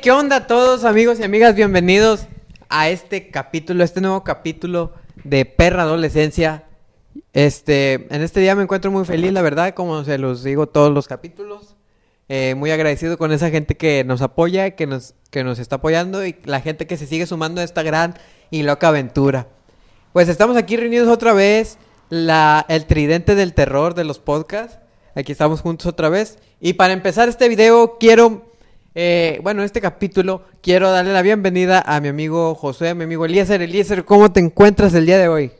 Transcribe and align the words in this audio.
¿qué 0.00 0.12
onda 0.12 0.46
todos 0.46 0.84
amigos 0.84 1.18
y 1.18 1.24
amigas? 1.24 1.56
Bienvenidos 1.56 2.26
a 2.68 2.88
este 2.88 3.30
capítulo, 3.30 3.82
este 3.82 4.00
nuevo 4.00 4.22
capítulo 4.22 4.92
de 5.24 5.44
Perra 5.44 5.82
Adolescencia. 5.82 6.64
Este, 7.32 8.06
en 8.14 8.22
este 8.22 8.38
día 8.40 8.54
me 8.54 8.62
encuentro 8.62 8.92
muy 8.92 9.04
feliz, 9.04 9.32
la 9.32 9.42
verdad, 9.42 9.74
como 9.74 10.04
se 10.04 10.18
los 10.18 10.44
digo 10.44 10.68
todos 10.68 10.92
los 10.92 11.08
capítulos. 11.08 11.74
Eh, 12.28 12.54
muy 12.54 12.70
agradecido 12.70 13.18
con 13.18 13.32
esa 13.32 13.50
gente 13.50 13.76
que 13.76 14.04
nos 14.04 14.22
apoya, 14.22 14.72
que 14.72 14.86
nos, 14.86 15.14
que 15.30 15.42
nos 15.42 15.58
está 15.58 15.76
apoyando 15.76 16.24
y 16.24 16.36
la 16.44 16.60
gente 16.60 16.86
que 16.86 16.96
se 16.96 17.06
sigue 17.06 17.26
sumando 17.26 17.60
a 17.60 17.64
esta 17.64 17.82
gran 17.82 18.14
y 18.50 18.62
loca 18.62 18.88
aventura. 18.88 19.48
Pues 20.12 20.28
estamos 20.28 20.56
aquí 20.56 20.76
reunidos 20.76 21.08
otra 21.08 21.32
vez, 21.32 21.76
la, 22.08 22.64
el 22.68 22.86
tridente 22.86 23.34
del 23.34 23.52
terror 23.52 23.94
de 23.94 24.04
los 24.04 24.20
podcasts. 24.20 24.78
Aquí 25.16 25.32
estamos 25.32 25.60
juntos 25.60 25.86
otra 25.86 26.08
vez. 26.08 26.38
Y 26.60 26.74
para 26.74 26.92
empezar 26.92 27.28
este 27.28 27.48
video, 27.48 27.96
quiero, 27.98 28.47
eh, 29.00 29.38
bueno, 29.44 29.62
este 29.62 29.80
capítulo, 29.80 30.42
quiero 30.60 30.90
darle 30.90 31.12
la 31.12 31.22
bienvenida 31.22 31.84
a 31.86 32.00
mi 32.00 32.08
amigo 32.08 32.56
José, 32.56 32.88
a 32.88 32.94
mi 32.96 33.04
amigo 33.04 33.26
Eliezer. 33.26 33.62
Eliezer, 33.62 34.04
¿cómo 34.04 34.32
te 34.32 34.40
encuentras 34.40 34.92
el 34.92 35.06
día 35.06 35.18
de 35.18 35.28
hoy? 35.28 35.52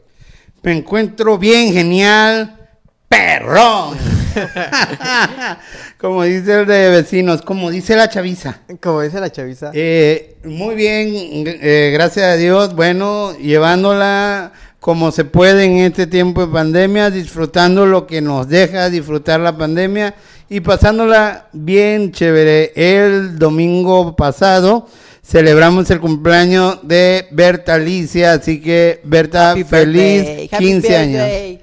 Me 0.64 0.77
encuentro 0.77 1.38
bien, 1.38 1.73
genial, 1.73 2.69
perrón. 3.09 3.97
como 6.01 6.24
dice 6.24 6.62
el 6.62 6.66
de 6.66 6.89
vecinos, 6.89 7.42
como 7.42 7.70
dice 7.70 7.94
la 7.94 8.09
chaviza. 8.09 8.62
Como 8.81 9.03
dice 9.03 9.20
la 9.20 9.31
chaviza. 9.31 9.70
Eh, 9.72 10.39
muy 10.42 10.75
bien, 10.75 11.12
eh, 11.14 11.91
gracias 11.92 12.27
a 12.27 12.34
Dios. 12.34 12.75
Bueno, 12.75 13.39
llevándola 13.39 14.50
como 14.81 15.12
se 15.12 15.25
puede 15.25 15.64
en 15.64 15.77
este 15.78 16.09
tiempo 16.09 16.44
de 16.44 16.53
pandemia, 16.53 17.12
disfrutando 17.12 17.86
lo 17.86 18.09
que 18.09 18.20
nos 18.20 18.48
deja 18.48 18.91
disfrutar 18.91 19.39
la 19.39 19.56
pandemia 19.56 20.16
y 20.48 20.60
pasándola 20.60 21.48
bien 21.52 22.12
chévere. 22.12 22.72
El 22.74 23.38
domingo 23.38 24.16
pasado 24.16 24.86
celebramos 25.22 25.91
el 25.91 26.00
cumpleaños 26.00 26.80
de 26.82 27.27
Berta 27.30 27.74
Alicia, 27.74 28.32
así 28.32 28.60
que 28.60 29.00
Berta, 29.04 29.50
Happy 29.52 29.64
feliz 29.64 30.24
birthday, 30.24 30.48
happy 30.52 30.64
15 30.64 30.96
años. 30.96 31.58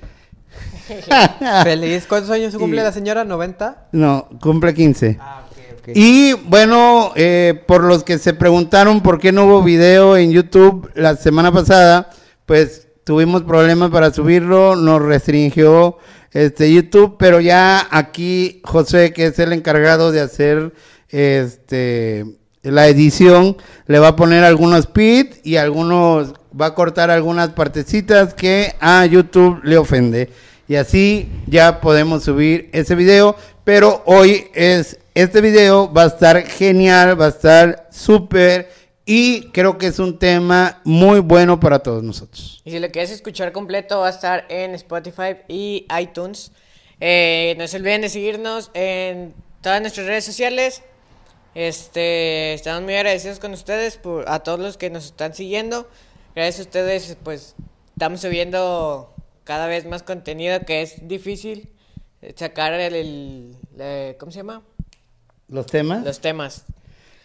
Feliz. 1.64 2.06
¿Cuántos 2.08 2.30
años 2.32 2.56
cumple 2.58 2.82
Y- 2.82 2.84
la 2.84 2.92
señora? 2.92 3.26
¿90? 3.26 3.76
No, 3.92 4.30
cumple 4.40 4.74
15. 4.74 5.18
Ah. 5.20 5.42
Y 5.94 6.34
bueno, 6.34 7.12
eh, 7.16 7.62
por 7.68 7.84
los 7.84 8.04
que 8.04 8.18
se 8.18 8.34
preguntaron 8.34 9.02
por 9.02 9.20
qué 9.20 9.32
no 9.32 9.46
hubo 9.46 9.62
video 9.62 10.18
en 10.18 10.32
YouTube 10.32 10.90
la 10.96 11.16
semana 11.16 11.52
pasada, 11.52 12.10
pues 12.48 12.88
tuvimos 13.04 13.44
problemas 13.44 13.92
para 13.92 14.12
subirlo, 14.12 14.76
nos 14.76 15.00
restringió 15.02 16.00
este 16.36 16.72
YouTube, 16.72 17.16
pero 17.18 17.40
ya 17.40 17.88
aquí 17.90 18.60
José, 18.66 19.14
que 19.14 19.28
es 19.28 19.40
el 19.40 19.54
encargado 19.54 20.12
de 20.12 20.20
hacer 20.20 20.74
este 21.10 22.26
la 22.62 22.88
edición, 22.88 23.56
le 23.88 24.00
va 24.00 24.10
a 24.10 24.16
poner 24.16 24.44
algunos 24.44 24.88
pits 24.88 25.40
y 25.44 25.56
algunos 25.56 26.34
va 26.60 26.68
a 26.68 26.76
cortar 26.76 27.10
algunas 27.10 27.50
partecitas 27.50 28.34
que 28.34 28.76
a 28.82 29.06
YouTube 29.06 29.62
le 29.64 29.78
ofende. 29.78 30.30
Y 30.68 30.76
así 30.76 31.30
ya 31.48 31.80
podemos 31.80 32.24
subir 32.24 32.70
ese 32.74 32.96
video, 32.96 33.38
pero 33.64 34.04
hoy 34.06 34.48
es 34.54 35.00
este 35.14 35.40
video 35.40 35.94
va 35.94 36.04
a 36.04 36.08
estar 36.08 36.46
genial, 36.46 37.20
va 37.20 37.28
a 37.28 37.30
estar 37.30 37.88
súper 37.92 38.70
y 39.06 39.50
creo 39.52 39.78
que 39.78 39.88
es 39.88 40.00
un 40.00 40.18
tema 40.20 40.82
muy 40.84 41.20
bueno 41.20 41.60
para 41.60 41.80
todos 41.80 42.04
nosotros. 42.04 42.62
Y 42.66 42.72
si 42.72 42.80
lo 42.80 42.90
quieres 42.92 43.12
escuchar 43.12 43.52
completo, 43.52 44.00
va 44.00 44.08
a 44.08 44.12
estar 44.12 44.46
en 44.50 44.74
Spotify 44.76 45.38
y 45.48 45.86
iTunes. 46.00 46.52
Eh, 47.00 47.56
no 47.58 47.68
se 47.68 47.78
olviden 47.78 48.02
de 48.02 48.10
seguirnos 48.10 48.72
en 48.74 49.34
todas 49.62 49.82
nuestras 49.82 50.08
redes 50.08 50.26
sociales. 50.26 50.82
Este, 51.54 52.54
estamos 52.54 52.82
muy 52.84 52.96
agradecidos 52.96 53.40
con 53.40 53.54
ustedes, 53.54 53.98
por, 53.98 54.28
a 54.30 54.40
todos 54.40 54.60
los 54.60 54.78
que 54.78 54.90
nos 54.90 55.06
están 55.06 55.34
siguiendo. 55.34 55.88
Gracias 56.36 56.60
a 56.60 56.62
ustedes, 56.64 57.18
pues 57.24 57.56
estamos 57.94 58.22
subiendo 58.22 59.14
cada 59.44 59.68
vez 59.68 59.86
más 59.86 60.04
contenido 60.04 60.60
que 60.62 60.82
es 60.82 61.08
difícil 61.08 61.70
sacar 62.36 62.74
el, 62.74 63.56
el- 63.80 64.18
¿cómo 64.20 64.32
se 64.32 64.38
llama? 64.40 64.64
Los 65.48 65.68
temas. 65.68 66.04
Los 66.04 66.20
temas. 66.20 66.66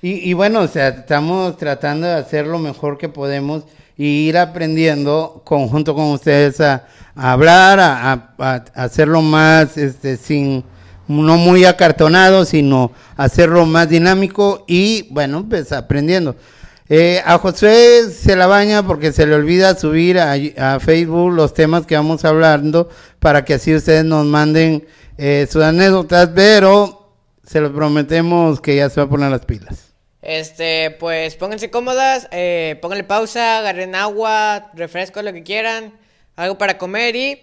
Y, 0.03 0.31
y 0.31 0.33
bueno, 0.33 0.61
o 0.61 0.69
sea, 0.69 0.89
estamos 0.89 1.57
tratando 1.59 2.07
de 2.07 2.15
hacer 2.15 2.47
lo 2.47 2.59
mejor 2.59 2.97
que 2.97 3.09
podemos 3.09 3.65
y 3.99 4.29
ir 4.29 4.39
aprendiendo 4.39 5.43
conjunto 5.45 5.95
con 5.95 6.07
ustedes 6.07 6.61
a, 6.61 6.87
hablar, 7.15 7.79
a, 7.81 8.33
a- 8.39 8.65
hacerlo 8.75 9.21
más, 9.21 9.77
este, 9.77 10.17
sin, 10.17 10.65
no 11.07 11.37
muy 11.37 11.67
acartonado, 11.67 12.47
sino 12.47 12.93
hacerlo 13.19 13.67
más 13.67 13.91
dinámico 13.91 14.65
y 14.67 15.07
bueno, 15.11 15.45
pues 15.49 15.71
aprendiendo. 15.73 16.35
Eh, 16.89 17.21
a 17.25 17.39
José 17.39 18.11
se 18.11 18.35
la 18.37 18.47
baña 18.47 18.83
porque 18.85 19.13
se 19.13 19.27
le 19.27 19.35
olvida 19.35 19.77
subir 19.77 20.19
a, 20.19 20.81
Facebook 20.81 21.31
los 21.33 21.53
temas 21.53 21.87
que 21.87 21.95
vamos 21.95 22.25
hablando 22.25 22.89
para 23.19 23.45
que 23.45 23.55
así 23.55 23.75
ustedes 23.75 24.05
nos 24.05 24.25
manden 24.25 24.87
eh, 25.19 25.47
sus 25.49 25.63
anécdotas, 25.63 26.31
pero 26.35 27.13
se 27.45 27.61
los 27.61 27.71
prometemos 27.73 28.61
que 28.61 28.77
ya 28.77 28.89
se 28.89 29.01
va 29.01 29.07
a 29.07 29.11
poner 29.11 29.31
las 29.31 29.45
pilas. 29.45 29.90
Este, 30.23 30.91
pues 30.91 31.37
pónganse 31.37 31.71
cómodas, 31.71 32.29
eh, 32.31 32.79
pónganle 32.83 33.05
pausa, 33.05 33.59
agarren 33.59 33.95
agua, 33.95 34.71
refresco, 34.75 35.23
lo 35.23 35.33
que 35.33 35.43
quieran, 35.43 35.95
algo 36.37 36.59
para 36.59 36.77
comer 36.77 37.17
y 37.17 37.41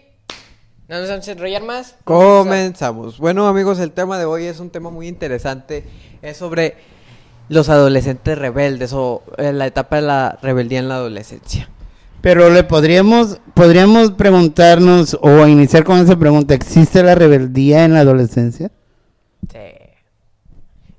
no 0.87 0.99
nos 0.99 1.09
vamos 1.09 1.27
a 1.27 1.31
enrollar 1.31 1.63
más. 1.63 1.95
Comenzamos. 2.03 3.17
Bueno, 3.17 3.47
amigos, 3.47 3.79
el 3.79 3.91
tema 3.91 4.17
de 4.17 4.25
hoy 4.25 4.45
es 4.45 4.59
un 4.59 4.69
tema 4.69 4.89
muy 4.89 5.07
interesante. 5.07 5.83
Es 6.21 6.37
sobre 6.37 6.75
los 7.49 7.69
adolescentes 7.69 8.37
rebeldes 8.37 8.93
o 8.93 9.23
eh, 9.37 9.51
la 9.51 9.65
etapa 9.65 9.97
de 9.97 10.03
la 10.03 10.39
rebeldía 10.41 10.79
en 10.79 10.87
la 10.87 10.95
adolescencia. 10.95 11.69
Pero 12.21 12.49
le 12.49 12.63
podríamos, 12.63 13.39
podríamos 13.53 14.11
preguntarnos 14.11 15.17
o 15.21 15.45
iniciar 15.47 15.83
con 15.83 15.99
esa 15.99 16.17
pregunta, 16.17 16.53
¿existe 16.53 17.03
la 17.03 17.15
rebeldía 17.15 17.85
en 17.85 17.93
la 17.93 18.01
adolescencia? 18.01 18.71
Sí. 19.51 19.76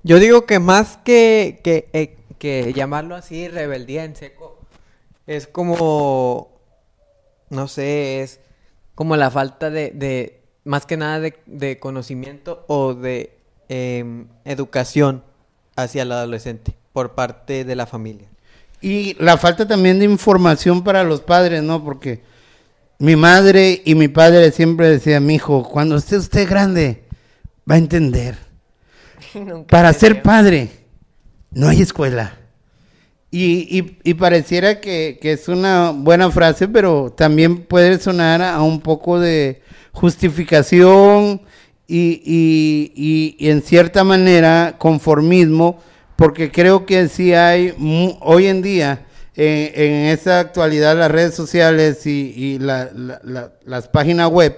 Yo 0.08 0.18
digo 0.18 0.46
que 0.46 0.58
más 0.58 0.96
que, 1.04 1.60
que, 1.62 1.90
eh, 1.92 2.16
que 2.38 2.72
llamarlo 2.72 3.14
así, 3.14 3.46
rebeldía 3.46 4.04
en 4.04 4.16
seco, 4.16 4.58
es 5.26 5.46
como, 5.46 6.48
no 7.50 7.68
sé, 7.68 8.22
es 8.22 8.40
como 8.94 9.16
la 9.16 9.30
falta 9.30 9.68
de, 9.68 9.90
de 9.90 10.40
más 10.64 10.86
que 10.86 10.96
nada 10.96 11.20
de, 11.20 11.38
de 11.44 11.78
conocimiento 11.78 12.64
o 12.68 12.94
de 12.94 13.36
em, 13.68 14.28
educación 14.46 15.22
hacia 15.76 16.04
el 16.04 16.12
adolescente 16.12 16.74
por 16.94 17.14
parte 17.14 17.66
de 17.66 17.76
la 17.76 17.84
familia. 17.84 18.28
Y 18.80 19.14
la 19.22 19.36
falta 19.36 19.68
también 19.68 19.98
de 19.98 20.06
información 20.06 20.84
para 20.84 21.04
los 21.04 21.20
padres, 21.20 21.62
¿no? 21.62 21.84
Porque 21.84 22.22
mi 22.98 23.14
madre 23.14 23.82
y 23.84 23.94
mi 23.94 24.08
padre 24.08 24.52
siempre 24.52 24.88
decían, 24.88 25.26
mi 25.26 25.34
hijo, 25.34 25.64
cuando 25.64 25.96
esté 25.96 26.16
usted 26.16 26.48
grande, 26.48 27.04
va 27.70 27.74
a 27.74 27.78
entender. 27.78 28.47
Para 29.68 29.92
ser 29.92 30.22
padre, 30.22 30.68
no 31.50 31.68
hay 31.68 31.82
escuela. 31.82 32.34
Y, 33.30 33.78
y- 33.78 33.98
y 34.04 34.14
pareciera 34.14 34.80
que, 34.80 35.18
que 35.20 35.32
es 35.32 35.48
una 35.48 35.90
buena 35.90 36.30
frase, 36.30 36.66
pero 36.66 37.12
también 37.14 37.58
puede 37.64 37.98
sonar 37.98 38.40
a 38.40 38.62
un 38.62 38.80
poco 38.80 39.20
de 39.20 39.60
justificación 39.92 41.42
y, 41.86 42.22
y- 43.36 43.48
en 43.50 43.62
cierta 43.62 44.04
manera 44.04 44.76
conformismo, 44.78 45.78
porque 46.16 46.50
creo 46.50 46.86
que 46.86 47.08
sí 47.08 47.34
hay 47.34 47.74
hoy 48.20 48.46
en 48.46 48.62
día, 48.62 49.06
eh, 49.36 49.72
en 49.74 49.92
esa 50.18 50.40
actualidad, 50.40 50.96
las 50.96 51.10
redes 51.10 51.34
sociales 51.34 52.06
y, 52.06 52.32
y 52.34 52.58
la- 52.58 52.90
la- 52.94 53.20
la- 53.24 53.52
las 53.64 53.88
páginas 53.88 54.28
web 54.30 54.56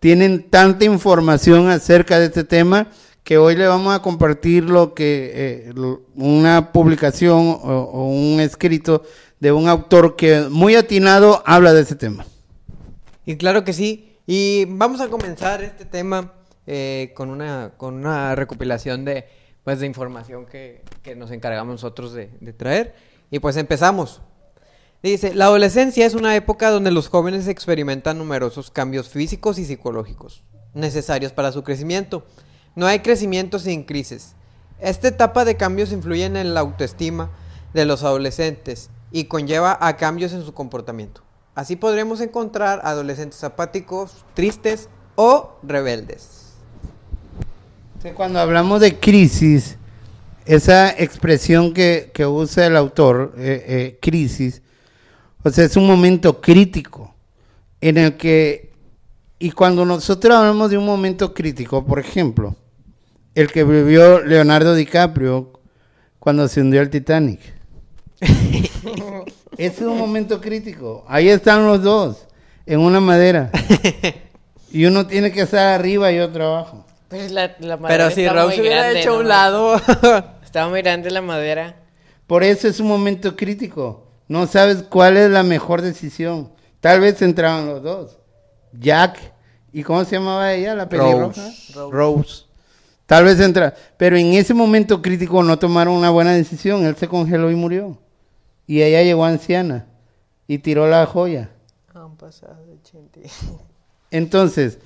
tienen 0.00 0.48
tanta 0.48 0.84
información 0.84 1.68
acerca 1.70 2.18
de 2.18 2.26
este 2.26 2.44
tema 2.44 2.88
que 3.24 3.38
hoy 3.38 3.56
le 3.56 3.66
vamos 3.66 3.94
a 3.94 4.02
compartir 4.02 4.64
lo 4.64 4.94
que 4.94 5.30
eh, 5.34 5.72
una 6.14 6.72
publicación 6.72 7.38
o, 7.38 7.90
o 7.92 8.06
un 8.06 8.40
escrito 8.40 9.02
de 9.40 9.52
un 9.52 9.68
autor 9.68 10.16
que 10.16 10.48
muy 10.50 10.74
atinado 10.74 11.42
habla 11.46 11.72
de 11.72 11.82
ese 11.82 11.94
tema. 11.96 12.24
Y 13.24 13.36
claro 13.36 13.64
que 13.64 13.72
sí. 13.72 14.18
Y 14.26 14.66
vamos 14.66 15.00
a 15.00 15.08
comenzar 15.08 15.62
este 15.62 15.84
tema 15.84 16.32
eh, 16.66 17.12
con, 17.16 17.28
una, 17.28 17.72
con 17.76 17.94
una 17.94 18.34
recopilación 18.34 19.04
de, 19.04 19.26
pues, 19.64 19.80
de 19.80 19.86
información 19.86 20.46
que, 20.46 20.82
que 21.02 21.16
nos 21.16 21.30
encargamos 21.30 21.72
nosotros 21.72 22.12
de, 22.12 22.30
de 22.40 22.52
traer. 22.52 22.94
Y 23.30 23.38
pues 23.38 23.56
empezamos. 23.56 24.20
Dice, 25.02 25.34
la 25.34 25.46
adolescencia 25.46 26.06
es 26.06 26.14
una 26.14 26.36
época 26.36 26.70
donde 26.70 26.92
los 26.92 27.08
jóvenes 27.08 27.48
experimentan 27.48 28.18
numerosos 28.18 28.70
cambios 28.70 29.08
físicos 29.08 29.58
y 29.58 29.64
psicológicos 29.64 30.44
necesarios 30.74 31.32
para 31.32 31.50
su 31.50 31.64
crecimiento. 31.64 32.24
No 32.74 32.86
hay 32.86 33.00
crecimiento 33.00 33.58
sin 33.58 33.84
crisis. 33.84 34.34
Esta 34.80 35.08
etapa 35.08 35.44
de 35.44 35.56
cambios 35.56 35.92
influye 35.92 36.24
en 36.24 36.54
la 36.54 36.60
autoestima 36.60 37.30
de 37.74 37.84
los 37.84 38.02
adolescentes 38.02 38.90
y 39.10 39.24
conlleva 39.24 39.78
a 39.80 39.96
cambios 39.96 40.32
en 40.32 40.44
su 40.44 40.54
comportamiento. 40.54 41.22
Así 41.54 41.76
podremos 41.76 42.20
encontrar 42.20 42.80
adolescentes 42.84 43.44
apáticos, 43.44 44.24
tristes 44.34 44.88
o 45.16 45.58
rebeldes. 45.62 46.54
Cuando 48.16 48.40
hablamos 48.40 48.80
de 48.80 48.98
crisis, 48.98 49.76
esa 50.46 50.90
expresión 50.90 51.72
que, 51.72 52.10
que 52.12 52.26
usa 52.26 52.66
el 52.66 52.76
autor, 52.76 53.34
eh, 53.36 53.64
eh, 53.68 53.98
crisis, 54.00 54.62
o 55.44 55.48
es 55.48 55.76
un 55.76 55.86
momento 55.86 56.40
crítico 56.40 57.14
en 57.80 57.98
el 57.98 58.16
que, 58.16 58.71
y 59.42 59.50
cuando 59.50 59.84
nosotros 59.84 60.36
hablamos 60.36 60.70
de 60.70 60.78
un 60.78 60.86
momento 60.86 61.34
crítico, 61.34 61.84
por 61.84 61.98
ejemplo, 61.98 62.54
el 63.34 63.50
que 63.50 63.64
vivió 63.64 64.20
Leonardo 64.20 64.72
DiCaprio 64.72 65.58
cuando 66.20 66.46
se 66.46 66.60
hundió 66.60 66.80
el 66.80 66.90
Titanic. 66.90 67.40
Ese 68.20 69.26
es 69.56 69.80
un 69.80 69.98
momento 69.98 70.40
crítico. 70.40 71.04
Ahí 71.08 71.28
están 71.28 71.66
los 71.66 71.82
dos, 71.82 72.28
en 72.66 72.78
una 72.78 73.00
madera. 73.00 73.50
Y 74.74 74.86
uno 74.86 75.06
tiene 75.06 75.30
que 75.32 75.42
estar 75.42 75.78
arriba 75.78 76.10
y 76.12 76.18
otro 76.20 76.46
abajo. 76.46 76.86
Pues 77.08 77.30
la, 77.30 77.54
la 77.58 77.76
madera 77.76 78.04
Pero 78.04 78.14
si 78.14 78.22
está 78.22 78.32
Raúl 78.32 78.46
muy 78.46 78.54
se 78.54 78.60
hubiera 78.62 78.82
grande, 78.84 79.00
hecho 79.00 79.10
a 79.10 79.12
¿no? 79.12 79.20
un 79.20 79.28
lado. 79.28 79.76
Estaba 80.42 80.70
muy 80.70 80.80
grande 80.80 81.10
la 81.10 81.20
madera. 81.20 81.76
Por 82.26 82.42
eso 82.42 82.68
es 82.68 82.80
un 82.80 82.86
momento 82.88 83.36
crítico. 83.36 84.06
No 84.28 84.46
sabes 84.46 84.82
cuál 84.84 85.18
es 85.18 85.28
la 85.30 85.42
mejor 85.42 85.82
decisión. 85.82 86.52
Tal 86.80 87.00
vez 87.00 87.20
entraban 87.20 87.66
los 87.66 87.82
dos. 87.82 88.18
Jack. 88.72 89.31
¿Y 89.72 89.82
cómo 89.82 90.04
se 90.04 90.16
llamaba 90.16 90.52
ella? 90.52 90.74
La 90.74 90.88
pelirroja. 90.88 91.50
Rose. 91.90 92.44
Tal 93.06 93.24
vez 93.24 93.40
entra. 93.40 93.74
Pero 93.96 94.16
en 94.16 94.34
ese 94.34 94.54
momento 94.54 95.00
crítico 95.00 95.42
no 95.42 95.58
tomaron 95.58 95.94
una 95.94 96.10
buena 96.10 96.32
decisión. 96.32 96.84
Él 96.84 96.96
se 96.96 97.08
congeló 97.08 97.50
y 97.50 97.54
murió. 97.54 97.98
Y 98.66 98.82
ella 98.82 99.02
llegó 99.02 99.24
anciana. 99.24 99.86
Y 100.46 100.58
tiró 100.58 100.88
la 100.88 101.06
joya. 101.06 101.50
Han 101.94 102.16
pasado 102.16 102.56
80. 102.84 103.20
Entonces, 104.10 104.78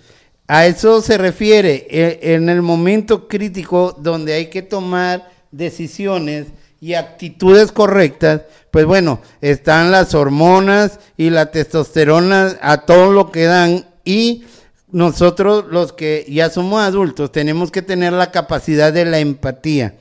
a 0.47 0.67
eso 0.67 1.03
se 1.03 1.19
refiere 1.19 1.87
e- 1.91 2.35
en 2.35 2.49
el 2.49 2.63
momento 2.63 3.27
crítico 3.27 3.93
donde 3.99 4.35
hay 4.35 4.47
que 4.47 4.63
tomar 4.63 5.29
decisiones 5.51 6.47
y 6.81 6.95
actitudes 6.95 7.73
correctas, 7.73 8.43
pues 8.71 8.85
bueno, 8.85 9.21
están 9.41 9.91
las 9.91 10.15
hormonas 10.15 11.01
y 11.17 11.31
la 11.31 11.51
testosterona 11.51 12.59
a 12.61 12.83
todo 12.83 13.11
lo 13.13 13.33
que 13.33 13.45
dan 13.45 13.87
y 14.05 14.45
nosotros 14.91 15.65
los 15.71 15.93
que 15.93 16.25
ya 16.29 16.51
somos 16.51 16.81
adultos 16.81 17.33
tenemos 17.33 17.71
que 17.71 17.83
tener 17.83 18.13
la 18.13 18.31
capacidad 18.31 18.93
de 18.93 19.05
la 19.05 19.19
empatía. 19.19 19.97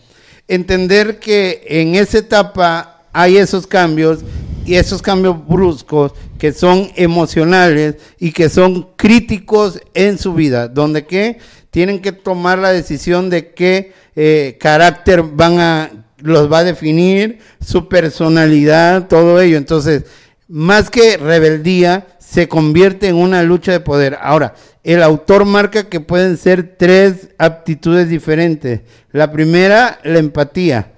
Entender 0.48 1.20
que 1.20 1.64
en 1.68 1.96
esa 1.96 2.20
etapa 2.20 3.02
hay 3.12 3.38
esos 3.38 3.66
cambios 3.66 4.20
y 4.66 4.76
esos 4.76 5.02
cambios 5.02 5.36
bruscos 5.48 6.14
que 6.38 6.54
son 6.54 6.92
emocionales 6.96 7.96
y 8.20 8.32
que 8.32 8.50
son 8.50 8.90
críticos 8.96 9.80
en 9.94 10.18
su 10.18 10.34
vida, 10.34 10.68
donde 10.68 11.06
que 11.06 11.40
tienen 11.72 12.02
que 12.02 12.12
tomar 12.12 12.60
la 12.60 12.72
decisión 12.72 13.30
de 13.30 13.54
qué 13.54 13.94
eh, 14.16 14.58
carácter 14.60 15.24
van 15.24 15.60
a 15.60 15.92
los 16.18 16.52
va 16.52 16.60
a 16.60 16.64
definir, 16.64 17.40
su 17.64 17.88
personalidad, 17.88 19.08
todo 19.08 19.40
ello. 19.40 19.58
Entonces, 19.58 20.06
más 20.48 20.90
que 20.90 21.18
rebeldía, 21.18 22.08
se 22.20 22.48
convierte 22.48 23.08
en 23.08 23.16
una 23.16 23.44
lucha 23.44 23.72
de 23.72 23.80
poder. 23.80 24.18
Ahora, 24.22 24.54
el 24.84 25.02
autor 25.02 25.46
marca 25.46 25.90
que 25.90 26.00
pueden 26.00 26.38
ser 26.38 26.76
tres 26.78 27.30
aptitudes 27.38 28.10
diferentes. 28.10 28.82
La 29.12 29.32
primera, 29.32 30.00
la 30.04 30.20
empatía. 30.20 30.92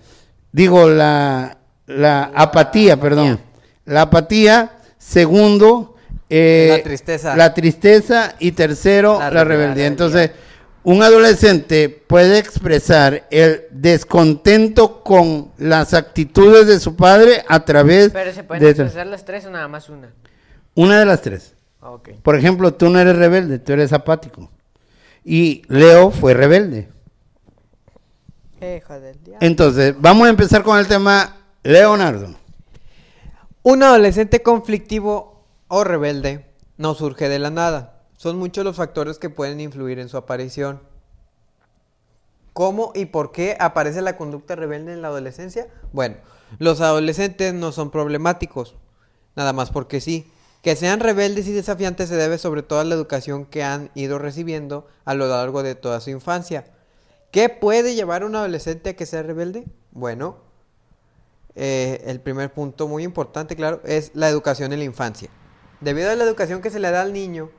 Digo, 0.51 0.89
la, 0.89 1.57
la 1.85 2.31
apatía, 2.35 2.99
perdón. 2.99 3.39
La 3.85 4.03
apatía. 4.03 4.71
Segundo, 4.97 5.95
eh, 6.29 6.75
La 6.77 6.83
tristeza. 6.83 7.35
La 7.35 7.53
tristeza. 7.53 8.35
Y 8.39 8.51
tercero, 8.51 9.19
La 9.19 9.31
la, 9.31 9.43
rebeldía. 9.43 9.57
rebeldía. 9.67 9.87
Entonces, 9.87 10.31
un 10.87 11.03
adolescente 11.03 11.89
puede 11.89 12.39
expresar 12.39 13.27
el 13.29 13.65
descontento 13.71 15.03
con 15.03 15.51
las 15.57 15.93
actitudes 15.93 16.65
de 16.65 16.79
su 16.79 16.95
padre 16.95 17.43
a 17.49 17.65
través 17.65 18.11
Pero 18.13 18.31
se 18.31 18.45
pueden 18.45 18.63
de 18.63 18.69
expresar 18.69 19.05
las 19.05 19.25
tres 19.25 19.45
o 19.47 19.49
nada 19.49 19.67
más 19.67 19.89
una. 19.89 20.13
una 20.75 20.97
de 20.97 21.05
las 21.05 21.21
tres. 21.21 21.55
Ah. 21.81 21.97
Por 22.23 22.37
ejemplo, 22.37 22.73
tú 22.73 22.87
no 22.89 22.99
eres 22.99 23.17
rebelde, 23.17 23.59
tú 23.59 23.73
eres 23.73 23.91
apático. 23.91 24.49
Y 25.25 25.63
Leo 25.67 26.09
fue 26.09 26.33
rebelde. 26.33 26.87
Hijo 28.61 28.97
del 28.97 29.21
diablo. 29.21 29.45
Entonces, 29.45 29.93
vamos 29.99 30.27
a 30.27 30.29
empezar 30.29 30.63
con 30.63 30.79
el 30.79 30.87
tema 30.87 31.35
Leonardo. 31.63 32.33
Un 33.61 33.83
adolescente 33.83 34.41
conflictivo 34.41 35.45
o 35.67 35.83
rebelde 35.83 36.45
no 36.77 36.95
surge 36.95 37.27
de 37.27 37.39
la 37.39 37.49
nada. 37.49 37.96
Son 38.27 38.39
muchos 38.39 38.65
los 38.65 38.75
factores 38.75 39.19
que 39.19 39.29
pueden 39.29 39.61
influir 39.61 39.99
en 39.99 40.09
su 40.09 40.17
aparición. 40.17 40.81
¿Cómo 42.51 42.91
y 42.93 43.05
por 43.05 43.31
qué 43.31 43.55
aparece 43.57 44.01
la 44.01 44.17
conducta 44.17 44.57
rebelde 44.57 44.91
en 44.91 45.01
la 45.01 45.07
adolescencia? 45.07 45.69
Bueno, 45.93 46.17
los 46.59 46.81
adolescentes 46.81 47.53
no 47.53 47.71
son 47.71 47.89
problemáticos, 47.89 48.75
nada 49.37 49.53
más 49.53 49.71
porque 49.71 50.01
sí. 50.01 50.29
Que 50.61 50.75
sean 50.75 50.99
rebeldes 50.99 51.47
y 51.47 51.53
desafiantes 51.53 52.09
se 52.09 52.17
debe 52.17 52.37
sobre 52.37 52.63
todo 52.63 52.81
a 52.81 52.83
la 52.83 52.95
educación 52.95 53.45
que 53.45 53.63
han 53.63 53.91
ido 53.95 54.19
recibiendo 54.19 54.87
a 55.05 55.13
lo 55.13 55.29
largo 55.29 55.63
de 55.63 55.75
toda 55.75 56.01
su 56.01 56.09
infancia. 56.09 56.65
¿Qué 57.31 57.47
puede 57.47 57.95
llevar 57.95 58.23
a 58.23 58.25
un 58.25 58.35
adolescente 58.35 58.89
a 58.89 58.95
que 58.97 59.05
sea 59.05 59.23
rebelde? 59.23 59.63
Bueno, 59.91 60.39
eh, 61.55 62.03
el 62.05 62.19
primer 62.19 62.53
punto 62.53 62.89
muy 62.89 63.03
importante, 63.03 63.55
claro, 63.55 63.79
es 63.85 64.11
la 64.15 64.27
educación 64.27 64.73
en 64.73 64.79
la 64.79 64.85
infancia. 64.85 65.29
Debido 65.79 66.11
a 66.11 66.15
la 66.15 66.25
educación 66.25 66.61
que 66.61 66.71
se 66.71 66.81
le 66.81 66.91
da 66.91 67.03
al 67.03 67.13
niño 67.13 67.51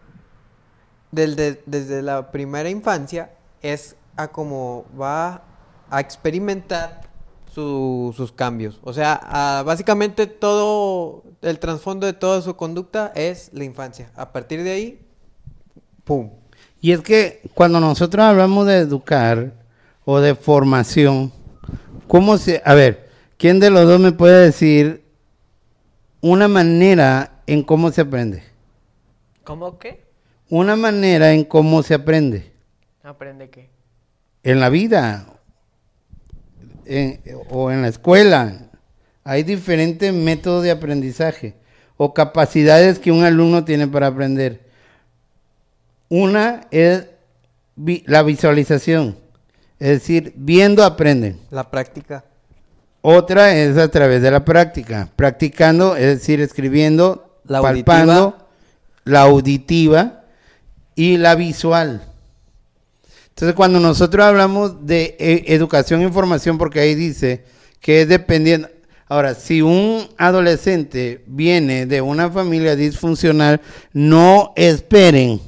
del- 1.12 1.36
de- 1.36 1.62
desde 1.66 2.02
la 2.02 2.30
primera 2.30 2.68
infancia, 2.70 3.30
es 3.62 3.96
a 4.16 4.28
cómo 4.28 4.84
va 5.00 5.42
a 5.90 6.00
experimentar 6.00 7.02
su- 7.52 8.12
sus 8.16 8.30
cambios. 8.32 8.78
O 8.82 8.92
sea, 8.92 9.18
a- 9.22 9.62
básicamente 9.62 10.26
todo, 10.26 11.24
el 11.42 11.58
trasfondo 11.58 12.06
de 12.06 12.12
toda 12.12 12.42
su 12.42 12.56
conducta 12.56 13.12
es 13.14 13.50
la 13.52 13.64
infancia. 13.64 14.10
A 14.16 14.32
partir 14.32 14.62
de 14.62 14.70
ahí, 14.72 15.06
¡pum! 16.04 16.30
Y 16.80 16.92
es 16.92 17.00
que 17.00 17.40
cuando 17.54 17.80
nosotros 17.80 18.24
hablamos 18.24 18.66
de 18.66 18.78
educar 18.78 19.52
o 20.04 20.20
de 20.20 20.34
formación, 20.34 21.32
¿cómo 22.06 22.38
se... 22.38 22.62
A 22.64 22.74
ver, 22.74 23.08
¿quién 23.36 23.58
de 23.60 23.70
los 23.70 23.86
dos 23.86 23.98
me 23.98 24.12
puede 24.12 24.44
decir 24.44 25.04
una 26.20 26.48
manera 26.48 27.40
en 27.46 27.62
cómo 27.62 27.90
se 27.90 28.02
aprende? 28.02 28.42
¿Cómo 29.44 29.78
qué? 29.78 30.06
Una 30.50 30.76
manera 30.76 31.32
en 31.32 31.44
cómo 31.44 31.82
se 31.82 31.94
aprende. 31.94 32.52
¿Aprende 33.02 33.50
qué? 33.50 33.68
En 34.42 34.60
la 34.60 34.68
vida 34.68 35.26
en- 36.86 37.20
o 37.50 37.70
en 37.70 37.82
la 37.82 37.88
escuela. 37.88 38.70
Hay 39.24 39.42
diferentes 39.42 40.12
métodos 40.12 40.62
de 40.64 40.70
aprendizaje 40.70 41.54
o 41.98 42.14
capacidades 42.14 42.98
que 42.98 43.12
un 43.12 43.24
alumno 43.24 43.64
tiene 43.64 43.86
para 43.88 44.06
aprender. 44.06 44.60
Una 46.08 46.62
es 46.70 47.04
vi- 47.76 48.04
la 48.06 48.22
visualización, 48.22 49.18
es 49.78 49.88
decir, 49.90 50.32
viendo 50.36 50.82
aprenden. 50.82 51.38
La 51.50 51.70
práctica. 51.70 52.24
Otra 53.02 53.54
es 53.54 53.76
a 53.76 53.88
través 53.88 54.22
de 54.22 54.30
la 54.30 54.44
práctica, 54.44 55.10
practicando, 55.14 55.94
es 55.96 56.06
decir, 56.18 56.40
escribiendo, 56.40 57.38
La 57.44 57.60
palpando, 57.60 58.12
auditiva. 58.12 58.46
la 59.04 59.20
auditiva 59.22 60.17
y 60.98 61.16
la 61.16 61.36
visual. 61.36 62.02
Entonces, 63.28 63.54
cuando 63.54 63.78
nosotros 63.78 64.24
hablamos 64.26 64.84
de 64.84 65.16
eh, 65.20 65.44
educación 65.46 66.00
e 66.00 66.04
información, 66.04 66.58
porque 66.58 66.80
ahí 66.80 66.96
dice 66.96 67.44
que 67.80 68.02
es 68.02 68.08
dependiendo. 68.08 68.68
Ahora, 69.06 69.36
si 69.36 69.62
un 69.62 70.08
adolescente 70.18 71.22
viene 71.28 71.86
de 71.86 72.00
una 72.00 72.30
familia 72.30 72.74
disfuncional, 72.74 73.60
no 73.92 74.52
esperen 74.56 75.40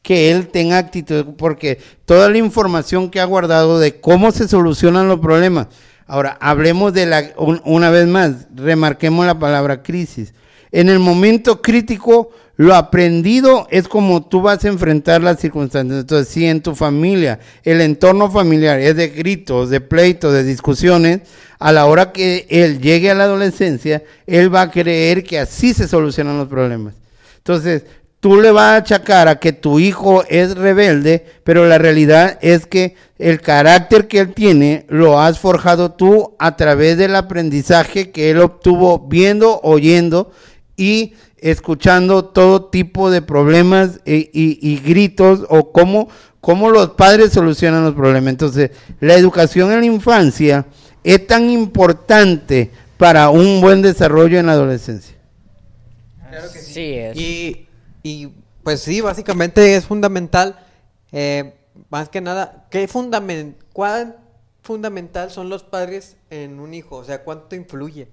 que 0.00 0.30
él 0.30 0.48
tenga 0.48 0.78
actitud, 0.78 1.34
porque 1.36 1.78
toda 2.06 2.30
la 2.30 2.38
información 2.38 3.10
que 3.10 3.20
ha 3.20 3.26
guardado 3.26 3.78
de 3.78 4.00
cómo 4.00 4.32
se 4.32 4.48
solucionan 4.48 5.06
los 5.06 5.20
problemas. 5.20 5.66
Ahora, 6.06 6.38
hablemos 6.40 6.94
de 6.94 7.04
la, 7.04 7.24
un- 7.36 7.60
una 7.66 7.90
vez 7.90 8.06
más, 8.06 8.46
remarquemos 8.54 9.26
la 9.26 9.38
palabra 9.38 9.82
crisis. 9.82 10.32
En 10.72 10.88
el 10.88 10.98
momento 10.98 11.62
crítico, 11.62 12.30
lo 12.58 12.74
aprendido 12.74 13.68
es 13.70 13.86
como 13.86 14.26
tú 14.26 14.42
vas 14.42 14.64
a 14.64 14.68
enfrentar 14.68 15.22
las 15.22 15.38
circunstancias. 15.38 16.00
Entonces, 16.00 16.26
si 16.26 16.44
en 16.44 16.60
tu 16.60 16.74
familia, 16.74 17.38
el 17.62 17.80
entorno 17.80 18.30
familiar 18.30 18.80
es 18.80 18.96
de 18.96 19.10
gritos, 19.10 19.70
de 19.70 19.80
pleitos, 19.80 20.32
de 20.32 20.42
discusiones, 20.42 21.20
a 21.60 21.70
la 21.70 21.86
hora 21.86 22.10
que 22.10 22.46
él 22.50 22.80
llegue 22.80 23.12
a 23.12 23.14
la 23.14 23.24
adolescencia, 23.24 24.02
él 24.26 24.52
va 24.52 24.62
a 24.62 24.70
creer 24.72 25.22
que 25.22 25.38
así 25.38 25.72
se 25.72 25.86
solucionan 25.86 26.36
los 26.36 26.48
problemas. 26.48 26.94
Entonces, 27.36 27.84
tú 28.18 28.40
le 28.40 28.50
vas 28.50 28.72
a 28.72 28.76
achacar 28.76 29.28
a 29.28 29.38
que 29.38 29.52
tu 29.52 29.78
hijo 29.78 30.24
es 30.28 30.56
rebelde, 30.56 31.24
pero 31.44 31.64
la 31.66 31.78
realidad 31.78 32.38
es 32.42 32.66
que 32.66 32.96
el 33.18 33.40
carácter 33.40 34.08
que 34.08 34.18
él 34.18 34.34
tiene 34.34 34.84
lo 34.88 35.20
has 35.20 35.38
forjado 35.38 35.92
tú 35.92 36.34
a 36.40 36.56
través 36.56 36.96
del 36.98 37.14
aprendizaje 37.14 38.10
que 38.10 38.30
él 38.30 38.40
obtuvo 38.40 38.98
viendo, 38.98 39.60
oyendo 39.62 40.32
y 40.78 41.12
escuchando 41.36 42.24
todo 42.24 42.64
tipo 42.66 43.10
de 43.10 43.20
problemas 43.20 44.00
y, 44.06 44.30
y- 44.32 44.58
y 44.62 44.78
gritos 44.78 45.44
o 45.50 45.70
cómo, 45.72 46.08
cómo 46.40 46.70
los 46.70 46.90
padres 46.90 47.32
solucionan 47.32 47.84
los 47.84 47.94
problemas. 47.94 48.30
Entonces, 48.30 48.70
la 49.00 49.14
educación 49.14 49.70
en 49.72 49.80
la 49.80 49.86
infancia 49.86 50.66
es 51.04 51.26
tan 51.26 51.50
importante 51.50 52.70
para 52.96 53.28
un 53.30 53.60
buen 53.60 53.82
desarrollo 53.82 54.38
en 54.38 54.46
la 54.46 54.52
adolescencia? 54.52 55.16
Claro 56.30 56.50
que 56.52 56.58
sí. 56.58 56.92
es. 56.94 57.16
Y, 57.16 57.66
y, 58.02 58.28
pues 58.62 58.80
sí, 58.80 59.00
básicamente 59.00 59.76
es 59.76 59.84
fundamental, 59.86 60.58
eh, 61.12 61.54
más 61.90 62.08
que 62.08 62.20
nada, 62.20 62.66
¿qué 62.70 62.86
fundamen 62.88 63.56
¿cuán 63.72 64.16
fundamental 64.62 65.30
son 65.30 65.48
los 65.48 65.62
padres 65.62 66.16
en 66.30 66.58
un 66.60 66.74
hijo? 66.74 66.96
O 66.96 67.04
sea, 67.04 67.22
¿cuánto 67.22 67.54
influye? 67.56 68.08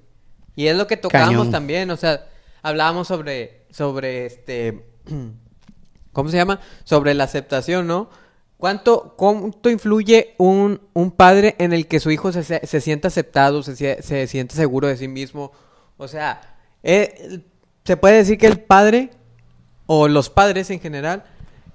Y 0.55 0.67
es 0.67 0.77
lo 0.77 0.87
que 0.87 0.95
tocamos 0.95 1.27
Cañón. 1.29 1.51
también, 1.51 1.89
o 1.91 1.97
sea, 1.97 2.25
hablábamos 2.65 3.07
sobre, 3.07 3.61
sobre 3.69 4.25
este, 4.25 4.85
¿cómo 6.11 6.29
se 6.29 6.37
llama? 6.37 6.59
Sobre 6.83 7.13
la 7.13 7.25
aceptación, 7.25 7.85
¿no? 7.85 8.09
¿Cuánto, 8.57 9.13
cuánto 9.17 9.69
influye 9.69 10.33
un, 10.39 10.81
un 10.93 11.11
padre 11.11 11.55
en 11.59 11.73
el 11.73 11.87
que 11.87 11.99
su 11.99 12.09
hijo 12.09 12.31
se, 12.31 12.43
se, 12.43 12.81
sienta 12.81 13.09
aceptado, 13.09 13.61
se, 13.61 14.01
se 14.01 14.27
siente 14.27 14.55
seguro 14.55 14.87
de 14.87 14.97
sí 14.97 15.07
mismo? 15.07 15.51
O 15.97 16.07
sea, 16.07 16.55
eh, 16.81 17.43
se 17.83 17.97
puede 17.97 18.15
decir 18.15 18.39
que 18.39 18.47
el 18.47 18.59
padre 18.59 19.11
o 19.85 20.07
los 20.07 20.31
padres 20.31 20.71
en 20.71 20.79
general 20.79 21.23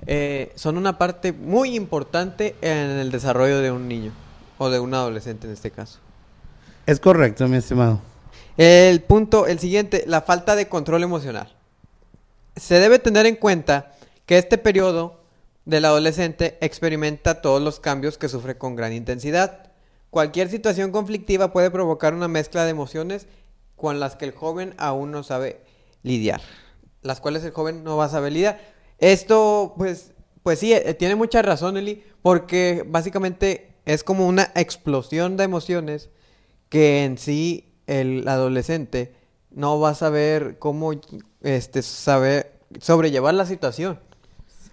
eh, 0.06 0.50
son 0.56 0.76
una 0.76 0.98
parte 0.98 1.32
muy 1.32 1.76
importante 1.76 2.56
en 2.62 2.98
el 2.98 3.12
desarrollo 3.12 3.60
de 3.60 3.70
un 3.70 3.86
niño 3.86 4.10
o 4.58 4.70
de 4.70 4.80
un 4.80 4.92
adolescente 4.92 5.46
en 5.46 5.52
este 5.52 5.70
caso. 5.70 6.00
Es 6.86 6.98
correcto, 6.98 7.46
mi 7.46 7.58
estimado. 7.58 8.00
El 8.60 9.00
punto, 9.00 9.46
el 9.46 9.58
siguiente, 9.58 10.04
la 10.06 10.20
falta 10.20 10.54
de 10.54 10.68
control 10.68 11.02
emocional. 11.02 11.50
Se 12.56 12.78
debe 12.78 12.98
tener 12.98 13.24
en 13.24 13.36
cuenta 13.36 13.92
que 14.26 14.36
este 14.36 14.58
periodo 14.58 15.22
del 15.64 15.86
adolescente 15.86 16.58
experimenta 16.60 17.40
todos 17.40 17.62
los 17.62 17.80
cambios 17.80 18.18
que 18.18 18.28
sufre 18.28 18.58
con 18.58 18.76
gran 18.76 18.92
intensidad. 18.92 19.72
Cualquier 20.10 20.50
situación 20.50 20.92
conflictiva 20.92 21.54
puede 21.54 21.70
provocar 21.70 22.12
una 22.12 22.28
mezcla 22.28 22.64
de 22.64 22.72
emociones 22.72 23.28
con 23.76 23.98
las 23.98 24.16
que 24.16 24.26
el 24.26 24.32
joven 24.32 24.74
aún 24.76 25.10
no 25.10 25.22
sabe 25.22 25.62
lidiar, 26.02 26.42
las 27.00 27.18
cuales 27.22 27.42
el 27.44 27.52
joven 27.52 27.82
no 27.82 27.96
va 27.96 28.04
a 28.04 28.10
saber 28.10 28.32
lidiar. 28.32 28.60
Esto, 28.98 29.72
pues, 29.78 30.12
pues 30.42 30.58
sí, 30.58 30.74
eh, 30.74 30.92
tiene 30.92 31.14
mucha 31.14 31.40
razón, 31.40 31.78
Eli, 31.78 32.04
porque 32.20 32.84
básicamente 32.86 33.72
es 33.86 34.04
como 34.04 34.26
una 34.26 34.52
explosión 34.54 35.38
de 35.38 35.44
emociones 35.44 36.10
que 36.68 37.04
en 37.04 37.16
sí 37.16 37.69
el 37.98 38.26
adolescente 38.28 39.12
no 39.50 39.80
va 39.80 39.90
a 39.90 39.94
saber 39.94 40.58
cómo 40.58 40.92
este 41.42 41.82
saber 41.82 42.52
sobrellevar 42.80 43.34
la 43.34 43.46
situación. 43.46 43.98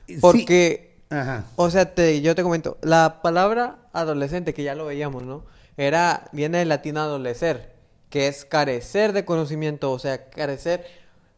Sí. 0.07 0.17
Porque 0.21 0.95
Ajá. 1.09 1.45
o 1.55 1.69
sea, 1.69 1.93
te, 1.95 2.21
yo 2.21 2.35
te 2.35 2.43
comento, 2.43 2.77
la 2.81 3.21
palabra 3.21 3.77
adolescente, 3.93 4.53
que 4.53 4.63
ya 4.63 4.75
lo 4.75 4.85
veíamos, 4.85 5.23
¿no? 5.23 5.43
Era, 5.77 6.29
viene 6.31 6.59
del 6.59 6.69
latín 6.69 6.97
adolecer, 6.97 7.73
que 8.09 8.27
es 8.27 8.45
carecer 8.45 9.13
de 9.13 9.25
conocimiento, 9.25 9.91
o 9.91 9.99
sea, 9.99 10.29
carecer, 10.29 10.85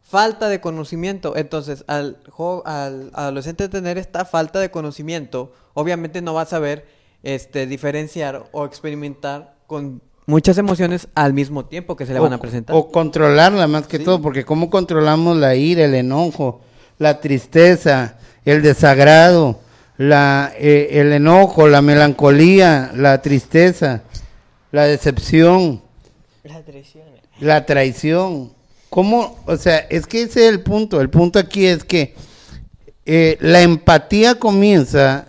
falta 0.02 0.48
de 0.48 0.60
conocimiento. 0.60 1.36
Entonces, 1.36 1.84
al, 1.86 2.18
jo- 2.28 2.62
al 2.66 3.10
adolescente 3.14 3.68
tener 3.68 3.96
esta 3.98 4.24
falta 4.24 4.60
de 4.60 4.70
conocimiento, 4.70 5.52
obviamente 5.74 6.20
no 6.22 6.34
va 6.34 6.42
a 6.42 6.46
saber 6.46 6.86
este, 7.22 7.66
diferenciar 7.66 8.44
o 8.52 8.64
experimentar 8.64 9.54
con 9.66 10.02
muchas 10.26 10.58
emociones 10.58 11.08
al 11.14 11.32
mismo 11.32 11.64
tiempo 11.64 11.96
que 11.96 12.06
se 12.06 12.12
le 12.14 12.20
van 12.20 12.32
a 12.32 12.38
presentar. 12.38 12.76
O 12.76 12.90
controlarla 12.90 13.66
más 13.66 13.86
que 13.86 13.98
Sí. 13.98 14.04
todo, 14.04 14.20
porque 14.22 14.44
cómo 14.44 14.70
controlamos 14.70 15.36
la 15.36 15.54
ira, 15.56 15.84
el 15.84 15.94
enojo, 15.94 16.60
la 16.98 17.20
tristeza, 17.20 18.16
el 18.44 18.62
desagrado, 18.62 19.60
la, 19.96 20.52
eh, 20.58 20.88
el 20.92 21.12
enojo, 21.12 21.68
la 21.68 21.82
melancolía, 21.82 22.90
la 22.94 23.20
tristeza, 23.22 24.02
la 24.72 24.84
decepción, 24.84 25.82
La 26.44 26.62
traición. 26.62 27.04
la 27.40 27.66
traición. 27.66 28.52
¿Cómo? 28.88 29.36
O 29.46 29.56
sea, 29.56 29.78
es 29.90 30.06
que 30.06 30.22
ese 30.22 30.46
es 30.46 30.52
el 30.52 30.60
punto. 30.62 31.00
El 31.00 31.10
punto 31.10 31.38
aquí 31.38 31.66
es 31.66 31.84
que 31.84 32.14
eh, 33.06 33.36
la 33.40 33.62
empatía 33.62 34.34
comienza 34.36 35.26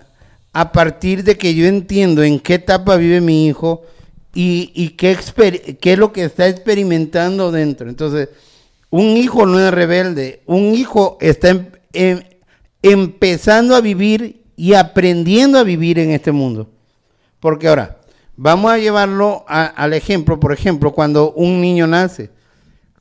a 0.54 0.72
partir 0.72 1.24
de 1.24 1.38
que 1.38 1.54
yo 1.56 1.66
entiendo 1.68 2.24
en 2.24 2.40
qué 2.40 2.56
etapa 2.56 2.96
vive 2.98 3.22
mi 3.22 3.48
hijo 3.48 3.84
y, 4.34 4.90
qué, 4.98 5.18
qué 5.80 5.94
es 5.94 6.00
lo 6.00 6.14
que 6.14 6.24
está 6.24 6.48
experimentando 6.48 7.52
dentro. 7.52 7.90
Entonces, 7.90 8.30
un 8.90 9.18
hijo 9.18 9.46
no 9.46 9.60
es 9.60 9.74
rebelde, 9.74 10.42
un 10.46 10.74
hijo 10.74 11.18
está 11.22 11.50
em- 11.50 11.72
em- 11.94 12.24
empezando 12.82 13.76
a 13.76 13.82
vivir 13.82 14.44
y 14.56 14.74
aprendiendo 14.74 15.58
a 15.58 15.64
vivir 15.64 16.00
en 16.00 16.12
este 16.12 16.32
mundo. 16.32 16.70
Porque 17.40 17.68
ahora, 17.68 18.00
vamos 18.36 18.72
a 18.72 18.78
llevarlo 18.78 19.44
al 19.48 19.94
ejemplo, 19.94 20.40
por 20.40 20.54
ejemplo, 20.54 20.92
cuando 20.94 21.32
un 21.34 21.62
niño 21.62 21.88
nace. 21.88 22.30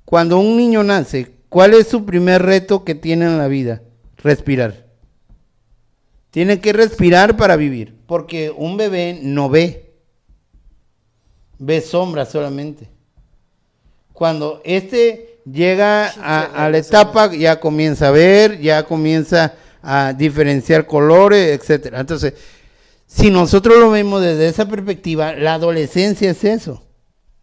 Cuando 0.05 0.39
un 0.39 0.57
niño 0.57 0.83
nace, 0.83 1.33
¿cuál 1.49 1.75
es 1.75 1.87
su 1.87 2.05
primer 2.05 2.43
reto 2.43 2.85
que 2.85 2.95
tiene 2.95 3.27
en 3.27 3.39
la 3.39 3.47
vida? 3.49 3.83
Respirar. 4.17 4.87
Tiene 6.31 6.61
que 6.61 6.73
respirar 6.73 7.37
para 7.37 7.57
vivir, 7.57 7.97
porque 8.07 8.53
un 8.57 8.77
bebé 8.77 9.19
no 9.23 9.49
ve, 9.49 9.90
ve 11.61 11.81
sombra 11.81 12.27
solamente. 12.27 12.89
Cuando 14.13 14.61
este 14.65 15.41
llega 15.45 16.09
a, 16.09 16.65
a 16.65 16.71
la 16.71 16.79
etapa, 16.79 17.33
ya 17.33 17.61
comienza 17.61 18.09
a 18.09 18.11
ver, 18.11 18.61
ya 18.61 18.83
comienza 18.83 19.55
a 19.83 20.13
diferenciar 20.13 20.87
colores, 20.87 21.59
etcétera. 21.59 22.01
Entonces, 22.01 22.35
si 23.07 23.31
nosotros 23.31 23.79
lo 23.79 23.91
vemos 23.91 24.23
desde 24.23 24.49
esa 24.49 24.67
perspectiva, 24.69 25.33
la 25.35 25.55
adolescencia 25.55 26.31
es 26.31 26.45
eso. 26.45 26.83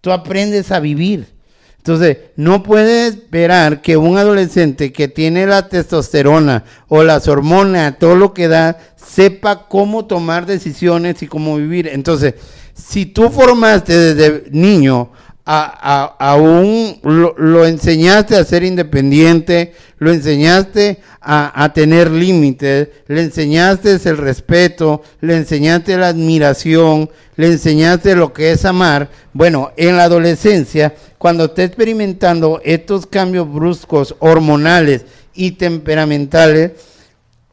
Tú 0.02 0.12
aprendes 0.12 0.72
a 0.72 0.80
vivir. 0.80 1.38
Entonces, 1.78 2.18
no 2.36 2.64
puedes 2.64 3.16
esperar 3.16 3.82
que 3.82 3.98
un 3.98 4.18
adolescente 4.18 4.92
que 4.92 5.08
tiene 5.08 5.46
la 5.46 5.70
testosterona 5.70 6.66
o 6.90 7.04
las 7.04 7.28
hormonas, 7.28 7.98
todo 7.98 8.16
lo 8.16 8.34
que 8.34 8.48
da, 8.48 8.78
sepa 8.96 9.68
cómo 9.68 10.06
tomar 10.06 10.46
decisiones 10.46 11.22
y 11.24 11.28
cómo 11.28 11.56
vivir. 11.56 11.88
Entonces, 11.88 12.36
si 12.78 13.06
tú 13.08 13.30
formaste 13.30 14.14
desde 14.14 14.44
niño 14.52 15.12
a, 15.46 16.14
a- 16.20 16.32
a 16.32 16.36
un, 16.36 17.00
lo, 17.04 17.66
enseñaste 17.66 18.36
a 18.36 18.44
ser 18.44 18.64
independiente, 18.64 19.74
lo 19.98 20.12
enseñaste 20.12 21.00
a, 21.22 21.64
a 21.64 21.74
tener 21.74 22.12
límites, 22.12 22.90
le 23.08 23.22
enseñaste 23.22 23.94
el 24.04 24.18
respeto, 24.18 25.02
le 25.22 25.38
enseñaste 25.38 25.98
la 25.98 26.10
admiración, 26.10 27.10
le 27.38 27.48
enseñaste 27.48 28.16
lo 28.16 28.34
que 28.34 28.52
es 28.52 28.66
amar. 28.66 29.10
Bueno, 29.34 29.72
en 29.78 29.96
la 29.98 30.04
adolescencia, 30.04 30.94
cuando 31.18 31.46
esté 31.46 31.64
experimentando 31.64 32.62
estos 32.64 33.08
cambios 33.08 33.52
bruscos, 33.52 34.16
hormonales 34.20 35.06
y 35.34 35.52
temperamentales, 35.52 36.72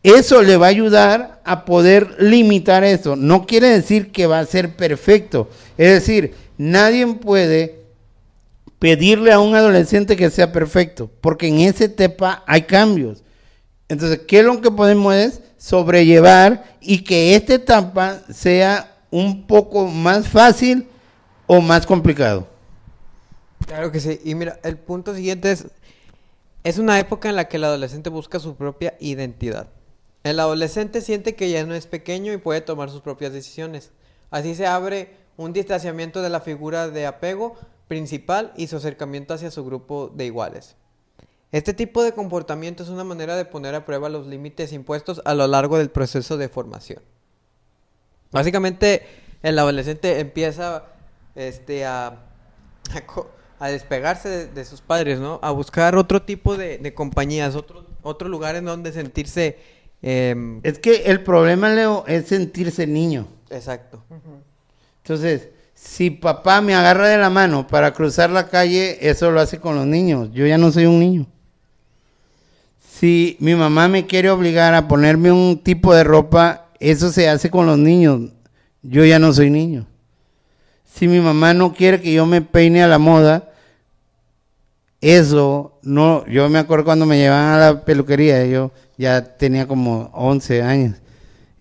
eso 0.04 0.42
le 0.42 0.58
va 0.58 0.66
a 0.66 0.68
ayudar 0.68 1.40
a 1.44 1.64
poder 1.64 2.16
limitar 2.18 2.84
eso. 2.84 3.16
No 3.16 3.46
quiere 3.46 3.70
decir 3.70 4.12
que 4.12 4.26
va 4.26 4.38
a 4.38 4.46
ser 4.46 4.76
perfecto. 4.76 5.48
Es 5.78 5.92
decir, 5.94 6.34
nadie 6.58 7.06
puede 7.14 7.84
pedirle 8.78 9.32
a 9.32 9.40
un 9.40 9.54
adolescente 9.54 10.14
que 10.14 10.28
sea 10.28 10.52
perfecto, 10.52 11.10
porque 11.22 11.48
en 11.48 11.60
esa 11.60 11.84
etapa 11.84 12.44
hay 12.46 12.62
cambios. 12.62 13.24
Entonces, 13.88 14.20
¿qué 14.28 14.40
es 14.40 14.44
lo 14.44 14.60
que 14.60 14.70
podemos 14.70 15.14
es 15.14 15.40
sobrellevar 15.56 16.76
y 16.82 17.02
que 17.02 17.34
esta 17.34 17.54
etapa 17.54 18.20
sea 18.30 18.94
un 19.10 19.46
poco 19.46 19.86
más 19.86 20.28
fácil 20.28 20.86
o 21.46 21.62
más 21.62 21.86
complicado? 21.86 22.46
Claro 23.66 23.90
que 23.90 24.00
sí. 24.00 24.20
Y 24.22 24.34
mira, 24.34 24.60
el 24.62 24.76
punto 24.76 25.14
siguiente 25.14 25.50
es, 25.50 25.66
es 26.62 26.76
una 26.76 27.00
época 27.00 27.30
en 27.30 27.36
la 27.36 27.48
que 27.48 27.56
el 27.56 27.64
adolescente 27.64 28.10
busca 28.10 28.38
su 28.38 28.54
propia 28.54 28.94
identidad. 29.00 29.68
El 30.24 30.40
adolescente 30.40 31.02
siente 31.02 31.34
que 31.34 31.50
ya 31.50 31.64
no 31.66 31.74
es 31.74 31.86
pequeño 31.86 32.32
y 32.32 32.38
puede 32.38 32.62
tomar 32.62 32.90
sus 32.90 33.02
propias 33.02 33.32
decisiones. 33.32 33.90
Así 34.30 34.54
se 34.54 34.66
abre 34.66 35.10
un 35.36 35.52
distanciamiento 35.52 36.22
de 36.22 36.30
la 36.30 36.40
figura 36.40 36.88
de 36.88 37.06
apego 37.06 37.56
principal 37.88 38.52
y 38.56 38.66
su 38.66 38.76
acercamiento 38.76 39.34
hacia 39.34 39.50
su 39.50 39.64
grupo 39.66 40.10
de 40.14 40.24
iguales. 40.24 40.76
Este 41.52 41.74
tipo 41.74 42.02
de 42.02 42.12
comportamiento 42.12 42.82
es 42.82 42.88
una 42.88 43.04
manera 43.04 43.36
de 43.36 43.44
poner 43.44 43.74
a 43.74 43.84
prueba 43.84 44.08
los 44.08 44.26
límites 44.26 44.72
impuestos 44.72 45.20
a 45.26 45.34
lo 45.34 45.46
largo 45.46 45.76
del 45.76 45.90
proceso 45.90 46.38
de 46.38 46.48
formación. 46.48 47.02
Básicamente, 48.32 49.06
el 49.42 49.58
adolescente 49.58 50.20
empieza 50.20 50.86
este, 51.34 51.84
a, 51.84 52.24
a, 53.60 53.68
despegarse 53.68 54.28
de, 54.28 54.46
de 54.46 54.64
sus 54.64 54.80
padres, 54.80 55.20
¿no? 55.20 55.38
A 55.42 55.50
buscar 55.50 55.96
otro 55.96 56.22
tipo 56.22 56.56
de, 56.56 56.78
de 56.78 56.94
compañías, 56.94 57.54
otro, 57.54 57.86
otro 58.02 58.28
lugar 58.28 58.56
en 58.56 58.64
donde 58.64 58.90
sentirse... 58.90 59.73
em, 60.04 60.60
Es 60.62 60.78
que 60.78 61.04
el 61.06 61.22
problema, 61.22 61.70
Leo, 61.70 62.04
es 62.06 62.26
sentirse 62.26 62.86
niño. 62.86 63.26
exacto. 63.50 64.02
Entonces, 65.02 65.48
si 65.74 66.10
papá 66.10 66.60
me 66.60 66.74
agarra 66.74 67.08
de 67.08 67.18
la 67.18 67.30
mano 67.30 67.66
para 67.66 67.92
cruzar 67.92 68.30
la 68.30 68.48
calle, 68.48 68.98
eso 69.00 69.30
lo 69.30 69.40
hace 69.40 69.58
con 69.58 69.74
los 69.76 69.86
niños. 69.86 70.30
Yo 70.32 70.46
ya 70.46 70.56
no 70.58 70.70
soy 70.72 70.86
un 70.86 70.98
niño. 70.98 71.26
Si 72.78 73.36
mi 73.40 73.54
mamá 73.54 73.88
me 73.88 74.06
quiere 74.06 74.30
obligar 74.30 74.72
a 74.74 74.86
ponerme 74.88 75.30
un 75.32 75.58
tipo 75.62 75.94
de 75.94 76.04
ropa, 76.04 76.68
eso 76.80 77.10
se 77.10 77.28
hace 77.28 77.50
con 77.50 77.66
los 77.66 77.76
niños. 77.78 78.30
Yo 78.82 79.04
ya 79.04 79.18
no 79.18 79.32
soy 79.32 79.50
niño. 79.50 79.86
si 80.84 81.08
mi 81.08 81.18
mamá 81.18 81.52
no 81.54 81.74
quiere 81.74 82.00
que 82.00 82.12
yo 82.12 82.24
me 82.24 82.40
peine 82.40 82.82
a 82.82 82.86
la 82.86 82.98
moda, 82.98 83.50
eso 85.00 85.78
no, 85.82 86.24
yo 86.26 86.48
me 86.48 86.58
acuerdo 86.60 86.84
cuando 86.84 87.04
me 87.04 87.18
llevaban 87.18 87.54
a 87.54 87.58
la 87.58 87.84
peluquería, 87.84 88.46
yo 88.46 88.70
ya 88.96 89.36
tenía 89.36 89.66
como 89.66 90.10
11 90.12 90.62
años. 90.62 90.96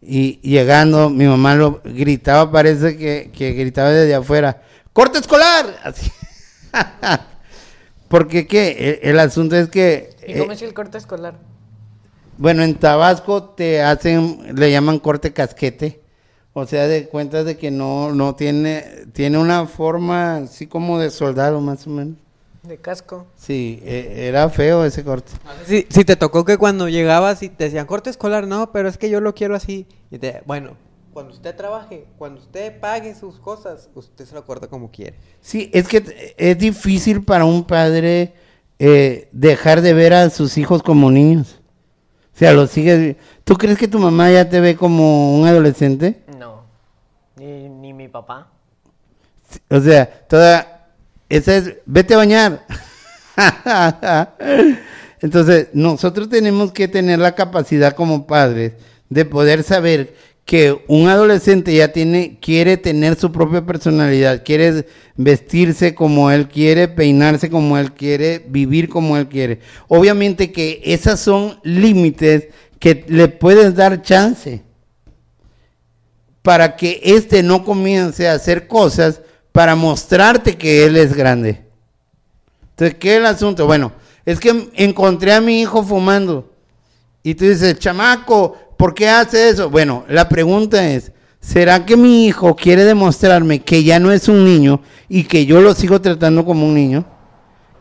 Y 0.01 0.39
llegando, 0.41 1.09
mi 1.09 1.25
mamá 1.25 1.55
lo 1.55 1.81
gritaba, 1.83 2.51
parece 2.51 2.97
que, 2.97 3.31
que 3.33 3.53
gritaba 3.53 3.89
desde 3.89 4.15
afuera, 4.15 4.61
¡corte 4.91 5.19
escolar! 5.19 5.79
Así. 5.83 6.11
Porque 8.09 8.45
qué, 8.47 8.99
el, 9.01 9.09
el 9.11 9.19
asunto 9.19 9.55
es 9.55 9.69
que... 9.69 10.09
¿Y 10.27 10.37
cómo 10.37 10.51
eh, 10.51 10.55
es 10.55 10.61
el 10.61 10.73
corte 10.73 10.97
escolar? 10.97 11.35
bueno, 12.37 12.63
en 12.63 12.75
Tabasco 12.75 13.43
te 13.43 13.81
hacen, 13.81 14.55
le 14.55 14.71
llaman 14.71 14.99
corte 14.99 15.33
casquete. 15.33 16.01
O 16.53 16.65
sea, 16.65 16.87
de 16.87 17.07
cuentas 17.07 17.45
de 17.45 17.57
que 17.57 17.71
no, 17.71 18.13
no 18.13 18.35
tiene, 18.35 19.05
tiene 19.13 19.39
una 19.39 19.65
forma 19.65 20.37
así 20.37 20.67
como 20.67 20.99
de 20.99 21.09
soldado 21.09 21.61
más 21.61 21.87
o 21.87 21.89
menos. 21.89 22.17
De 22.63 22.77
casco. 22.77 23.27
Sí, 23.35 23.81
e- 23.83 24.27
era 24.27 24.49
feo 24.49 24.85
ese 24.85 25.03
corte. 25.03 25.33
Si, 25.65 25.85
si 25.89 26.05
te 26.05 26.15
tocó 26.15 26.45
que 26.45 26.57
cuando 26.57 26.87
llegabas 26.87 27.43
y 27.43 27.49
te 27.49 27.65
decían 27.65 27.85
corte 27.85 28.09
escolar, 28.09 28.47
no, 28.47 28.71
pero 28.71 28.87
es 28.87 28.97
que 28.97 29.09
yo 29.09 29.19
lo 29.19 29.35
quiero 29.35 29.55
así. 29.55 29.85
Y 30.09 30.17
te, 30.17 30.41
bueno, 30.45 30.77
cuando 31.11 31.33
usted 31.33 31.55
trabaje, 31.55 32.07
cuando 32.17 32.39
usted 32.39 32.79
pague 32.79 33.15
sus 33.15 33.37
cosas, 33.39 33.89
usted 33.93 34.25
se 34.25 34.33
lo 34.33 34.45
corta 34.45 34.67
como 34.67 34.91
quiere. 34.91 35.17
Sí, 35.41 35.69
es 35.73 35.87
que 35.87 36.33
es 36.37 36.57
difícil 36.57 37.23
para 37.23 37.45
un 37.45 37.65
padre 37.65 38.33
eh, 38.79 39.27
dejar 39.31 39.81
de 39.81 39.93
ver 39.93 40.13
a 40.13 40.29
sus 40.29 40.57
hijos 40.57 40.81
como 40.81 41.11
niños. 41.11 41.59
O 42.33 42.37
sea, 42.37 42.53
los 42.53 42.71
sigues. 42.71 43.17
¿Tú 43.43 43.55
crees 43.55 43.77
que 43.77 43.87
tu 43.87 43.99
mamá 43.99 44.31
ya 44.31 44.49
te 44.49 44.59
ve 44.59 44.75
como 44.75 45.37
un 45.37 45.45
adolescente? 45.45 46.23
No. 46.39 46.63
Ni, 47.35 47.69
ni 47.69 47.93
mi 47.93 48.07
papá. 48.07 48.47
O 49.69 49.79
sea, 49.79 50.09
toda. 50.27 50.72
Esa 51.33 51.57
es. 51.57 51.73
Vete 51.87 52.13
a 52.13 52.17
bañar. 52.17 52.63
Entonces, 55.19 55.69
nosotros 55.73 56.29
tenemos 56.29 56.71
que 56.71 56.87
tener 56.87 57.17
la 57.17 57.33
capacidad 57.33 57.95
como 57.95 58.27
padres 58.27 58.73
de 59.09 59.25
poder 59.25 59.63
saber 59.63 60.13
que 60.45 60.83
un 60.87 61.07
adolescente 61.07 61.73
ya 61.73 61.87
tiene, 61.87 62.37
quiere 62.39 62.77
tener 62.77 63.17
su 63.17 63.31
propia 63.31 63.65
personalidad, 63.65 64.43
quiere 64.45 64.85
vestirse 65.15 65.95
como 65.95 66.29
él 66.29 66.49
quiere, 66.49 66.87
peinarse 66.87 67.49
como 67.49 67.79
él 67.79 67.93
quiere, 67.93 68.45
vivir 68.47 68.87
como 68.87 69.17
él 69.17 69.27
quiere. 69.27 69.59
Obviamente 69.87 70.51
que 70.51 70.81
esas 70.83 71.19
son 71.19 71.59
límites 71.63 72.49
que 72.77 73.05
le 73.07 73.27
puedes 73.27 73.73
dar 73.73 74.03
chance 74.03 74.61
para 76.43 76.75
que 76.75 77.01
éste 77.03 77.41
no 77.41 77.63
comience 77.63 78.27
a 78.27 78.33
hacer 78.33 78.67
cosas 78.67 79.21
para 79.53 79.75
mostrarte 79.75 80.57
que 80.57 80.83
él 80.83 80.97
es 80.97 81.15
grande. 81.15 81.61
Entonces, 82.71 82.97
¿qué 82.99 83.13
es 83.13 83.19
el 83.19 83.25
asunto? 83.27 83.65
Bueno, 83.67 83.93
es 84.25 84.39
que 84.39 84.69
encontré 84.75 85.31
a 85.31 85.39
mi 85.39 85.61
hijo 85.61 85.83
fumando. 85.83 86.51
Y 87.21 87.35
tú 87.35 87.45
dices, 87.45 87.79
chamaco, 87.79 88.57
¿por 88.75 88.93
qué 88.93 89.07
hace 89.07 89.49
eso? 89.49 89.69
Bueno, 89.69 90.05
la 90.09 90.27
pregunta 90.27 90.89
es, 90.89 91.11
¿será 91.39 91.85
que 91.85 91.95
mi 91.95 92.25
hijo 92.25 92.55
quiere 92.55 92.83
demostrarme 92.83 93.59
que 93.59 93.83
ya 93.83 93.99
no 93.99 94.11
es 94.11 94.27
un 94.27 94.43
niño 94.43 94.81
y 95.07 95.23
que 95.23 95.45
yo 95.45 95.61
lo 95.61 95.75
sigo 95.75 96.01
tratando 96.01 96.43
como 96.43 96.65
un 96.65 96.73
niño? 96.73 97.05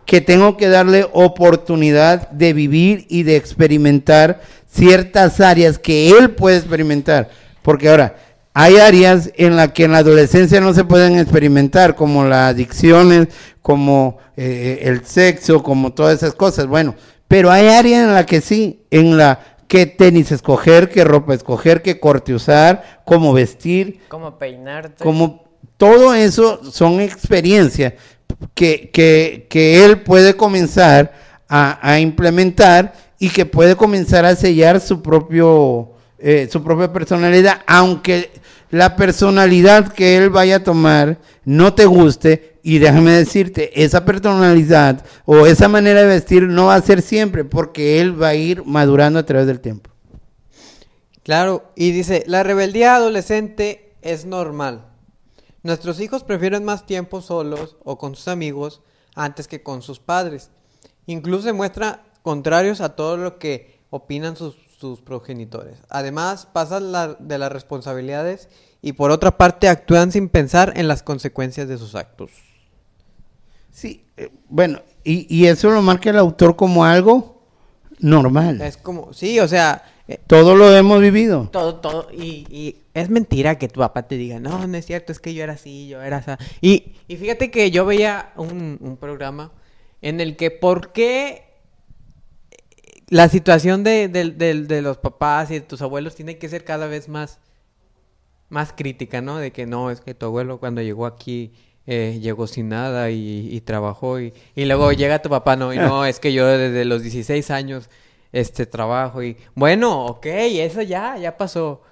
Que 0.05 0.20
tengo 0.20 0.59
que 0.59 0.68
darle 0.68 1.09
oportunidad 1.12 2.29
de 2.31 2.53
vivir 2.53 3.07
y 3.09 3.23
de 3.23 3.37
experimentar 3.37 4.42
ciertas 4.70 5.40
áreas 5.40 5.79
que 5.79 6.11
él 6.11 6.33
puede 6.33 6.59
experimentar. 6.59 7.31
Porque 7.62 7.88
ahora, 7.88 8.16
hay 8.55 8.77
áreas 8.77 9.31
en 9.37 9.57
las 9.57 9.73
que 9.73 9.85
en 9.85 9.93
la 9.93 9.99
adolescencia 9.99 10.61
no 10.61 10.75
se 10.75 10.85
pueden 10.85 11.19
experimentar, 11.19 11.95
como 11.95 12.25
las 12.25 12.53
adicciones, 12.53 13.29
como 13.62 14.19
eh, 14.37 14.81
el 14.83 15.05
sexo, 15.07 15.62
como 15.62 15.93
todas 15.93 16.17
esas 16.17 16.35
cosas. 16.35 16.67
Bueno, 16.67 16.95
pero 17.29 17.51
hay 17.51 17.69
áreas 17.69 18.05
en 18.05 18.15
las 18.15 18.27
que 18.27 18.41
sí, 18.41 18.83
en 18.91 19.17
la 19.17 19.57
qué 19.69 19.87
tenis 19.87 20.31
escoger, 20.33 20.91
qué 20.91 21.03
ropa 21.03 21.33
escoger, 21.33 21.81
qué 21.81 21.99
corte 21.99 22.35
usar, 22.35 23.01
cómo 23.07 23.33
vestir, 23.33 24.01
¿Cómo 24.09 24.38
peinarte? 24.38 25.03
como 25.03 25.45
todo 25.79 26.12
eso 26.12 26.61
son 26.71 27.01
experiencias 27.01 27.95
que, 28.53 28.91
que, 28.93 29.47
que 29.49 29.85
él 29.85 30.03
puede 30.03 30.37
comenzar 30.37 31.15
a, 31.49 31.79
a 31.81 32.01
implementar 32.01 32.93
y 33.19 33.31
que 33.31 33.47
puede 33.47 33.77
comenzar 33.77 34.27
a 34.27 34.37
sellar 34.37 34.79
su 34.81 35.01
propio 35.01 35.91
eh, 36.23 36.49
su 36.51 36.63
propia 36.63 36.93
personalidad, 36.93 37.63
aunque 37.67 38.31
la 38.71 38.97
personalidad 38.97 39.93
que 39.93 40.17
él 40.17 40.31
vaya 40.31 40.57
a 40.57 40.65
tomar 40.65 41.19
no 41.45 41.75
te 41.75 41.85
guste, 41.85 42.59
y 42.63 42.79
déjame 42.79 43.11
decirte, 43.11 43.83
esa 43.83 44.05
personalidad 44.05 45.05
o 45.25 45.47
esa 45.47 45.69
manera 45.69 46.03
de 46.03 46.07
vestir 46.07 46.45
no 46.45 46.67
va 46.67 46.77
a 46.77 46.83
ser 46.83 47.03
siempre, 47.03 47.45
porque 47.45 48.01
él 48.01 48.21
va 48.21 48.29
a 48.29 48.35
ir 48.35 48.65
madurando 48.65 49.19
a 49.19 49.27
través 49.27 49.47
del 49.49 49.61
tiempo. 49.61 49.91
Claro, 51.25 51.73
y 51.77 51.91
dice, 51.91 52.25
la 52.27 52.43
rebeldía 52.43 52.97
adolescente 52.97 53.95
es 54.01 54.25
normal. 54.25 54.87
Nuestros 55.63 56.01
hijos 56.01 56.25
prefieren 56.25 56.65
más 56.65 56.87
tiempo 56.87 57.21
solos 57.21 57.77
o 57.85 57.99
con 57.99 58.15
sus 58.15 58.29
amigos 58.29 58.81
antes 59.15 59.49
que 59.49 59.63
con 59.63 59.83
sus 59.83 60.01
padres. 60.01 60.51
Incluso 61.07 61.45
se 61.45 61.53
muestra 61.53 62.05
contrarios 62.23 62.81
a 62.81 62.97
todo 62.97 63.17
lo 63.17 63.39
que 63.39 63.81
opinan 63.91 64.37
sus, 64.37 64.57
sus 64.83 65.01
progenitores. 65.01 65.79
Además, 65.88 66.47
pasan 66.53 66.92
la- 66.92 67.14
de 67.18 67.38
las 67.38 67.51
responsabilidades 67.53 68.49
y 68.83 68.92
por 68.92 69.11
otra 69.12 69.38
parte 69.38 69.68
actúan 69.68 70.12
sin 70.12 70.29
pensar 70.29 70.73
en 70.77 70.88
las 70.88 71.03
consecuencias 71.03 71.68
de 71.68 71.79
sus 71.79 71.95
actos. 71.95 72.31
Sí, 73.71 74.05
eh, 74.16 74.29
bueno, 74.49 74.81
y, 75.05 75.27
y 75.35 75.47
eso 75.47 75.71
lo 75.71 75.81
marca 75.83 76.11
el 76.11 76.18
autor 76.18 76.57
como 76.57 76.85
algo 76.85 77.42
normal. 78.01 78.61
Es 78.61 78.77
como, 78.77 79.12
sí, 79.12 79.40
o 79.40 79.49
sea, 79.49 79.85
eh, 80.09 80.18
Todo 80.27 80.57
lo 80.57 80.75
hemos 80.77 81.01
vivido. 81.01 81.49
todo, 81.53 81.77
todo, 81.77 82.09
y, 82.12 82.45
y 82.51 82.77
es 82.92 83.09
mentira 83.09 83.57
que 83.59 83.68
tu 83.68 83.81
papá 83.81 84.03
te 84.03 84.16
diga, 84.16 84.40
no, 84.40 84.66
no 84.66 84.77
es 84.77 84.85
cierto, 84.85 85.12
es 85.12 85.21
que 85.21 85.33
yo 85.33 85.42
era 85.45 85.53
así, 85.55 85.88
yo 85.88 86.03
era 86.03 86.18
así. 86.18 86.33
Y, 86.61 86.95
y 87.09 87.16
fíjate 87.16 87.51
que 87.53 87.71
yo 87.71 87.87
veía 87.87 88.33
un, 88.37 88.79
un 88.81 88.97
programa 88.97 89.53
en 90.03 90.21
el 90.21 90.37
que 90.37 90.51
por 90.51 90.92
qué 90.92 91.52
la 93.12 93.29
situación 93.29 93.85
de, 93.85 94.09
de- 94.09 94.31
de- 94.31 94.62
de 94.62 94.81
los 94.83 94.96
papás 94.96 95.51
y 95.51 95.55
de 95.55 95.61
tus 95.61 95.83
abuelos 95.83 96.14
tiene 96.14 96.38
que 96.38 96.48
ser 96.48 96.64
cada 96.64 96.87
vez 96.87 97.09
más, 97.11 97.38
más 98.48 98.72
crítica, 98.72 99.20
¿no? 99.20 99.37
De 99.37 99.51
que 99.53 99.66
no, 99.66 99.90
es 99.90 100.01
que 100.01 100.14
tu 100.14 100.25
abuelo 100.27 100.59
cuando 100.59 100.81
llegó 100.81 101.05
aquí 101.05 101.53
eh, 101.87 102.18
llegó 102.22 102.46
sin 102.46 102.68
nada 102.70 103.11
y, 103.11 103.48
y 103.51 103.61
trabajó 103.61 104.18
y, 104.20 104.33
y 104.55 104.64
luego 104.64 104.92
llega 104.92 105.20
tu 105.20 105.29
papá, 105.29 105.57
no, 105.57 105.75
y 105.75 105.79
no, 105.79 106.07
es 106.11 106.20
que 106.20 106.33
yo 106.33 106.46
desde 106.46 106.85
los 106.87 107.03
16 107.03 107.51
años 107.51 107.90
este 108.33 108.64
trabajo 108.64 109.22
y 109.22 109.37
bueno, 109.55 110.07
ok, 110.07 110.25
eso 110.27 110.81
ya, 110.81 111.18
ya 111.18 111.37
pasó. 111.37 111.83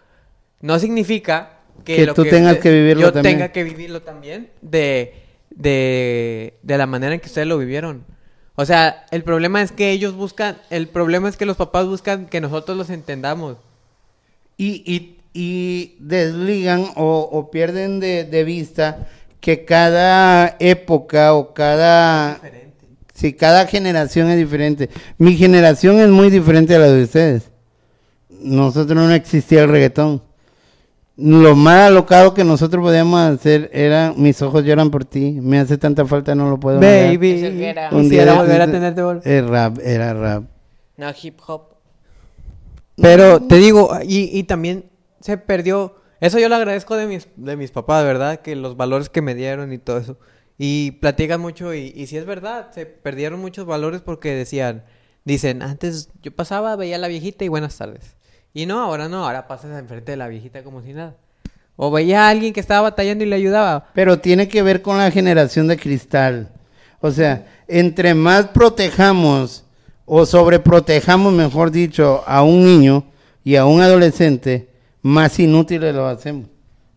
No 0.62 0.78
significa 0.78 1.59
que, 1.85 1.96
Que 1.96 2.06
lo 2.06 2.14
tú 2.14 2.24
tengas 2.24 2.52
usted- 2.52 2.62
que 2.62 2.70
vivirlo 2.72 3.02
yo 3.02 3.12
también. 3.12 3.35
tenga 3.37 3.52
que 3.52 3.62
vivirlo 3.64 4.00
también 4.02 4.50
de, 4.62 5.14
de, 5.50 6.54
de 6.62 6.78
la 6.78 6.87
manera 6.87 7.12
en 7.14 7.20
que 7.20 7.26
ustedes 7.26 7.46
lo 7.46 7.59
vivieron. 7.59 8.04
O 8.61 8.66
sea, 8.66 9.07
el 9.11 9.25
problema 9.25 9.62
es 9.62 9.73
que 9.73 9.90
ellos 9.90 10.12
buscan, 10.12 10.59
el 10.68 10.87
problema 10.87 11.31
es 11.31 11.38
que 11.38 11.46
los 11.46 11.57
papás 11.57 11.87
buscan 11.87 12.27
que 12.27 12.42
nosotros 12.42 12.77
los 12.77 12.90
entendamos. 12.90 13.57
Y, 14.59 14.83
y, 14.85 15.16
y 15.33 15.96
desligan 15.99 16.88
o, 16.94 17.27
o 17.33 17.51
pierden 17.51 18.01
de, 18.01 18.25
de 18.25 18.44
vista 18.44 19.09
que 19.40 19.64
cada 19.64 20.57
época 20.59 21.33
o 21.33 21.55
cada... 21.55 22.38
Sí, 23.14 23.33
cada 23.33 23.66
generación 23.66 24.29
es 24.29 24.37
diferente. 24.37 24.90
Mi 25.16 25.38
generación 25.38 25.99
es 25.99 26.11
muy 26.11 26.29
diferente 26.29 26.75
a 26.75 26.81
la 26.81 26.88
de 26.88 27.05
ustedes. 27.05 27.44
Nosotros 28.29 28.94
no 28.94 29.11
existía 29.14 29.62
el 29.62 29.70
reggaetón. 29.70 30.23
Lo 31.20 31.54
más 31.54 31.88
alocado 31.88 32.33
que 32.35 32.44
nosotros 32.44 32.83
podíamos 32.83 33.20
hacer 33.20 33.70
era 33.72 34.14
mis 34.16 34.40
ojos 34.42 34.64
lloran 34.64 34.90
por 34.90 35.04
ti. 35.04 35.33
Me 35.40 35.59
hace 35.59 35.76
tanta 35.78 36.06
falta, 36.06 36.35
no 36.35 36.48
lo 36.48 36.59
puedo. 36.59 36.80
Baby, 36.80 37.64
era- 37.64 37.90
Un 37.92 38.09
día 38.09 38.33
volver 38.35 38.62
a 38.62 38.66
tenerte 38.70 39.02
Era 39.24 39.46
rap, 39.46 39.78
era 39.83 40.14
rap. 40.14 40.44
No, 40.96 41.09
hip 41.22 41.38
hop. 41.46 41.62
Pero 42.96 43.40
te 43.40 43.56
digo, 43.56 43.90
y, 44.04 44.37
y 44.38 44.42
también 44.44 44.85
se 45.20 45.37
perdió. 45.38 45.96
Eso 46.20 46.38
yo 46.38 46.48
lo 46.48 46.56
agradezco 46.56 46.96
de 46.96 47.06
mis, 47.06 47.28
de 47.37 47.56
mis 47.56 47.70
papás, 47.70 48.04
¿verdad? 48.04 48.40
Que 48.40 48.54
los 48.56 48.76
valores 48.76 49.09
que 49.09 49.22
me 49.22 49.35
dieron 49.35 49.72
y 49.72 49.78
todo 49.78 49.98
eso. 49.98 50.18
Y 50.59 50.92
platican 51.00 51.40
mucho 51.40 51.72
y, 51.74 51.92
y 51.96 52.06
sí 52.06 52.18
es 52.18 52.26
verdad, 52.26 52.70
se 52.72 52.85
perdieron 52.85 53.40
muchos 53.40 53.64
valores 53.64 54.02
porque 54.02 54.35
decían, 54.35 54.85
dicen, 55.24 55.62
antes 55.62 56.11
yo 56.22 56.33
pasaba, 56.37 56.76
veía 56.76 56.96
a 56.96 56.98
la 56.98 57.09
viejita 57.09 57.46
y 57.46 57.48
buenas 57.48 57.78
tardes. 57.78 58.16
Y 58.52 58.66
no, 58.66 58.80
ahora 58.80 59.08
no, 59.08 59.24
ahora 59.24 59.46
pasas 59.46 59.78
enfrente 59.78 60.12
de 60.12 60.16
la 60.16 60.28
viejita 60.28 60.62
como 60.62 60.82
si 60.82 60.92
nada. 60.92 61.14
O 61.76 61.90
veía 61.90 62.26
a 62.26 62.28
alguien 62.28 62.52
que 62.52 62.60
estaba 62.60 62.82
batallando 62.82 63.24
y 63.24 63.28
le 63.28 63.36
ayudaba. 63.36 63.86
Pero 63.94 64.18
tiene 64.18 64.48
que 64.48 64.62
ver 64.62 64.82
con 64.82 64.98
la 64.98 65.10
generación 65.10 65.68
de 65.68 65.76
cristal. 65.78 66.48
O 67.00 67.10
sea, 67.10 67.46
entre 67.68 68.14
más 68.14 68.48
protejamos 68.48 69.64
o 70.04 70.26
sobreprotejamos, 70.26 71.32
mejor 71.32 71.70
dicho, 71.70 72.22
a 72.26 72.42
un 72.42 72.64
niño 72.64 73.04
y 73.44 73.56
a 73.56 73.64
un 73.64 73.80
adolescente, 73.80 74.68
más 75.00 75.38
inútiles 75.38 75.94
lo 75.94 76.06
hacemos. 76.06 76.46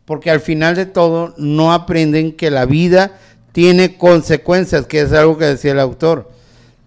porque 0.05 0.29
al 0.29 0.41
final 0.41 0.75
de 0.75 0.85
todo 0.85 1.33
no 1.37 1.73
aprenden 1.73 2.33
que 2.35 2.51
la 2.51 2.65
vida 2.65 3.17
tiene 3.51 3.97
consecuencias, 3.97 4.85
que 4.85 5.01
es 5.01 5.13
algo 5.13 5.37
que 5.37 5.45
decía 5.45 5.71
el 5.71 5.79
autor. 5.79 6.31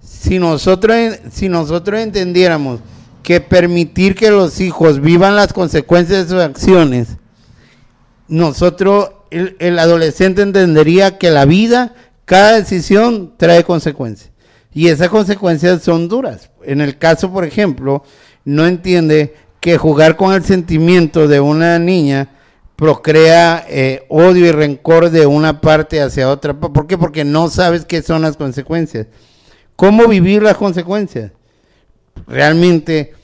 Si 0.02 0.38
nosotros, 0.38 0.96
si 1.30 1.48
nosotros 1.48 2.00
entendiéramos 2.00 2.80
que 3.26 3.40
permitir 3.40 4.14
que 4.14 4.30
los 4.30 4.60
hijos 4.60 5.00
vivan 5.00 5.34
las 5.34 5.52
consecuencias 5.52 6.22
de 6.22 6.32
sus 6.32 6.40
acciones, 6.40 7.16
nosotros, 8.28 9.10
el, 9.30 9.80
adolescente 9.80 10.42
entendería 10.42 11.18
que 11.18 11.32
la 11.32 11.44
vida, 11.44 11.92
cada 12.24 12.52
decisión 12.52 13.34
trae 13.36 13.64
consecuencias. 13.64 14.30
Y 14.72 14.90
esas 14.90 15.08
consecuencias 15.08 15.82
son 15.82 16.06
duras. 16.06 16.50
En 16.62 16.80
el 16.80 16.98
caso, 16.98 17.32
por 17.32 17.44
ejemplo, 17.44 18.04
no 18.44 18.64
entiende 18.64 19.34
que 19.58 19.76
jugar 19.76 20.14
con 20.14 20.32
el 20.32 20.44
sentimiento 20.44 21.26
de 21.26 21.40
una 21.40 21.80
niña 21.80 22.30
procrea 22.76 23.66
eh, 23.68 24.06
odio 24.08 24.46
y 24.46 24.52
rencor 24.52 25.10
de 25.10 25.26
una 25.26 25.60
parte 25.60 26.00
hacia 26.00 26.30
otra. 26.30 26.54
¿Por 26.54 26.86
qué? 26.86 26.96
Porque 26.96 27.24
no 27.24 27.50
sabes 27.50 27.86
qué 27.86 28.02
son 28.02 28.22
las 28.22 28.36
consecuencias. 28.36 29.08
¿Cómo 29.74 30.06
vivir 30.06 30.44
las 30.44 30.56
consecuencias? 30.56 31.32
Realmente, 32.26 33.14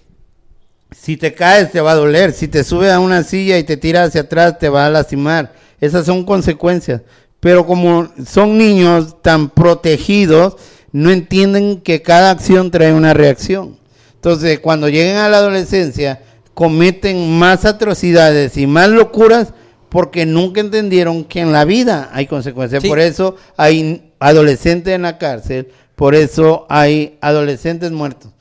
si 0.90 1.16
te 1.16 1.34
caes 1.34 1.72
te 1.72 1.80
va 1.80 1.92
a 1.92 1.96
doler, 1.96 2.32
si 2.32 2.48
te 2.48 2.64
subes 2.64 2.90
a 2.92 3.00
una 3.00 3.22
silla 3.22 3.58
y 3.58 3.64
te 3.64 3.76
tiras 3.76 4.08
hacia 4.08 4.22
atrás 4.22 4.58
te 4.58 4.68
va 4.68 4.86
a 4.86 4.90
lastimar. 4.90 5.52
Esas 5.80 6.06
son 6.06 6.24
consecuencias. 6.24 7.02
Pero 7.40 7.66
como 7.66 8.08
son 8.24 8.56
niños 8.56 9.20
tan 9.20 9.50
protegidos, 9.50 10.56
no 10.92 11.10
entienden 11.10 11.80
que 11.80 12.02
cada 12.02 12.30
acción 12.30 12.70
trae 12.70 12.92
una 12.92 13.14
reacción. 13.14 13.78
Entonces, 14.14 14.60
cuando 14.60 14.88
lleguen 14.88 15.16
a 15.16 15.28
la 15.28 15.38
adolescencia, 15.38 16.22
cometen 16.54 17.38
más 17.38 17.64
atrocidades 17.64 18.56
y 18.56 18.68
más 18.68 18.88
locuras 18.88 19.52
porque 19.88 20.24
nunca 20.24 20.60
entendieron 20.60 21.24
que 21.24 21.40
en 21.40 21.52
la 21.52 21.64
vida 21.64 22.10
hay 22.12 22.26
consecuencias. 22.26 22.82
Sí. 22.82 22.88
Por 22.88 23.00
eso 23.00 23.36
hay 23.56 24.12
adolescentes 24.20 24.94
en 24.94 25.02
la 25.02 25.18
cárcel, 25.18 25.68
por 25.96 26.14
eso 26.14 26.66
hay 26.68 27.18
adolescentes 27.20 27.90
muertos. 27.90 28.32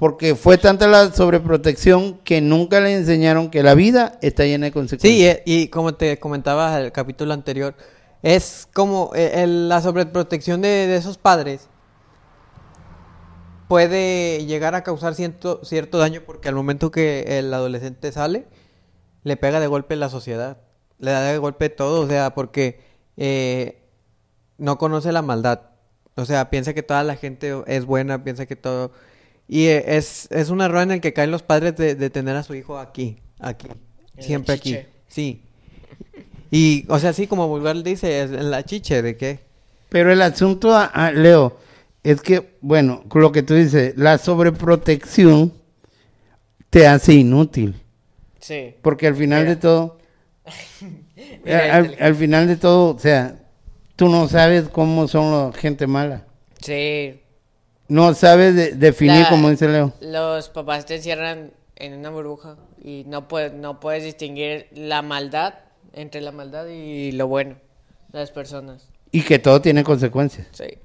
Porque 0.00 0.34
fue 0.34 0.56
tanta 0.56 0.86
la 0.88 1.12
sobreprotección 1.12 2.20
que 2.24 2.40
nunca 2.40 2.80
le 2.80 2.94
enseñaron 2.94 3.50
que 3.50 3.62
la 3.62 3.74
vida 3.74 4.18
está 4.22 4.44
llena 4.44 4.64
de 4.64 4.70
Sí, 4.70 4.72
consecuencias. 4.72 5.36
eh, 5.36 5.42
y 5.44 5.68
como 5.68 5.92
te 5.94 6.18
comentaba 6.18 6.80
el 6.80 6.90
capítulo 6.90 7.34
anterior, 7.34 7.74
es 8.22 8.66
como 8.72 9.10
eh, 9.14 9.42
el- 9.42 9.68
la 9.68 9.82
sobreprotección 9.82 10.62
de, 10.62 10.68
de 10.86 10.96
esos 10.96 11.18
padres 11.18 11.68
puede 13.68 14.46
llegar 14.46 14.74
a 14.74 14.82
causar 14.82 15.14
cierto, 15.14 15.60
cierto 15.64 15.98
daño 15.98 16.22
porque 16.24 16.48
al 16.48 16.54
momento 16.54 16.90
que 16.90 17.38
el 17.38 17.52
adolescente 17.52 18.10
sale, 18.10 18.46
le 19.22 19.36
pega 19.36 19.60
de 19.60 19.66
golpe 19.66 19.96
la 19.96 20.08
sociedad, 20.08 20.56
le 20.98 21.10
da 21.10 21.20
de 21.24 21.36
golpe 21.36 21.68
todo, 21.68 22.00
o 22.00 22.08
sea, 22.08 22.34
porque 22.34 22.80
eh, 23.18 23.82
no 24.56 24.78
conoce 24.78 25.12
la 25.12 25.20
maldad, 25.20 25.60
o 26.16 26.24
sea, 26.24 26.48
piensa 26.48 26.72
que 26.72 26.82
toda 26.82 27.04
la 27.04 27.16
gente 27.16 27.62
es 27.66 27.84
buena, 27.84 28.24
piensa 28.24 28.46
que 28.46 28.56
todo... 28.56 28.92
Y 29.52 29.66
eh, 29.66 29.96
es, 29.96 30.28
es 30.30 30.48
un 30.50 30.60
error 30.60 30.82
en 30.82 30.92
el 30.92 31.00
que 31.00 31.12
caen 31.12 31.32
los 31.32 31.42
padres 31.42 31.74
de, 31.76 31.96
de 31.96 32.08
tener 32.08 32.36
a 32.36 32.44
su 32.44 32.54
hijo 32.54 32.78
aquí, 32.78 33.18
aquí, 33.40 33.66
siempre 34.16 34.54
aquí, 34.54 34.78
sí. 35.08 35.42
Y, 36.52 36.84
o 36.88 37.00
sea, 37.00 37.12
sí, 37.12 37.26
como 37.26 37.48
Vulgar 37.48 37.82
dice, 37.82 38.22
es 38.22 38.30
en 38.30 38.52
la 38.52 38.64
chiche, 38.64 39.02
¿de 39.02 39.16
qué? 39.16 39.40
Pero 39.88 40.12
el 40.12 40.22
asunto, 40.22 40.72
Leo, 41.14 41.58
es 42.04 42.20
que, 42.20 42.56
bueno, 42.60 43.02
con 43.08 43.22
lo 43.22 43.32
que 43.32 43.42
tú 43.42 43.54
dices, 43.54 43.94
la 43.96 44.18
sobreprotección 44.18 45.52
te 46.70 46.86
hace 46.86 47.14
inútil. 47.14 47.74
Sí. 48.38 48.76
Porque 48.82 49.08
al 49.08 49.16
final 49.16 49.40
Mira. 49.40 49.50
de 49.56 49.60
todo, 49.60 49.98
Mira, 51.44 51.74
al, 51.76 51.86
este- 51.86 52.04
al 52.04 52.14
final 52.14 52.46
de 52.46 52.56
todo, 52.56 52.94
o 52.94 52.98
sea, 53.00 53.36
tú 53.96 54.08
no 54.08 54.28
sabes 54.28 54.68
cómo 54.68 55.08
son 55.08 55.32
la 55.52 55.52
gente 55.58 55.88
mala. 55.88 56.24
Sí. 56.62 57.20
No 57.90 58.14
sabes 58.14 58.54
de- 58.54 58.72
definir, 58.72 59.22
La- 59.24 59.28
como 59.28 59.50
dice 59.50 59.68
Leo. 59.68 59.92
Los 60.00 60.48
papás 60.48 60.86
te 60.86 60.94
encierran 60.96 61.50
en 61.76 61.94
una 61.98 62.10
burbuja 62.10 62.56
y 62.82 63.04
no 63.06 63.26
puedes, 63.28 63.52
no 63.52 63.80
puedes 63.80 64.04
distinguir 64.04 64.68
la 64.72 65.02
maldad 65.02 65.54
entre 65.92 66.20
la 66.20 66.30
maldad 66.30 66.66
y 66.68 67.10
lo 67.12 67.26
bueno 67.26 67.56
de 68.12 68.18
las 68.20 68.30
personas. 68.30 68.86
Y 69.10 69.22
que 69.22 69.38
todo 69.40 69.60
tiene 69.60 69.82
consecuencias. 69.82 70.46
Sí. 70.52 70.78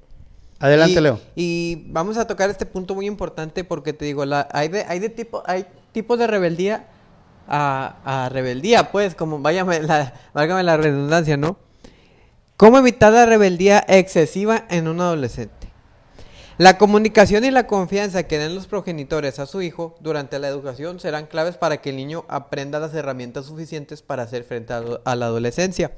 Adelante, 0.58 0.98
y, 0.98 1.02
Leo. 1.02 1.20
Y 1.36 1.84
vamos 1.90 2.16
a 2.16 2.26
tocar 2.26 2.50
este 2.50 2.66
punto 2.66 2.94
muy 2.96 3.06
importante 3.06 3.62
porque 3.62 3.92
te 3.92 4.04
digo, 4.04 4.24
la, 4.24 4.48
hay 4.52 4.68
de, 4.68 4.84
hay 4.88 4.98
de 4.98 5.08
tipo, 5.08 5.42
hay 5.46 5.64
tipos 5.92 6.18
de 6.18 6.26
rebeldía 6.26 6.86
a, 7.46 8.24
a 8.24 8.28
rebeldía, 8.30 8.90
pues, 8.90 9.14
como 9.14 9.38
váyame 9.38 9.80
la, 9.82 10.12
válgame 10.34 10.64
la 10.64 10.76
redundancia, 10.76 11.36
¿no? 11.36 11.56
¿Cómo 12.56 12.78
evitar 12.78 13.12
la 13.12 13.26
rebeldía 13.26 13.84
excesiva 13.86 14.64
en 14.70 14.88
un 14.88 15.00
adolescente? 15.00 15.54
La 16.58 16.78
comunicación 16.78 17.44
y 17.44 17.50
la 17.50 17.66
confianza 17.66 18.22
que 18.22 18.38
den 18.38 18.54
los 18.54 18.66
progenitores 18.66 19.38
a 19.38 19.46
su 19.46 19.60
hijo 19.60 19.94
durante 20.00 20.38
la 20.38 20.48
educación 20.48 20.98
serán 20.98 21.26
claves 21.26 21.58
para 21.58 21.82
que 21.82 21.90
el 21.90 21.96
niño 21.96 22.24
aprenda 22.28 22.80
las 22.80 22.94
herramientas 22.94 23.44
suficientes 23.44 24.00
para 24.00 24.22
hacer 24.22 24.42
frente 24.42 24.72
a, 24.72 25.16
la 25.16 25.26
adolescencia. 25.26 25.92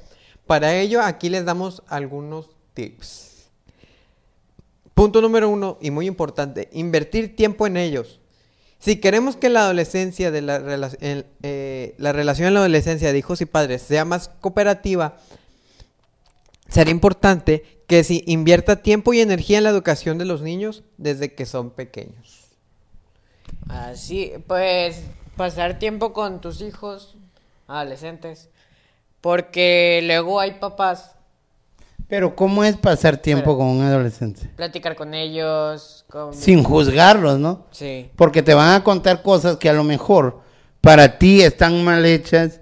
Para 0.45 0.75
ello, 0.75 1.01
aquí 1.01 1.29
les 1.29 1.45
damos 1.45 1.81
algunos 1.87 2.49
tips. 2.73 3.47
Punto 4.93 5.21
número 5.21 5.47
uno, 5.47 5.77
y 5.79 5.91
muy 5.91 6.07
importante, 6.07 6.67
invertir 6.73 7.37
tiempo 7.37 7.65
en 7.65 7.77
ellos. 7.77 8.19
Si 8.79 8.97
queremos 8.97 9.37
que 9.37 9.47
la 9.47 9.61
adolescencia, 9.61 10.29
de 10.29 10.41
la, 10.41 10.91
eh, 10.99 11.95
la 11.97 12.11
relación 12.11 12.49
en 12.49 12.55
la 12.55 12.59
adolescencia 12.59 13.13
de 13.13 13.17
hijos 13.17 13.39
y 13.39 13.45
padres 13.45 13.81
sea 13.81 14.03
más 14.03 14.29
cooperativa, 14.41 15.19
será 16.67 16.89
importante 16.89 17.78
que 17.89 18.03
se 18.03 18.23
invierta 18.27 18.83
tiempo 18.83 19.13
y 19.13 19.19
energía 19.19 19.57
en 19.57 19.63
la 19.63 19.71
educación 19.71 20.19
de 20.19 20.25
los 20.25 20.43
niños 20.43 20.83
desde 20.97 21.33
que 21.33 21.47
son 21.47 21.71
pequeños. 21.71 22.45
Así, 23.67 24.31
pues, 24.45 25.01
pasar 25.35 25.79
tiempo 25.79 26.13
con 26.13 26.39
tus 26.39 26.61
hijos, 26.61 27.17
adolescentes, 27.67 28.49
porque 29.21 30.01
luego 30.03 30.39
hay 30.39 30.59
papás, 30.59 31.15
Pero 32.07 32.35
¿cómo 32.35 32.63
es 32.63 32.77
pasar 32.77 33.17
tiempo 33.17 33.57
con 33.57 33.65
un 33.65 33.81
adolescente? 33.81 34.47
platicar 34.55 34.95
con 34.95 35.15
ellos, 35.15 36.05
con... 36.11 36.33
Sin 36.33 36.63
juzgarlos, 36.63 37.39
¿no? 37.39 37.65
Sí. 37.71 38.11
Porque 38.15 38.43
te 38.43 38.53
van 38.53 38.73
a 38.73 38.83
contar 38.83 39.23
cosas 39.23 39.57
que 39.57 39.67
a 39.67 39.73
lo 39.73 39.83
mejor 39.83 40.41
para 40.79 41.17
ti 41.17 41.41
están 41.41 41.83
mal 41.83 42.05
hechas 42.05 42.61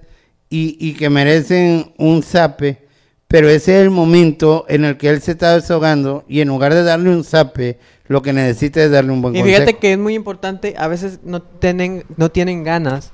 y, 0.49 0.77
y 0.79 0.93
que 0.93 1.09
merecen 1.09 1.93
un 1.97 2.23
zape, 2.23 2.86
pero 3.27 3.49
ese 3.49 3.77
es 3.77 3.83
el 3.83 3.89
momento 3.89 4.65
en 4.69 4.85
el 4.85 4.97
que 4.97 5.09
él 5.09 5.21
se 5.21 5.31
está 5.31 5.53
desahogando 5.55 6.23
y 6.27 6.41
en 6.41 6.47
lugar 6.47 6.73
de 6.73 6.83
darle 6.83 7.09
un 7.09 7.23
zape, 7.23 7.77
lo 8.07 8.21
que 8.21 8.31
necesita 8.33 8.81
es 8.83 8.91
darle 8.91 9.11
un 9.11 9.21
buen 9.21 9.35
Y 9.35 9.39
consejo. 9.39 9.57
fíjate 9.59 9.77
que 9.79 9.91
es 9.93 9.97
muy 9.99 10.13
importante, 10.15 10.75
a 10.77 10.87
veces 10.87 11.19
no 11.23 11.41
tienen, 11.41 12.05
no 12.15 12.29
tienen 12.31 12.63
ganas 12.63 13.11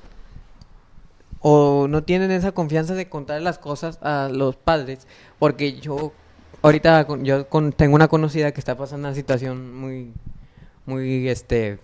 o 1.39 1.87
no 1.89 2.03
tienen 2.03 2.31
esa 2.31 2.51
confianza 2.51 2.93
de 2.93 3.09
contar 3.09 3.41
las 3.41 3.57
cosas 3.59 3.97
a 4.01 4.29
los 4.31 4.55
padres, 4.55 5.07
porque 5.39 5.79
yo 5.79 6.13
ahorita 6.61 7.05
con- 7.05 7.25
yo 7.25 7.49
con- 7.49 7.73
tengo 7.73 7.95
una 7.95 8.07
conocida 8.07 8.51
que 8.53 8.61
está 8.61 8.77
pasando 8.77 9.07
una 9.07 9.15
situación 9.15 9.75
muy 9.75 10.13
muy 10.85 11.27
este 11.29 11.79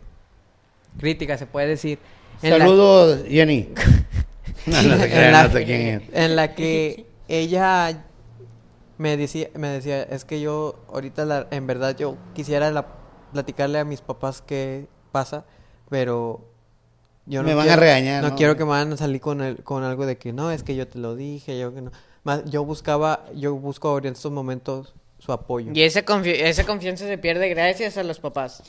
crítica 0.99 1.37
se 1.37 1.45
puede 1.45 1.67
decir 1.67 1.99
la- 2.41 2.57
Saludos, 2.57 3.23
Jenny. 3.27 3.69
no 4.65 4.97
sé 4.97 5.65
quién 5.65 5.87
es. 5.87 6.01
en 6.13 6.35
la 6.35 6.53
que 6.55 7.05
ella 7.27 8.05
me 8.99 9.17
decía, 9.17 9.49
me 9.55 9.69
decía, 9.69 10.03
es 10.03 10.25
que 10.25 10.39
yo 10.41 10.75
ahorita 10.93 11.25
la- 11.25 11.47
en 11.49 11.65
verdad 11.65 11.95
yo 11.97 12.15
quisiera 12.35 12.69
la- 12.69 12.85
platicarle 13.33 13.79
a 13.79 13.85
mis 13.85 14.01
papás 14.01 14.43
qué 14.45 14.87
pasa, 15.11 15.45
pero 15.89 16.41
yo 17.25 17.41
no 17.41 17.47
Me 17.49 17.55
van 17.55 17.63
a 17.63 17.67
quiero- 17.69 17.81
regañar, 17.81 18.23
No, 18.23 18.29
¿no? 18.29 18.35
quiero 18.35 18.55
que 18.57 18.63
me 18.65 18.71
van 18.71 18.93
a 18.93 18.97
salir 18.97 19.21
con 19.21 19.41
el, 19.41 19.63
con 19.63 19.83
algo 19.83 20.05
de 20.05 20.17
que 20.17 20.33
no, 20.33 20.51
es 20.51 20.63
que 20.63 20.75
yo 20.75 20.87
te 20.87 20.99
lo 20.99 21.15
dije, 21.15 21.57
yo 21.57 21.73
que 21.73 21.81
no. 21.81 21.91
Más, 22.23 22.43
yo 22.45 22.63
buscaba, 22.65 23.25
yo 23.35 23.55
busco 23.55 23.87
ahora 23.87 24.07
en 24.09 24.13
estos 24.13 24.31
momentos 24.31 24.93
su 25.19 25.31
apoyo. 25.31 25.71
Y 25.73 25.81
esa, 25.83 26.05
confi- 26.05 26.35
esa 26.41 26.65
confianza 26.65 27.07
se 27.07 27.17
pierde 27.17 27.49
gracias 27.49 27.97
a 27.97 28.03
los 28.03 28.19
papás. 28.19 28.61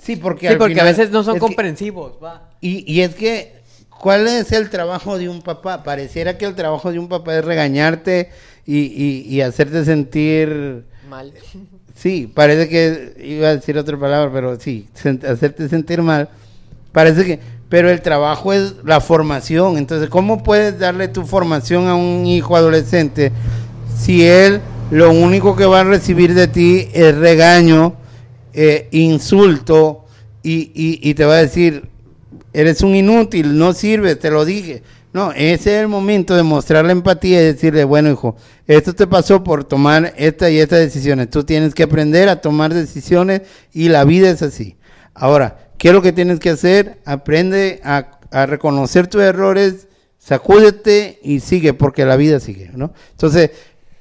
Sí, 0.00 0.16
porque, 0.16 0.46
Sí, 0.46 0.52
al 0.52 0.58
porque 0.58 0.80
a 0.80 0.84
veces 0.84 1.10
no 1.10 1.22
son 1.24 1.34
que- 1.34 1.40
comprensivos, 1.40 2.18
va. 2.22 2.50
Y, 2.60 2.90
y 2.92 3.00
es 3.02 3.14
que, 3.14 3.60
¿cuál 4.00 4.26
es 4.28 4.52
el 4.52 4.70
trabajo 4.70 5.18
de 5.18 5.28
un 5.28 5.42
papá? 5.42 5.82
Pareciera 5.82 6.36
que 6.38 6.44
el 6.46 6.54
trabajo 6.54 6.92
de 6.92 6.98
un 6.98 7.08
papá 7.08 7.36
es 7.36 7.44
regañarte 7.44 8.30
y, 8.66 8.78
y- 8.78 9.26
y 9.28 9.40
hacerte 9.40 9.84
sentir... 9.84 10.84
Mal. 11.08 11.32
Sí, 11.94 12.30
parece 12.32 12.68
que 12.68 13.14
iba 13.24 13.48
a 13.48 13.56
decir 13.56 13.78
otra 13.78 13.98
palabra, 13.98 14.32
pero 14.32 14.58
sí, 14.58 14.88
hacerte 15.28 15.68
sentir 15.68 16.02
mal. 16.02 16.28
Parece 16.92 17.24
que... 17.24 17.38
Pero 17.68 17.90
el 17.90 18.02
trabajo 18.02 18.52
es 18.52 18.74
la 18.84 19.00
formación. 19.00 19.78
Entonces, 19.78 20.08
¿cómo 20.08 20.42
puedes 20.42 20.78
darle 20.78 21.08
tu 21.08 21.24
formación 21.24 21.88
a 21.88 21.94
un 21.94 22.26
hijo 22.26 22.56
adolescente 22.56 23.32
si 23.98 24.24
él 24.24 24.60
lo 24.90 25.10
único 25.10 25.56
que 25.56 25.64
va 25.64 25.80
a 25.80 25.84
recibir 25.84 26.34
de 26.34 26.46
ti 26.46 26.88
es 26.92 27.14
regaño, 27.16 27.94
eh, 28.52 28.88
insulto 28.92 30.04
y, 30.42 30.70
y- 30.74 31.00
y 31.02 31.14
te 31.14 31.24
va 31.24 31.34
a 31.34 31.42
decir, 31.42 31.88
eres 32.52 32.82
un 32.82 32.94
inútil, 32.94 33.56
no 33.56 33.72
sirves, 33.72 34.18
te 34.18 34.30
lo 34.30 34.44
dije. 34.44 34.82
No, 35.14 35.30
ese 35.30 35.76
es 35.76 35.80
el 35.80 35.86
momento 35.86 36.34
de 36.34 36.42
mostrar 36.42 36.84
la 36.84 36.90
empatía 36.90 37.40
y 37.40 37.44
decirle, 37.44 37.84
bueno, 37.84 38.10
hijo, 38.10 38.34
esto 38.66 38.94
te 38.94 39.06
pasó 39.06 39.44
por 39.44 39.62
tomar 39.62 40.12
esta 40.16 40.50
y 40.50 40.58
esta 40.58 40.74
decisiones. 40.74 41.30
Tú 41.30 41.44
tienes 41.44 41.72
que 41.72 41.84
aprender 41.84 42.28
a 42.28 42.40
tomar 42.40 42.74
decisiones 42.74 43.42
y 43.72 43.90
la 43.90 44.02
vida 44.02 44.28
es 44.28 44.42
así. 44.42 44.76
Ahora, 45.14 45.70
¿qué 45.78 45.88
es 45.88 45.94
lo 45.94 46.02
que 46.02 46.12
tienes 46.12 46.40
que 46.40 46.50
hacer? 46.50 46.98
Aprende 47.04 47.80
a, 47.84 48.18
a 48.32 48.46
reconocer 48.46 49.06
tus 49.06 49.22
errores, 49.22 49.86
sacúdete 50.18 51.20
y 51.22 51.38
sigue, 51.38 51.74
porque 51.74 52.04
la 52.04 52.16
vida 52.16 52.40
sigue, 52.40 52.72
¿no? 52.74 52.92
Entonces, 53.12 53.52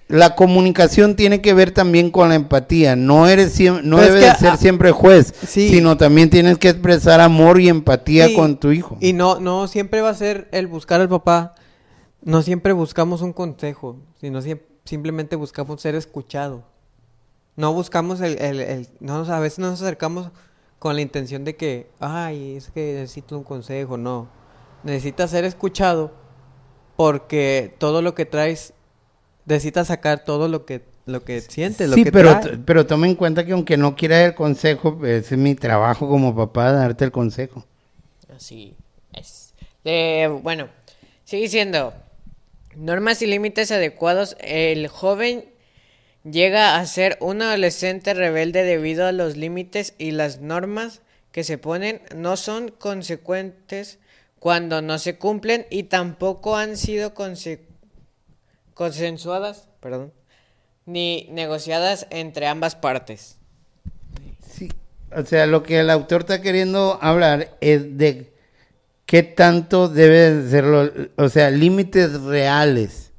la 0.08 0.36
comunicación 0.36 1.16
tiene 1.16 1.42
que 1.42 1.54
ver 1.54 1.72
también 1.72 2.12
con 2.12 2.30
la 2.30 2.36
empatía. 2.36 2.96
No 2.96 3.28
eres 3.28 3.60
no 3.60 3.98
Pero 3.98 4.02
es 4.02 4.08
debes 4.14 4.24
que, 4.26 4.30
de 4.32 4.36
ser 4.38 4.50
ah, 4.50 4.58
siempre 4.58 4.92
juez, 4.92 5.34
sí. 5.48 5.70
sino 5.70 5.98
también 5.98 6.30
tienes 6.30 6.58
que 6.58 6.70
expresar 6.70 7.22
amor 7.22 7.60
y 7.60 7.70
empatía 7.70 8.28
Sí, 8.28 8.36
con 8.36 8.58
tu 8.60 8.72
hijo. 8.72 8.98
Y 9.00 9.14
no, 9.14 9.40
no 9.40 9.68
siempre 9.68 10.02
va 10.02 10.10
a 10.10 10.14
ser 10.14 10.50
el 10.52 10.68
buscar 10.68 11.02
al 11.02 11.10
papá. 11.10 11.56
No 12.22 12.42
siempre 12.42 12.74
buscamos 12.74 13.22
un 13.22 13.34
consejo, 13.34 13.98
sino 14.22 14.40
simplemente 14.86 15.36
buscamos 15.36 15.82
ser 15.82 15.96
escuchados. 15.96 16.62
No 17.56 17.74
buscamos 17.74 18.22
el, 18.22 18.40
el, 18.42 18.60
el- 18.62 18.90
no, 19.00 19.16
a 19.24 19.40
veces 19.40 19.60
nos 19.60 19.82
acercamos 19.82 20.32
con 20.80 20.96
la 20.96 21.02
intención 21.02 21.44
de 21.44 21.56
que, 21.56 21.90
ay, 22.00 22.56
es 22.58 22.72
que 22.72 22.94
necesito 23.00 23.38
un 23.38 23.44
consejo. 23.44 23.98
No, 23.98 24.28
necesitas 24.84 25.32
ser 25.32 25.46
escuchado 25.46 26.14
porque 26.96 27.76
todo 27.80 28.02
lo 28.02 28.16
que 28.16 28.26
traes, 28.26 28.74
necesitas 29.46 29.88
sacar 29.88 30.24
todo 30.26 30.48
lo 30.48 30.66
que, 30.66 30.82
lo 31.06 31.24
que 31.24 31.42
sientes, 31.42 31.90
lo 31.90 31.98
sí, 31.98 32.04
que 32.04 32.12
pero, 32.12 32.30
traes. 32.30 32.52
t- 32.52 32.58
pero 32.66 32.86
toma 32.86 33.08
en 33.08 33.16
cuenta 33.16 33.46
que 33.46 33.54
aunque 33.54 33.78
no 33.78 33.96
quieras 33.96 34.26
el 34.26 34.36
consejo, 34.36 35.06
es 35.06 35.32
mi 35.34 35.56
trabajo 35.56 36.08
como 36.10 36.36
papá 36.36 36.72
darte 36.72 37.06
el 37.06 37.12
consejo. 37.12 37.66
Así 38.36 38.76
es. 39.14 39.54
Eh, 39.86 40.28
bueno, 40.42 40.68
sigue 41.26 41.48
siendo. 41.50 41.94
Normas 42.76 43.22
y 43.22 43.28
límites 43.28 43.72
adecuados. 43.72 44.36
El 44.40 44.88
joven 44.88 45.46
llega 46.24 46.78
a 46.78 46.86
ser 46.86 47.18
un 47.22 47.42
adolescente 47.42 48.14
rebelde 48.14 48.64
debido 48.64 49.06
a 49.06 49.12
los 49.12 49.38
límites 49.38 49.94
y 49.98 50.12
las 50.12 50.40
normas 50.42 51.02
que 51.32 51.44
se 51.44 51.58
ponen 51.58 52.02
no 52.16 52.38
son 52.38 52.70
consecuentes 52.70 54.00
cuando 54.40 54.82
no 54.82 54.98
se 55.00 55.18
cumplen 55.18 55.66
y 55.70 55.84
tampoco 55.84 56.56
han 56.58 56.78
sido 56.78 57.14
conse- 57.14 57.60
consensuadas, 58.74 59.68
perdón, 59.80 60.12
ni 60.86 61.28
negociadas 61.32 62.08
entre 62.10 62.48
ambas 62.48 62.76
partes. 62.76 63.38
Sí, 64.48 64.70
o 65.16 65.24
sea, 65.26 65.46
lo 65.46 65.64
que 65.64 65.80
el 65.80 65.90
autor 65.90 66.22
está 66.22 66.42
queriendo 66.42 66.98
hablar 67.02 67.56
es 67.62 67.98
de 67.98 68.34
qué 69.06 69.24
tanto 69.24 69.88
debe 69.90 70.50
ser, 70.50 70.64
lo- 70.66 70.92
o 71.18 71.30
sea, 71.30 71.50
límites 71.52 72.22
reales, 72.22 73.12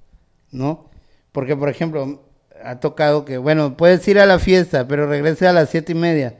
¿no? 0.50 0.90
Porque, 1.32 1.56
por 1.56 1.68
ejemplo, 1.68 2.22
ha 2.64 2.80
tocado 2.80 3.24
que, 3.24 3.38
bueno, 3.38 3.76
puedes 3.76 4.06
ir 4.08 4.18
a 4.18 4.26
la 4.26 4.38
fiesta, 4.38 4.86
pero 4.88 5.06
regrese 5.06 5.46
a 5.46 5.52
las 5.52 5.70
siete 5.70 5.92
y 5.92 5.96
media. 5.96 6.36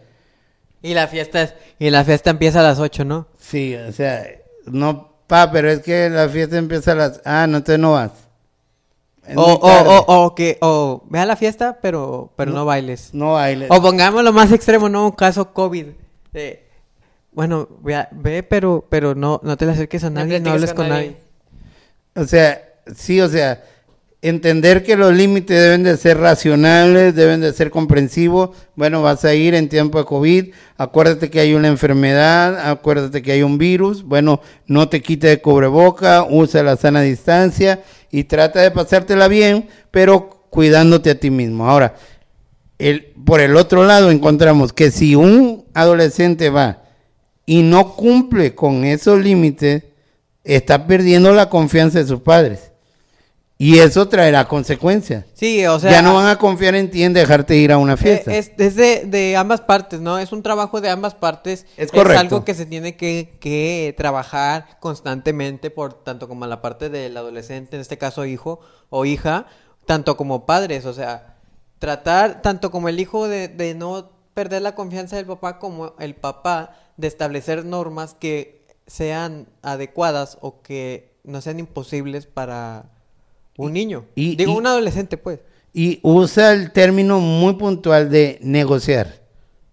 Y 0.83 0.95
la 0.95 1.09
fiesta 1.09 1.43
es, 1.43 1.55
y 1.79 1.91
la 1.91 2.05
fiesta 2.05 2.31
empieza 2.31 2.61
a 2.61 2.63
las 2.63 2.79
8, 2.79 3.05
¿no? 3.05 3.29
Sí, 3.39 3.75
o 3.75 3.91
sea, 3.93 4.27
no, 4.67 5.15
pa, 5.27 5.51
pero 5.51 5.71
es 5.71 5.81
que 5.81 6.11
la 6.11 6.29
fiesta 6.29 6.59
empieza 6.59 6.93
a 6.93 6.95
las, 6.95 7.21
ah, 7.25 7.47
no, 7.49 7.59
entonces 7.59 7.79
no 7.81 7.93
vas. 7.93 8.11
O, 9.37 9.43
o, 9.43 10.05
o, 10.05 10.25
o 10.27 10.35
que, 10.35 10.59
o 10.61 11.03
ve 11.09 11.19
a 11.19 11.27
la 11.27 11.37
fiesta, 11.37 11.79
pero, 11.81 12.33
pero 12.37 12.53
no, 12.53 12.65
bailes. 12.65 13.15
No 13.15 13.33
bailes. 13.35 13.71
O 13.71 13.81
pongamos 13.81 14.23
lo 14.23 14.33
más 14.33 14.53
extremo, 14.53 14.89
¿no? 14.89 15.07
Un 15.07 15.13
caso 15.13 15.53
COVID. 15.55 15.87
bueno, 17.33 17.69
ve, 18.13 18.43
pero, 18.43 18.87
pero 18.89 19.15
no, 19.15 19.41
no 19.43 19.57
te 19.57 19.65
le 19.67 19.73
acerques 19.73 20.05
a 20.05 20.11
No 20.11 20.21
nadie, 20.21 20.41
no, 20.41 20.51
platiques 20.51 20.53
hables 20.53 20.75
con 20.75 20.77
con 20.77 20.89
nadie. 20.91 21.17
nadie. 22.15 22.25
O 22.25 22.25
sea, 22.27 22.63
sí, 22.95 23.21
o 23.21 23.29
sea, 23.29 23.65
entender 24.25 24.83
que 24.83 24.97
los 24.97 25.13
límites 25.13 25.61
deben 25.61 25.83
de 25.83 25.99
ser 25.99 26.17
racionales, 26.17 27.15
deben 27.15 27.43
de 27.43 27.53
ser 27.53 27.71
comprensivos. 27.71 28.57
Bueno, 28.75 29.03
vas 29.03 29.23
a 29.27 29.35
ir 29.35 29.55
en 29.55 29.69
tiempo 29.69 29.99
de 29.99 30.07
COVID, 30.07 30.55
acuérdate 30.79 31.29
que 31.29 31.41
hay 31.41 31.53
una 31.53 31.69
enfermedad, 31.69 32.71
acuérdate 32.71 33.21
que 33.21 33.33
hay 33.33 33.43
un 33.43 33.59
virus. 33.59 34.03
Bueno, 34.03 34.41
no 34.67 34.89
te 34.89 35.03
quites 35.03 35.29
de 35.29 35.43
cubreboca, 35.43 36.27
usa 36.29 36.63
la 36.63 36.77
sana 36.77 37.03
distancia 37.03 37.83
y 38.11 38.25
trata 38.25 38.63
de 38.63 38.71
pasártela 38.71 39.29
bien, 39.29 39.69
pero 39.91 40.47
cuidándote 40.49 41.11
a 41.11 41.21
ti 41.21 41.31
mismo. 41.31 41.69
Ahora, 41.69 41.95
el, 42.79 43.13
por 43.27 43.41
el 43.41 43.55
otro 43.57 43.85
lado 43.85 44.11
encontramos 44.11 44.73
que 44.73 44.91
si 44.91 45.15
un 45.15 45.67
adolescente 45.75 46.49
va 46.49 46.83
y 47.45 47.61
no 47.61 47.95
cumple 47.95 48.55
con 48.55 48.87
esos 48.87 49.23
límites, 49.23 49.83
está 50.45 50.87
perdiendo 50.87 51.31
la 51.33 51.51
confianza 51.51 51.99
de 51.99 52.07
sus 52.07 52.21
padres. 52.21 52.71
Y 53.57 53.79
eso 53.79 54.09
traerá 54.09 54.49
consecuencias. 54.49 55.27
Sí, 55.35 55.65
o 55.67 55.79
sea. 55.79 55.91
ya 55.93 56.03
no 56.03 56.15
van 56.15 56.27
a 56.27 56.39
confiar 56.39 56.75
en 56.75 56.91
ti 56.91 57.05
en 57.05 57.13
dejarte 57.13 57.57
ir 57.57 57.71
a 57.71 57.79
una 57.79 57.95
eh, 57.95 57.97
fiesta. 57.97 58.35
Es, 58.35 58.51
es 58.59 58.75
de, 58.75 59.05
de 59.07 59.37
ambas 59.37 59.61
partes, 59.61 60.01
¿no? 60.01 60.19
Es 60.19 60.33
un 60.33 60.43
trabajo 60.43 60.81
de 60.81 60.91
ambas 60.91 61.15
partes. 61.15 61.65
Es 61.77 61.93
correcto. 61.93 62.21
algo 62.21 62.45
que 62.45 62.55
se 62.55 62.67
tiene 62.67 62.97
que, 62.97 63.37
que 63.41 63.95
trabajar 63.97 64.79
constantemente 64.81 65.71
por 65.71 65.95
tanto 65.95 66.27
como 66.27 66.47
la 66.47 66.61
parte 66.61 66.89
del 66.91 67.17
adolescente, 67.17 67.77
en 67.77 67.83
este 67.83 67.97
caso 67.97 68.27
hijo 68.27 68.59
o 68.91 69.05
hija, 69.05 69.47
tanto 69.87 70.17
como 70.17 70.47
padres. 70.47 70.85
O 70.85 70.93
sea, 70.93 71.37
tratar 71.79 72.43
tanto 72.43 72.73
como 72.73 72.89
el 72.89 72.99
hijo 72.99 73.29
de, 73.29 73.47
de 73.47 73.75
no 73.75 74.11
perder 74.35 74.63
la 74.63 74.75
confianza 74.75 75.15
del 75.15 75.27
papá 75.27 75.61
como 75.61 75.95
el 76.01 76.17
papá 76.17 76.77
de 76.97 77.07
establecer 77.07 77.65
normas 77.65 78.15
que 78.15 78.67
sean 78.89 79.47
adecuadas 79.63 80.39
o 80.41 80.61
que 80.61 81.15
no 81.23 81.41
sean 81.41 81.61
imposibles 81.61 82.27
para 82.27 82.91
un 83.57 83.73
niño. 83.73 84.05
y- 84.15 84.37
Digo, 84.37 84.53
y- 84.53 84.57
un 84.57 84.67
adolescente, 84.67 85.17
pues. 85.17 85.41
Y 85.73 85.99
usa 86.03 86.53
el 86.53 86.71
término 86.73 87.19
muy 87.21 87.55
puntual 87.55 88.11
de 88.11 88.39
negociar. 88.43 89.21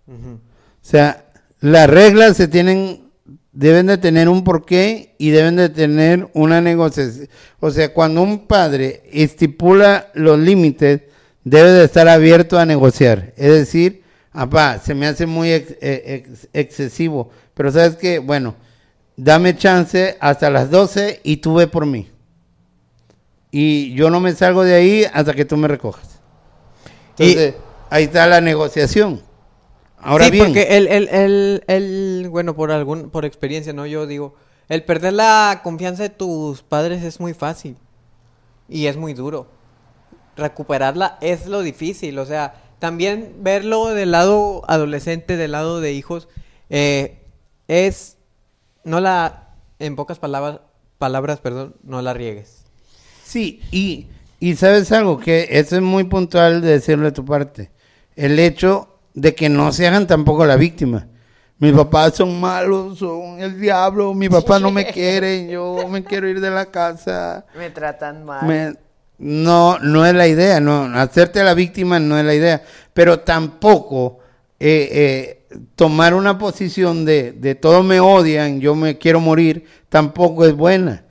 O 0.08 0.40
sea, 0.82 1.26
las 1.60 1.90
reglas 1.90 2.36
se 2.38 2.48
tienen, 2.48 3.12
deben 3.52 3.86
de 3.88 3.98
tener 3.98 4.28
un 4.30 4.44
porqué 4.44 5.16
y 5.20 5.30
deben 5.30 5.56
de 5.56 5.70
tener 5.70 6.28
una 6.34 6.60
negociación. 6.60 7.28
O 7.60 7.70
sea, 7.72 7.94
cuando 7.94 8.22
un 8.24 8.48
padre 8.48 9.04
estipula 9.12 10.08
los 10.16 10.40
límites, 10.40 11.02
debe 11.44 11.70
de 11.72 11.86
estar 11.86 12.08
abierto 12.08 12.58
a 12.60 12.66
negociar. 12.66 13.34
Es 13.38 13.52
decir, 13.52 14.02
papá, 14.34 14.80
se 14.80 14.94
me 14.96 15.06
hace 15.08 15.26
muy 15.26 15.52
ex- 15.52 15.78
eh, 15.82 16.26
ex- 16.28 16.48
excesivo, 16.54 17.30
pero 17.54 17.72
sabes 17.72 17.96
que, 17.96 18.20
bueno, 18.20 18.56
dame 19.16 19.56
chance 19.56 20.18
hasta 20.20 20.50
las 20.50 20.70
12 20.72 21.20
y 21.24 21.38
tú 21.38 21.54
ve 21.56 21.68
por 21.68 21.86
mí. 21.86 22.08
Y 23.52 23.94
yo 23.94 24.10
no 24.10 24.20
me 24.20 24.34
salgo 24.34 24.64
de 24.64 24.76
ahí 24.76 25.06
hasta 25.14 25.34
que 25.34 25.46
tú 25.46 25.58
me 25.58 25.68
recojas. 25.68 26.20
Y- 27.18 27.24
Entonces, 27.32 27.56
ahí 27.90 28.06
está 28.06 28.26
la 28.28 28.42
negociación. 28.42 29.22
Ahora 29.98 30.26
sí, 30.26 30.32
bien, 30.32 30.46
porque 30.46 30.78
el, 30.78 30.88
el, 30.88 31.08
el, 31.10 31.64
el- 31.68 32.28
bueno, 32.30 32.56
por 32.56 32.72
algún, 32.72 33.10
por 33.10 33.26
experiencia, 33.26 33.74
¿no? 33.74 33.86
Yo 33.86 34.08
digo, 34.08 34.36
el 34.70 34.84
perder 34.84 35.14
la 35.14 35.60
confianza 35.64 36.04
de 36.04 36.10
tus 36.10 36.64
padres 36.64 37.04
es 37.04 37.20
muy 37.20 37.34
fácil 37.34 37.78
y 38.70 38.88
es 38.88 38.96
muy 38.98 39.14
duro. 39.14 39.48
Recuperarla 40.38 41.18
es 41.22 41.46
lo 41.46 41.62
difícil, 41.62 42.18
o 42.18 42.26
sea, 42.26 42.56
también 42.80 43.36
verlo 43.42 43.90
del 43.90 44.12
lado 44.12 44.64
adolescente, 44.68 45.36
del 45.38 45.52
lado 45.52 45.82
de 45.82 45.92
hijos, 45.94 46.30
eh, 46.70 47.20
es, 47.68 48.18
no 48.86 49.02
la, 49.02 49.50
en 49.78 49.96
pocas 49.98 50.18
palabras, 50.20 50.62
palabras, 50.98 51.42
perdón, 51.42 51.76
no 51.84 52.02
la 52.02 52.14
riegues. 52.14 52.61
Sí, 53.32 53.62
y, 53.72 54.08
y 54.42 54.58
sabes 54.58 54.92
algo, 54.92 55.18
que 55.18 55.48
eso 55.52 55.78
es 55.78 55.82
muy 55.82 56.04
puntual 56.04 56.60
de 56.62 56.72
decirlo 56.72 57.06
de 57.06 57.14
tu 57.14 57.24
parte. 57.24 57.72
El 58.18 58.38
hecho 58.40 58.90
de 59.14 59.34
que 59.34 59.48
no 59.48 59.72
se 59.72 59.88
hagan 59.88 60.06
tampoco 60.06 60.46
la 60.46 60.58
víctima. 60.58 61.08
Mis 61.58 61.72
papás 61.72 62.16
son 62.16 62.42
malos, 62.42 63.00
son 63.00 63.40
el 63.40 63.58
diablo, 63.58 64.14
mi 64.14 64.28
papá 64.28 64.60
no 64.60 64.70
me 64.70 64.86
quiere, 64.92 65.48
yo 65.50 65.88
me 65.90 66.04
quiero 66.04 66.28
ir 66.28 66.42
de 66.42 66.50
la 66.52 66.66
casa. 66.66 67.46
Me 67.58 67.70
tratan 67.70 68.26
mal. 68.26 68.46
Me- 68.46 68.74
no, 69.18 69.80
no 69.80 70.06
es 70.06 70.14
la 70.14 70.28
idea, 70.28 70.60
no, 70.60 70.84
hacerte 71.00 71.42
la 71.42 71.54
víctima 71.54 72.00
no 72.02 72.18
es 72.20 72.26
la 72.26 72.36
idea, 72.36 72.64
pero 72.94 73.22
tampoco 73.22 74.20
eh, 74.60 74.90
eh, 74.92 75.58
tomar 75.76 76.16
una 76.16 76.38
posición 76.38 77.06
de, 77.06 77.32
de 77.32 77.56
todos 77.56 77.86
me 77.86 78.02
odian, 78.02 78.60
yo 78.60 78.76
me 78.76 78.98
quiero 78.98 79.22
morir, 79.22 79.66
tampoco 79.88 80.46
es 80.46 80.54
buena. 80.54 81.06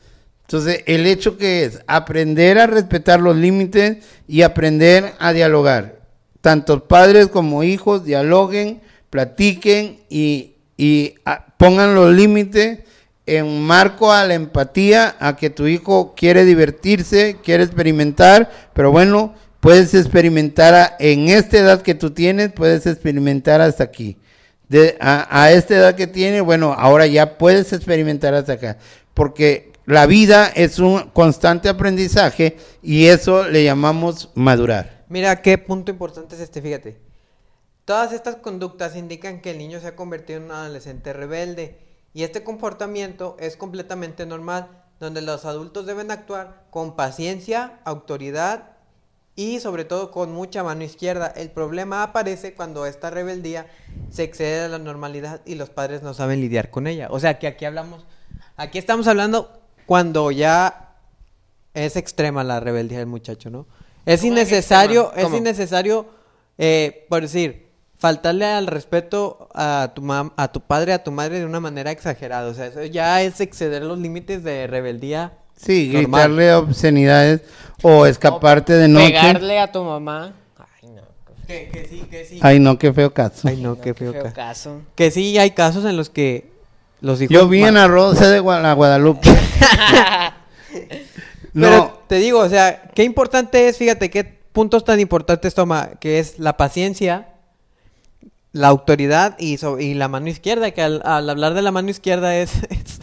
Entonces, 0.51 0.83
el 0.87 1.07
hecho 1.07 1.39
que 1.39 1.65
es 1.65 1.79
aprender 1.87 2.59
a 2.59 2.67
respetar 2.67 3.21
los 3.21 3.37
límites 3.37 3.99
y 4.27 4.43
aprender 4.43 5.13
a 5.21 5.33
dialogar. 5.33 6.01
Tanto 6.41 6.89
padres 6.89 7.29
como 7.29 7.63
hijos 7.63 8.05
dialoguen, 8.05 8.81
platiquen 9.11 10.01
y, 10.09 10.55
y, 10.77 11.15
ah, 11.25 11.47
pongan 11.57 11.95
los 11.95 12.13
límites 12.13 12.81
en 13.27 13.61
marco 13.63 14.13
a 14.13 14.27
la 14.27 14.35
empatía, 14.35 15.15
a 15.21 15.37
que 15.37 15.51
tu 15.51 15.69
hijo 15.69 16.17
quiere 16.17 16.45
divertirse, 16.45 17.37
quiere 17.45 17.63
experimentar, 17.63 18.51
pero 18.75 18.91
bueno, 18.91 19.37
puedes 19.61 19.95
experimentar 19.95 20.97
en 20.99 21.29
esta 21.29 21.59
edad 21.59 21.83
que 21.83 21.95
tú 21.95 22.11
tienes, 22.11 22.51
puedes 22.51 22.89
experimentar 22.89 23.61
hasta 23.61 23.85
aquí. 23.85 24.17
A, 24.99 25.43
a 25.43 25.53
esta 25.53 25.77
edad 25.77 25.95
que 25.95 26.09
tiene, 26.09 26.41
bueno, 26.41 26.75
ahora 26.77 27.07
ya 27.07 27.39
puedes 27.39 27.73
experimentar 27.73 28.35
hasta 28.35 28.55
acá. 28.55 28.79
Porque 29.15 29.70
la 29.87 30.07
vida 30.07 30.49
es 30.49 30.79
un 30.79 31.11
constante 31.11 31.69
aprendizaje 31.69 32.57
y 32.83 33.07
eso 33.07 33.49
le 33.49 33.65
llamamos 33.65 34.31
madurar. 34.35 35.05
Mira 35.09 35.43
qué 35.43 35.59
punto 35.59 35.91
importante 35.91 36.37
es 36.37 36.41
este, 36.41 36.63
fíjate. 36.63 37.01
Todas 37.85 38.13
estas 38.13 38.37
conductas 38.37 38.95
indican 38.95 39.41
que 39.41 39.51
el 39.51 39.59
niño 39.59 39.81
se 39.81 39.89
ha 39.89 39.97
convertido 39.97 40.39
en 40.39 40.45
un 40.45 40.53
adolescente 40.53 41.13
rebelde 41.13 41.79
y 42.13 42.23
este 42.23 42.45
comportamiento 42.45 43.37
es 43.41 43.57
completamente 43.57 44.27
normal, 44.27 44.69
donde 45.01 45.23
los 45.23 45.45
adultos 45.45 45.87
deben 45.87 46.11
actuar 46.11 46.67
con 46.71 46.95
paciencia, 46.95 47.81
autoridad 47.85 48.77
y 49.35 49.61
sobre 49.61 49.85
todo 49.85 50.11
con 50.11 50.33
mucha 50.33 50.63
mano 50.63 50.85
izquierda. 50.85 51.33
El 51.35 51.51
problema 51.51 52.03
aparece 52.03 52.55
cuando 52.55 52.87
esta 52.87 53.11
rebeldía 53.11 53.67
se 54.11 54.25
excede 54.25 54.61
a 54.61 54.69
la 54.69 54.79
normalidad 54.79 55.41
y 55.47 55.55
los 55.55 55.71
padres 55.71 56.03
no 56.03 56.15
saben 56.15 56.41
lidiar 56.41 56.71
con 56.71 56.87
ella. 56.87 57.09
O 57.11 57.19
sea 57.19 57.39
que 57.39 57.47
aquí 57.47 57.65
hablamos, 57.65 58.05
aquí 58.57 58.79
estamos 58.79 59.09
hablando 59.09 59.60
cuando 59.95 60.31
ya 60.31 60.93
es 61.75 61.97
extrema 61.97 62.45
la 62.45 62.61
rebeldía 62.61 62.99
del 62.99 63.09
muchacho, 63.09 63.51
¿no? 63.51 63.67
Es 64.07 64.21
¿Cómo 64.21 64.35
que 64.35 64.41
innecesario, 64.43 65.13
es 65.17 65.35
innecesario, 65.35 66.07
eh, 66.59 67.07
por 67.09 67.23
decir, 67.23 67.67
faltarle 67.99 68.47
al 68.47 68.69
respeto 68.69 69.49
a 69.53 69.91
tu 69.93 70.01
mam- 70.03 70.33
a 70.37 70.53
tu 70.53 70.61
padre, 70.61 70.93
a 70.93 71.03
tu 71.03 71.11
madre 71.11 71.41
de 71.41 71.45
una 71.45 71.59
manera 71.59 71.91
exagerada. 71.91 72.49
O 72.49 72.55
sea, 72.55 72.67
eso 72.67 72.85
ya 72.85 73.21
es 73.23 73.41
exceder 73.41 73.83
los 73.83 73.99
límites 73.99 74.45
de 74.45 74.69
rebeldía. 74.69 75.33
Sí, 75.57 75.89
normal. 75.93 76.03
gritarle 76.05 76.55
obscenidades 76.55 77.41
o 77.83 78.07
escaparte 78.07 78.75
de 78.75 78.87
noche. 78.87 79.09
Pegarle 79.11 79.59
a 79.59 79.73
tu 79.73 79.83
mamá. 79.83 80.35
Ay, 80.57 80.89
no. 80.91 81.03
Que, 81.49 81.69
que 81.69 81.89
sí, 81.89 82.03
que 82.09 82.25
sí. 82.27 82.39
Ay, 82.43 82.61
no, 82.61 82.79
qué 82.79 82.93
feo 82.93 83.13
caso. 83.13 83.49
Ay, 83.49 83.57
no, 83.57 83.81
qué 83.81 83.93
feo. 83.93 84.13
ca- 84.13 84.33
caso. 84.33 84.83
Que 84.95 85.11
sí 85.11 85.37
hay 85.37 85.51
casos 85.51 85.85
en 85.85 85.97
los 85.97 86.11
que 86.11 86.49
los 87.01 87.21
hijos... 87.21 87.33
Yo 87.33 87.49
vi 87.49 87.63
en 87.63 87.75
la 87.75 87.87
Rosa 87.89 88.29
de 88.31 88.43
la 88.43 88.73
Guadalupe. 88.75 89.29
no, 91.53 91.67
Pero 91.69 92.03
te 92.09 92.17
digo, 92.17 92.41
o 92.41 92.49
sea, 92.49 92.83
qué 92.95 93.05
importante 93.05 93.69
es, 93.69 93.77
fíjate, 93.79 94.11
qué 94.11 94.25
puntos 94.25 94.85
tan 94.85 95.01
importantes 95.01 95.55
toma, 95.55 95.91
que 96.01 96.19
es 96.19 96.39
la 96.39 96.57
paciencia, 96.57 97.29
la 98.53 98.69
autoridad 98.69 99.37
y, 99.39 99.59
so- 99.59 99.79
y 99.79 99.95
la 99.95 100.09
mano 100.09 100.29
izquierda, 100.29 100.71
que 100.73 100.83
al, 100.83 101.03
al 101.05 101.29
hablar 101.31 101.55
de 101.55 101.63
la 101.63 101.71
mano 101.73 101.89
izquierda 101.91 102.37
es, 102.37 102.55
es, 102.71 103.01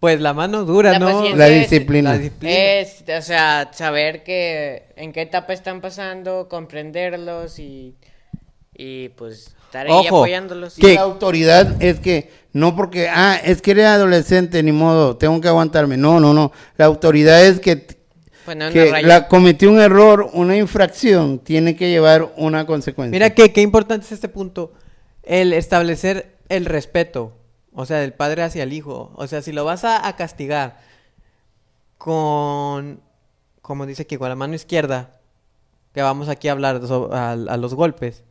pues 0.00 0.20
la 0.20 0.32
mano 0.32 0.64
dura, 0.64 0.92
La 0.92 0.98
¿no? 0.98 1.34
la 1.34 1.48
es- 1.48 1.70
disciplina. 1.70 2.10
La 2.12 2.18
disciplina. 2.18 2.54
Es, 2.54 3.04
o 3.18 3.22
sea, 3.22 3.70
saber 3.72 4.22
que 4.24 4.84
en 4.96 5.12
qué 5.12 5.22
etapa 5.22 5.52
están 5.52 5.80
pasando, 5.80 6.48
comprenderlos 6.48 7.58
y, 7.58 7.94
y 8.74 9.10
pues 9.10 9.54
estar 9.70 9.86
ahí 9.86 9.92
Ojo, 9.92 10.18
apoyándolos. 10.18 10.78
Y 10.78 10.94
la 10.94 11.02
autoridad 11.02 11.80
es 11.82 12.00
que 12.00 12.30
no 12.52 12.74
porque, 12.74 13.08
ah, 13.08 13.36
es 13.42 13.62
que 13.62 13.70
eres 13.70 13.86
adolescente, 13.86 14.62
ni 14.62 14.72
modo, 14.72 15.16
tengo 15.16 15.40
que 15.40 15.46
aguantarme. 15.48 15.96
No, 15.96 16.18
no, 16.18 16.34
no. 16.34 16.50
La 16.76 16.86
autoridad 16.86 17.44
es 17.44 17.60
que, 17.60 17.86
Poner 18.44 18.72
una 18.72 18.72
que 18.72 18.90
raya. 18.90 19.06
la, 19.06 19.28
cometió 19.28 19.70
un 19.70 19.80
error, 19.80 20.28
una 20.32 20.56
infracción, 20.56 21.38
tiene 21.38 21.76
que 21.76 21.88
llevar 21.90 22.32
una 22.36 22.66
consecuencia. 22.66 23.12
Mira 23.12 23.30
que, 23.30 23.52
qué 23.52 23.60
importante 23.60 24.06
es 24.06 24.12
este 24.12 24.28
punto, 24.28 24.72
el 25.22 25.52
establecer 25.52 26.36
el 26.48 26.64
respeto, 26.66 27.32
o 27.72 27.86
sea, 27.86 27.98
del 27.98 28.12
padre 28.12 28.42
hacia 28.42 28.64
el 28.64 28.72
hijo. 28.72 29.12
O 29.14 29.28
sea, 29.28 29.40
si 29.42 29.52
lo 29.52 29.64
vas 29.64 29.84
a, 29.84 30.04
a 30.08 30.16
castigar 30.16 30.78
con, 31.98 33.00
como 33.62 33.86
dice 33.86 34.02
aquí, 34.02 34.16
con 34.16 34.28
la 34.28 34.34
mano 34.34 34.54
izquierda, 34.54 35.20
que 35.94 36.02
vamos 36.02 36.28
aquí 36.28 36.48
a 36.48 36.52
hablar 36.52 36.80
so- 36.86 37.12
a, 37.12 37.32
a 37.32 37.56
los 37.56 37.74
golpes, 37.74 38.24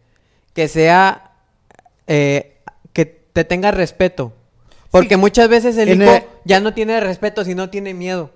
que 0.53 0.67
sea, 0.67 1.28
eh, 2.09 2.57
que 2.91 3.05
te 3.05 3.45
tenga 3.45 3.71
respeto. 3.71 4.33
Porque 4.91 5.15
Sí. 5.15 5.17
muchas 5.17 5.47
veces 5.47 5.77
el 5.77 5.89
En 5.89 6.01
hijo 6.01 6.15
el- 6.15 6.23
ya 6.45 6.59
no 6.59 6.73
tiene 6.73 6.99
respeto, 6.99 7.45
sino 7.45 7.69
tiene 7.69 7.93
miedo. 7.93 8.31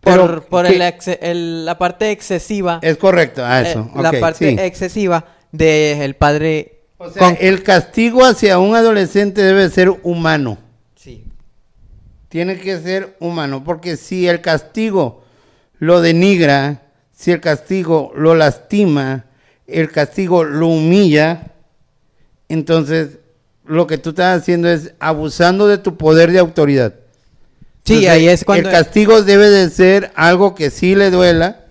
Pero 0.00 0.26
Por, 0.26 0.42
por 0.44 0.66
el 0.66 0.80
exce- 0.82 1.18
el- 1.22 1.64
la 1.64 1.78
parte 1.78 2.10
excesiva 2.10 2.80
Es 2.82 2.96
correcto, 2.98 3.42
eso. 3.48 3.90
eh, 3.96 4.02
la 4.02 4.12
parte 4.20 4.50
sí. 4.50 4.56
excesiva 4.60 5.24
del 5.52 6.14
padre. 6.16 6.80
O 6.98 7.08
sea, 7.10 7.22
con- 7.22 7.36
el 7.40 7.62
castigo 7.62 8.24
hacia 8.24 8.58
un 8.58 8.74
adolescente 8.74 9.42
debe 9.42 9.68
ser 9.70 9.90
humano. 10.02 10.58
Sí. 10.96 11.24
Tiene 12.28 12.58
que 12.58 12.78
ser 12.80 13.16
humano, 13.20 13.62
porque 13.64 13.96
si 13.96 14.26
el 14.28 14.40
castigo 14.40 15.22
lo 15.78 16.00
denigra, 16.00 16.82
si 17.12 17.32
el 17.32 17.40
castigo 17.40 18.12
lo 18.16 18.34
lastima, 18.34 19.26
el 19.66 19.90
castigo 19.92 20.42
lo 20.44 20.66
humilla, 20.68 21.52
entonces 22.48 23.18
lo 23.64 23.86
que 23.86 23.98
tú 23.98 24.10
estás 24.10 24.40
haciendo 24.42 24.68
es 24.68 24.92
abusando 25.00 25.66
de 25.66 25.78
tu 25.78 25.96
poder 25.96 26.30
de 26.32 26.38
autoridad. 26.38 26.94
Sí, 27.84 27.94
Entonces, 27.94 28.10
ahí 28.10 28.28
es 28.28 28.44
cuando. 28.44 28.68
El 28.68 28.74
castigo 28.74 29.22
debe 29.22 29.48
de 29.48 29.70
ser 29.70 30.12
algo 30.14 30.54
que 30.54 30.70
sí 30.70 30.94
le 30.94 31.10
duela, 31.10 31.64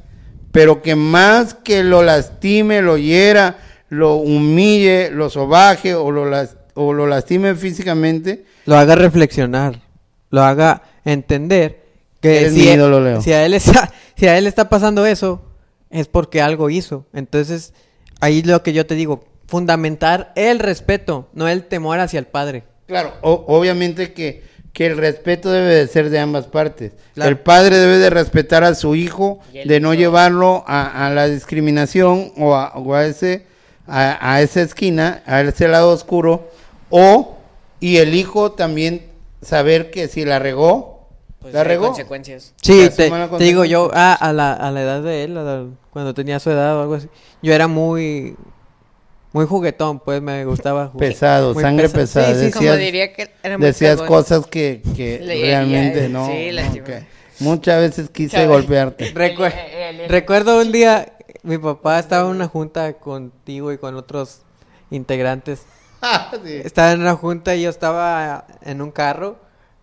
pero 0.51 0.81
que 0.81 0.95
más 0.95 1.53
que 1.53 1.83
lo 1.83 2.03
lastime, 2.03 2.81
lo 2.81 2.97
hiera, 2.97 3.57
lo 3.89 4.15
humille, 4.15 5.09
lo 5.11 5.29
sobaje 5.29 5.93
o 5.93 6.11
lo, 6.11 6.25
las- 6.29 6.57
o 6.73 6.93
lo 6.93 7.07
lastime 7.07 7.55
físicamente, 7.55 8.45
Lo 8.65 8.77
haga 8.77 8.95
reflexionar. 8.95 9.81
Lo 10.31 10.43
haga 10.43 10.81
entender 11.05 11.83
que 12.19 12.49
si, 12.49 12.59
mi 12.61 12.67
e- 12.67 12.77
Leo. 12.77 13.21
si 13.21 13.31
a 13.31 13.45
él 13.45 13.53
está, 13.53 13.91
si 14.17 14.27
a 14.27 14.37
él 14.37 14.47
está 14.47 14.67
pasando 14.69 15.05
eso, 15.05 15.41
es 15.89 16.07
porque 16.07 16.41
algo 16.41 16.69
hizo. 16.69 17.05
Entonces, 17.13 17.73
ahí 18.19 18.41
lo 18.41 18.63
que 18.63 18.73
yo 18.73 18.85
te 18.85 18.95
digo, 18.95 19.23
fundamentar 19.47 20.31
el 20.35 20.59
respeto, 20.59 21.27
no 21.33 21.47
el 21.47 21.63
temor 21.65 21.99
hacia 21.99 22.19
el 22.19 22.25
padre. 22.25 22.63
Claro, 22.87 23.13
o- 23.21 23.43
obviamente 23.47 24.13
que, 24.13 24.43
que 24.73 24.85
el 24.87 24.97
respeto 24.97 25.51
debe 25.51 25.73
de 25.75 25.87
ser 25.87 26.09
de 26.09 26.19
ambas 26.19 26.47
partes. 26.47 26.93
Claro. 27.13 27.29
El 27.29 27.39
padre 27.39 27.77
debe 27.77 27.97
de 27.97 28.09
respetar 28.09 28.63
a 28.63 28.75
su 28.75 28.95
hijo, 28.95 29.39
de 29.53 29.79
no 29.79 29.93
hijo. 29.93 29.99
llevarlo 30.01 30.63
a, 30.67 31.07
a 31.07 31.09
la 31.11 31.27
discriminación 31.27 32.31
o 32.37 32.55
a, 32.55 32.73
o 32.75 32.93
a 32.93 33.05
ese 33.05 33.45
a, 33.87 34.33
a 34.33 34.41
esa 34.41 34.61
esquina, 34.61 35.21
a 35.27 35.41
ese 35.41 35.67
lado 35.67 35.91
oscuro, 35.91 36.49
o 36.89 37.37
y 37.79 37.97
el 37.97 38.15
hijo 38.15 38.51
también 38.53 39.05
saber 39.43 39.91
que 39.91 40.07
si 40.07 40.25
la 40.25 40.39
regó, 40.39 41.07
Pues 41.39 41.53
la 41.53 41.63
regó. 41.63 41.87
consecuencias. 41.87 42.53
Sí, 42.61 42.89
te, 42.95 43.11
te 43.11 43.43
digo 43.43 43.63
yo, 43.63 43.91
ah, 43.93 44.13
a, 44.19 44.33
la, 44.33 44.53
a 44.53 44.71
la 44.71 44.81
edad 44.81 45.03
de 45.03 45.23
él, 45.23 45.37
a 45.37 45.43
la- 45.43 45.65
cuando 45.91 46.13
tenía 46.15 46.39
su 46.39 46.49
edad 46.49 46.75
o 46.77 46.81
algo 46.81 46.95
así, 46.95 47.07
yo 47.43 47.53
era 47.53 47.67
muy, 47.67 48.35
muy 49.35 49.45
juguetón, 49.45 49.99
pues 49.99 50.21
me 50.21 50.45
gustaba. 50.45 50.87
jugar. 50.87 51.09
Pesado, 51.09 51.53
Muy 51.53 51.61
sangre 51.61 51.87
pesa- 51.89 51.95
pesada, 51.97 52.27
Sí, 52.33 52.39
sí, 52.39 52.45
sí. 52.47 52.51
Como 52.53 52.63
decías- 52.71 52.79
diría 52.79 53.13
que 53.13 53.31
era 53.43 53.57
muy 53.57 53.67
Decías 53.67 54.01
cosas 54.01 54.47
que, 54.47 54.81
que 54.95 55.17
realmente 55.25 56.07
no. 56.09 56.25
sí, 56.27 56.49
no, 56.53 56.83
que 56.85 57.03
muchas 57.39 57.79
veces 57.81 58.09
quise 58.09 58.47
golpearte. 58.47 59.13
Recu- 59.13 59.51
El- 59.53 59.99
el- 59.99 60.09
Recuerdo 60.09 60.61
un 60.61 60.71
día, 60.71 61.17
mi 61.43 61.57
papá 61.57 61.99
estaba 61.99 62.29
en 62.29 62.35
una 62.37 62.47
junta 62.47 62.93
contigo 62.93 63.71
y 63.73 63.77
con 63.77 63.95
otros 63.95 64.41
integrantes. 64.89 65.63
Sí. 66.45 66.61
Estaba 66.63 66.91
en 66.91 67.01
una 67.01 67.15
junta 67.15 67.55
y 67.55 67.63
yo 67.63 67.69
estaba 67.69 68.45
en 68.63 68.81
un 68.81 68.91
carro 68.91 69.37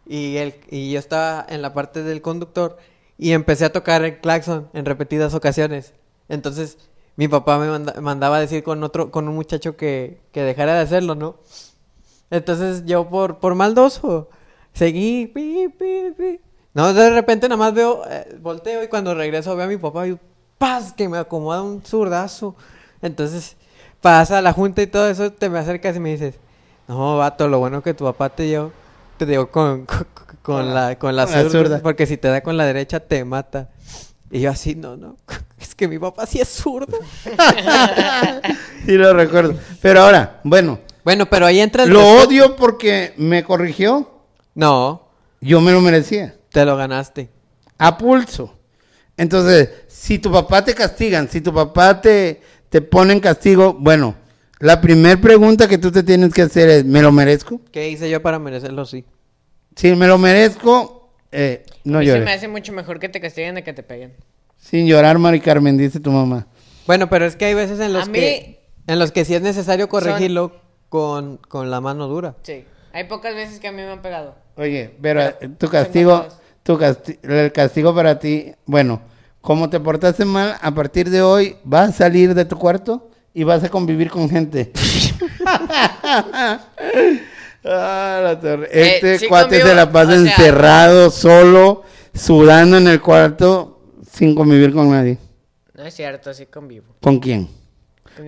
y, 0.06 0.36
él, 0.36 0.54
y 0.70 0.92
yo 0.92 0.98
estaba 1.00 1.44
en 1.48 1.60
la 1.62 1.74
parte 1.74 2.02
del 2.04 2.22
conductor 2.22 2.78
y 3.18 3.32
empecé 3.32 3.64
a 3.64 3.72
tocar 3.72 4.04
el 4.04 4.18
claxon 4.20 4.68
en 4.72 4.84
repetidas 4.84 5.34
ocasiones. 5.34 5.94
Entonces 6.28 6.78
mi 7.16 7.28
papá 7.28 7.58
me 7.58 7.68
manda- 7.68 8.00
mandaba 8.00 8.36
a 8.36 8.40
decir 8.40 8.62
con 8.62 8.82
otro, 8.82 9.10
con 9.10 9.28
un 9.28 9.34
muchacho 9.34 9.76
que, 9.76 10.20
que 10.32 10.42
dejara 10.42 10.74
de 10.74 10.80
hacerlo, 10.80 11.14
¿no? 11.14 11.36
Entonces 12.30 12.84
yo 12.86 13.08
por, 13.08 13.38
por 13.38 13.54
maldoso 13.54 14.28
seguí, 14.72 15.26
pi, 15.26 15.68
pi, 15.78 16.12
pi. 16.16 16.40
No, 16.74 16.94
de 16.94 17.10
repente 17.10 17.48
nada 17.48 17.58
más 17.58 17.74
veo, 17.74 18.02
eh, 18.08 18.38
volteo 18.40 18.82
y 18.82 18.88
cuando 18.88 19.14
regreso 19.14 19.54
veo 19.54 19.66
a 19.66 19.68
mi 19.68 19.76
papá 19.76 20.06
y 20.08 20.18
¡paz! 20.56 20.94
que 20.94 21.08
me 21.08 21.18
acomoda 21.18 21.62
un 21.62 21.82
zurdazo. 21.84 22.54
Entonces 23.02 23.56
pasa 24.00 24.40
la 24.40 24.52
junta 24.54 24.80
y 24.80 24.86
todo 24.86 25.08
eso, 25.08 25.30
te 25.32 25.50
me 25.50 25.58
acercas 25.58 25.96
y 25.96 26.00
me 26.00 26.12
dices, 26.12 26.36
no, 26.88 27.18
vato, 27.18 27.46
lo 27.48 27.58
bueno 27.58 27.82
que 27.82 27.92
tu 27.92 28.04
papá 28.04 28.30
te 28.30 28.44
dio, 28.44 28.72
te 29.18 29.26
dio 29.26 29.50
con, 29.50 29.84
con, 29.86 30.06
con 30.42 30.74
la, 30.74 30.98
con 30.98 31.14
la 31.14 31.26
Con 31.26 31.34
la 31.34 31.42
zurda, 31.42 31.50
zurda. 31.50 31.80
porque 31.82 32.06
si 32.06 32.16
te 32.16 32.28
da 32.28 32.40
con 32.42 32.56
la 32.56 32.64
derecha 32.64 33.00
te 33.00 33.22
mata. 33.26 33.68
Y 34.30 34.40
yo 34.40 34.50
así, 34.50 34.74
no, 34.74 34.96
no, 34.96 35.16
es 35.62 35.74
que 35.74 35.88
mi 35.88 35.98
papá 35.98 36.26
sí 36.26 36.40
es 36.40 36.48
zurdo. 36.48 36.98
Sí 38.84 38.92
lo 38.92 39.12
recuerdo. 39.14 39.54
Pero 39.80 40.00
ahora, 40.02 40.40
bueno, 40.44 40.80
Bueno, 41.04 41.26
pero 41.30 41.46
ahí 41.46 41.60
entra 41.60 41.84
el 41.84 41.90
lo 41.90 42.00
respeto. 42.00 42.28
odio 42.28 42.56
porque 42.56 43.14
me 43.16 43.44
corrigió. 43.44 44.10
No, 44.54 45.08
Yo 45.40 45.60
me 45.60 45.72
lo 45.72 45.80
merecía. 45.80 46.34
te 46.50 46.64
lo 46.64 46.76
ganaste. 46.76 47.30
A 47.78 47.96
pulso. 47.96 48.58
Entonces, 49.16 49.68
si 49.88 50.18
tu 50.18 50.30
papá 50.32 50.64
te 50.64 50.74
castigan, 50.74 51.28
si 51.28 51.40
tu 51.40 51.52
papá 51.54 52.00
te, 52.00 52.40
te 52.68 52.80
pone 52.80 53.12
en 53.12 53.20
castigo, 53.20 53.74
bueno, 53.78 54.14
la 54.58 54.80
primera 54.80 55.20
pregunta 55.20 55.68
que 55.68 55.78
tú 55.78 55.90
te 55.92 56.02
tienes 56.02 56.32
que 56.32 56.42
hacer 56.42 56.68
es, 56.68 56.84
¿me 56.84 57.02
lo 57.02 57.12
merezco? 57.12 57.60
¿Qué 57.70 57.88
hice 57.88 58.08
yo 58.10 58.20
para 58.22 58.38
merecerlo? 58.38 58.84
Sí. 58.84 59.04
Si 59.76 59.94
me 59.94 60.06
lo 60.06 60.18
merezco, 60.18 61.12
eh, 61.30 61.64
no 61.84 62.02
se 62.02 62.18
me 62.20 62.32
hace 62.32 62.48
mucho 62.48 62.72
mejor 62.72 62.98
que 62.98 63.08
te 63.08 63.20
castiguen 63.20 63.56
a 63.58 63.62
que 63.62 63.72
te 63.72 63.82
peguen. 63.82 64.12
Sin 64.62 64.86
llorar, 64.86 65.18
Mari 65.18 65.40
Carmen, 65.40 65.76
dice 65.76 65.98
tu 66.00 66.10
mamá. 66.10 66.46
Bueno, 66.86 67.10
pero 67.10 67.26
es 67.26 67.36
que 67.36 67.44
hay 67.46 67.54
veces 67.54 67.78
en 67.80 67.92
los 67.92 68.04
A 68.04 68.06
mí- 68.06 68.12
que 68.18 68.60
en 68.86 68.98
los 68.98 69.12
que 69.12 69.24
sí 69.24 69.34
es 69.34 69.42
necesario 69.42 69.88
corregirlo 69.88 70.52
con, 70.88 71.36
con 71.36 71.70
la 71.70 71.80
mano 71.80 72.06
dura. 72.08 72.36
Sí. 72.42 72.64
Hay 72.92 73.04
pocas 73.04 73.34
veces 73.34 73.58
que 73.60 73.68
a 73.68 73.72
mí 73.72 73.78
me 73.82 73.90
han 73.90 74.02
pegado. 74.02 74.34
Oye, 74.56 74.94
pero 75.00 75.20
Pero 75.20 75.36
eh, 75.52 75.56
tu 75.58 75.68
castigo, 75.68 76.26
tu 76.62 76.78
casti- 76.78 77.18
el 77.22 77.50
castigo 77.52 77.94
para 77.94 78.18
ti, 78.18 78.52
bueno, 78.66 79.00
como 79.40 79.68
te 79.68 79.80
portaste 79.80 80.24
mal, 80.24 80.56
a 80.60 80.70
partir 80.72 81.10
de 81.10 81.22
hoy 81.22 81.56
vas 81.64 81.90
a 81.90 81.92
salir 81.92 82.34
de 82.34 82.44
tu 82.44 82.56
cuarto 82.58 83.10
y 83.34 83.44
vas 83.44 83.64
a 83.64 83.68
convivir 83.68 84.10
con 84.10 84.28
gente. 84.30 84.72
Ah, 87.64 88.20
la 88.24 88.40
torre. 88.40 88.68
Eh, 88.72 88.94
Este 88.96 89.18
sí 89.20 89.28
cuate 89.28 89.50
convivo, 89.60 89.68
se 89.68 89.74
la 89.76 89.92
pasa 89.92 90.08
o 90.08 90.12
sea- 90.14 90.20
encerrado, 90.22 91.10
solo, 91.10 91.82
sudando 92.12 92.76
en 92.76 92.88
el 92.88 93.00
cuarto, 93.00 93.71
sin 94.12 94.34
convivir 94.34 94.72
con 94.72 94.90
nadie. 94.90 95.18
No 95.74 95.84
es 95.84 95.94
cierto, 95.94 96.32
sí 96.34 96.46
convivo. 96.46 96.94
¿Con 97.00 97.18
quién? 97.18 97.48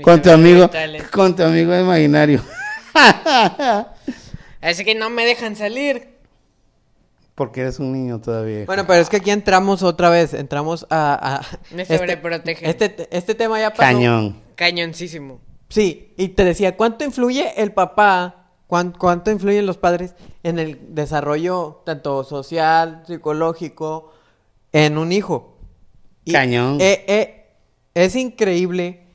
Con 0.03 0.22
tu 0.22 0.30
amigo, 0.30 0.70
con 1.12 1.37
tu 1.37 1.43
amigo 1.43 1.78
imaginario. 1.78 2.41
Así 4.61 4.85
que 4.85 4.95
no 4.95 5.11
me 5.11 5.26
dejan 5.26 5.57
salir. 5.57 6.14
Porque 7.35 7.62
eres 7.62 7.80
un 7.80 7.93
niño 7.93 8.20
todavía. 8.20 8.64
Bueno, 8.64 8.87
pero 8.87 9.01
es 9.01 9.09
que 9.09 9.16
aquí 9.16 9.30
entramos 9.30 9.82
otra 9.82 10.09
vez, 10.09 10.35
entramos 10.35 10.87
a... 10.89 11.41
a- 11.41 11.59
Me 11.74 11.85
sobreprotegen. 11.85 12.64
Este, 12.70 13.09
este 13.11 13.35
tema 13.35 13.59
ya 13.59 13.70
pasó. 13.70 13.80
Cañón. 13.82 14.41
Cañoncísimo. 14.55 15.41
Sí, 15.68 16.14
y 16.16 16.28
te 16.28 16.45
decía, 16.45 16.76
¿cuánto 16.76 17.05
influye 17.05 17.61
el 17.61 17.72
papá, 17.72 18.47
cuán- 18.68 18.93
cuánto 18.97 19.32
influyen 19.32 19.66
los 19.66 19.78
padres 19.78 20.14
en 20.45 20.61
el 20.61 20.95
desarrollo 20.95 21.82
tanto 21.85 22.22
social, 22.22 23.03
psicológico, 23.07 24.12
en 24.72 24.97
un 24.97 25.11
hijo? 25.11 25.54
Y, 26.25 26.33
Cañón. 26.33 26.79
eh, 26.81 27.05
eh, 27.07 27.47
es 27.95 28.16
increíble 28.16 29.07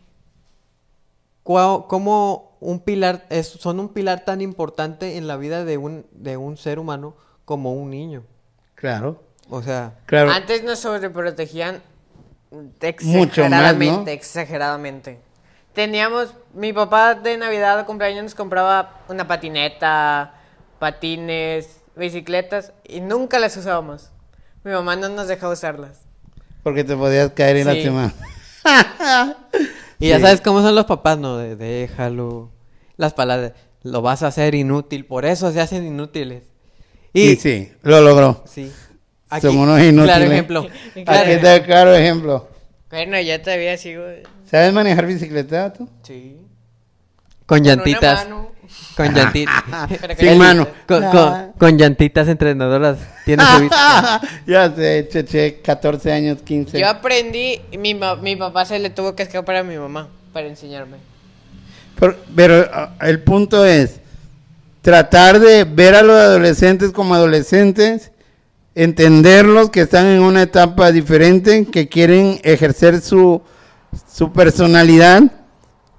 cómo 1.43 2.57
un 2.59 2.79
pilar, 2.81 3.25
es, 3.29 3.47
son 3.47 3.79
un 3.79 3.89
pilar 3.89 4.25
tan 4.25 4.41
importante 4.41 5.17
en 5.17 5.27
la 5.27 5.37
vida 5.37 5.65
de 5.65 5.77
un, 5.77 6.05
de 6.11 6.37
un 6.37 6.57
ser 6.57 6.79
humano 6.79 7.15
como 7.45 7.73
un 7.73 7.89
niño. 7.89 8.23
Claro. 8.75 9.23
O 9.49 9.63
sea, 9.63 9.95
Claro. 10.05 10.31
Antes 10.31 10.63
nos 10.63 10.79
sobreprotegían 10.79 11.81
Mucho 12.51 12.61
más, 12.61 13.03
¿no? 13.05 13.19
exageradamente, 13.23 14.13
exageradamente. 14.13 15.19
Teníamos, 15.73 16.33
mi 16.53 16.73
papá 16.73 17.15
de 17.15 17.37
Navidad 17.37 17.79
o 17.79 17.85
cumpleaños 17.85 18.23
nos 18.23 18.35
compraba 18.35 19.01
una 19.07 19.27
patineta, 19.27 20.33
patines, 20.79 21.81
bicicletas 21.95 22.73
y 22.83 23.01
nunca 23.01 23.39
las 23.39 23.55
usábamos. 23.57 24.11
Mi 24.63 24.71
mamá 24.71 24.95
no 24.95 25.09
nos 25.09 25.27
dejaba 25.27 25.53
usarlas. 25.53 26.01
Porque 26.63 26.83
te 26.83 26.95
podías 26.95 27.31
caer 27.31 27.57
en 27.57 27.67
la 27.67 27.73
Sí. 27.73 27.83
semana. 27.83 28.13
y 29.99 30.07
ya 30.09 30.17
Sí. 30.17 30.21
sabes 30.21 30.41
cómo 30.41 30.61
son 30.61 30.75
los 30.75 30.85
papás, 30.85 31.17
¿no? 31.17 31.37
De 31.37 31.55
déjalo, 31.55 32.51
las 32.97 33.13
palabras, 33.13 33.53
lo 33.83 34.01
vas 34.01 34.23
a 34.23 34.27
hacer 34.27 34.55
inútil, 34.55 35.05
por 35.05 35.25
eso 35.25 35.51
se 35.51 35.61
hacen 35.61 35.85
inútiles. 35.85 36.43
Y, 37.13 37.35
sí, 37.37 37.71
lo 37.81 38.01
logró. 38.01 38.43
Sí. 38.45 38.71
Somos 39.41 39.67
unos 39.67 39.79
inútiles. 39.81 40.15
Claro 40.17 40.31
ejemplo. 40.31 40.61
Claro. 40.67 40.79
Claro 41.05 41.19
Aquí 41.21 41.31
está 41.31 41.55
el 41.55 41.63
claro 41.63 41.95
ejemplo. 41.95 42.47
Bueno, 42.89 43.19
ya 43.21 43.41
todavía 43.41 43.77
sigo. 43.77 44.03
¿Sabes 44.49 44.73
manejar 44.73 45.05
bicicleta 45.05 45.71
tú? 45.73 45.87
Sí. 46.03 46.37
Con 47.49 47.63
llantitas. 47.63 48.27
Con 48.95 49.11
llantitas. 49.11 49.63
Sin 50.19 50.37
mano. 50.37 50.67
Con, 50.87 51.03
con- 51.09 51.51
con 51.57 51.77
llantitas 51.79 52.27
entrenadoras. 52.27 52.99
Tiene 53.25 53.43
su 53.43 53.61
bici. 53.61 53.75
ya 54.47 54.71
sé, 54.75 55.07
cheche, 55.11 55.59
14 55.63 56.11
años, 56.11 56.37
15. 56.43 56.79
Yo 56.79 56.87
aprendí, 56.87 57.59
y 57.71 57.79
mi, 57.79 57.95
ma- 57.95 58.15
mi 58.17 58.35
papá 58.35 58.65
se 58.65 58.77
le 58.77 58.91
tuvo 58.91 59.15
que 59.15 59.23
escapar 59.23 59.55
a 59.55 59.63
mi 59.63 59.77
mamá 59.77 60.09
para 60.31 60.45
enseñarme. 60.45 60.97
Pero, 61.99 62.17
pero, 62.35 62.69
ah, 62.71 62.91
el 63.01 63.23
punto 63.23 63.65
es 63.65 63.99
tratar 64.83 65.39
de 65.39 65.63
ver 65.63 65.95
a 65.95 66.03
los 66.03 66.15
adolescentes 66.15 66.91
como 66.91 67.15
adolescentes, 67.15 68.11
entenderlos 68.75 69.71
que 69.71 69.81
están 69.81 70.05
en 70.05 70.21
una 70.21 70.43
etapa 70.43 70.91
diferente, 70.91 71.65
que 71.65 71.89
quieren 71.89 72.39
ejercer 72.43 73.01
su, 73.01 73.41
su 74.13 74.31
personalidad 74.31 75.23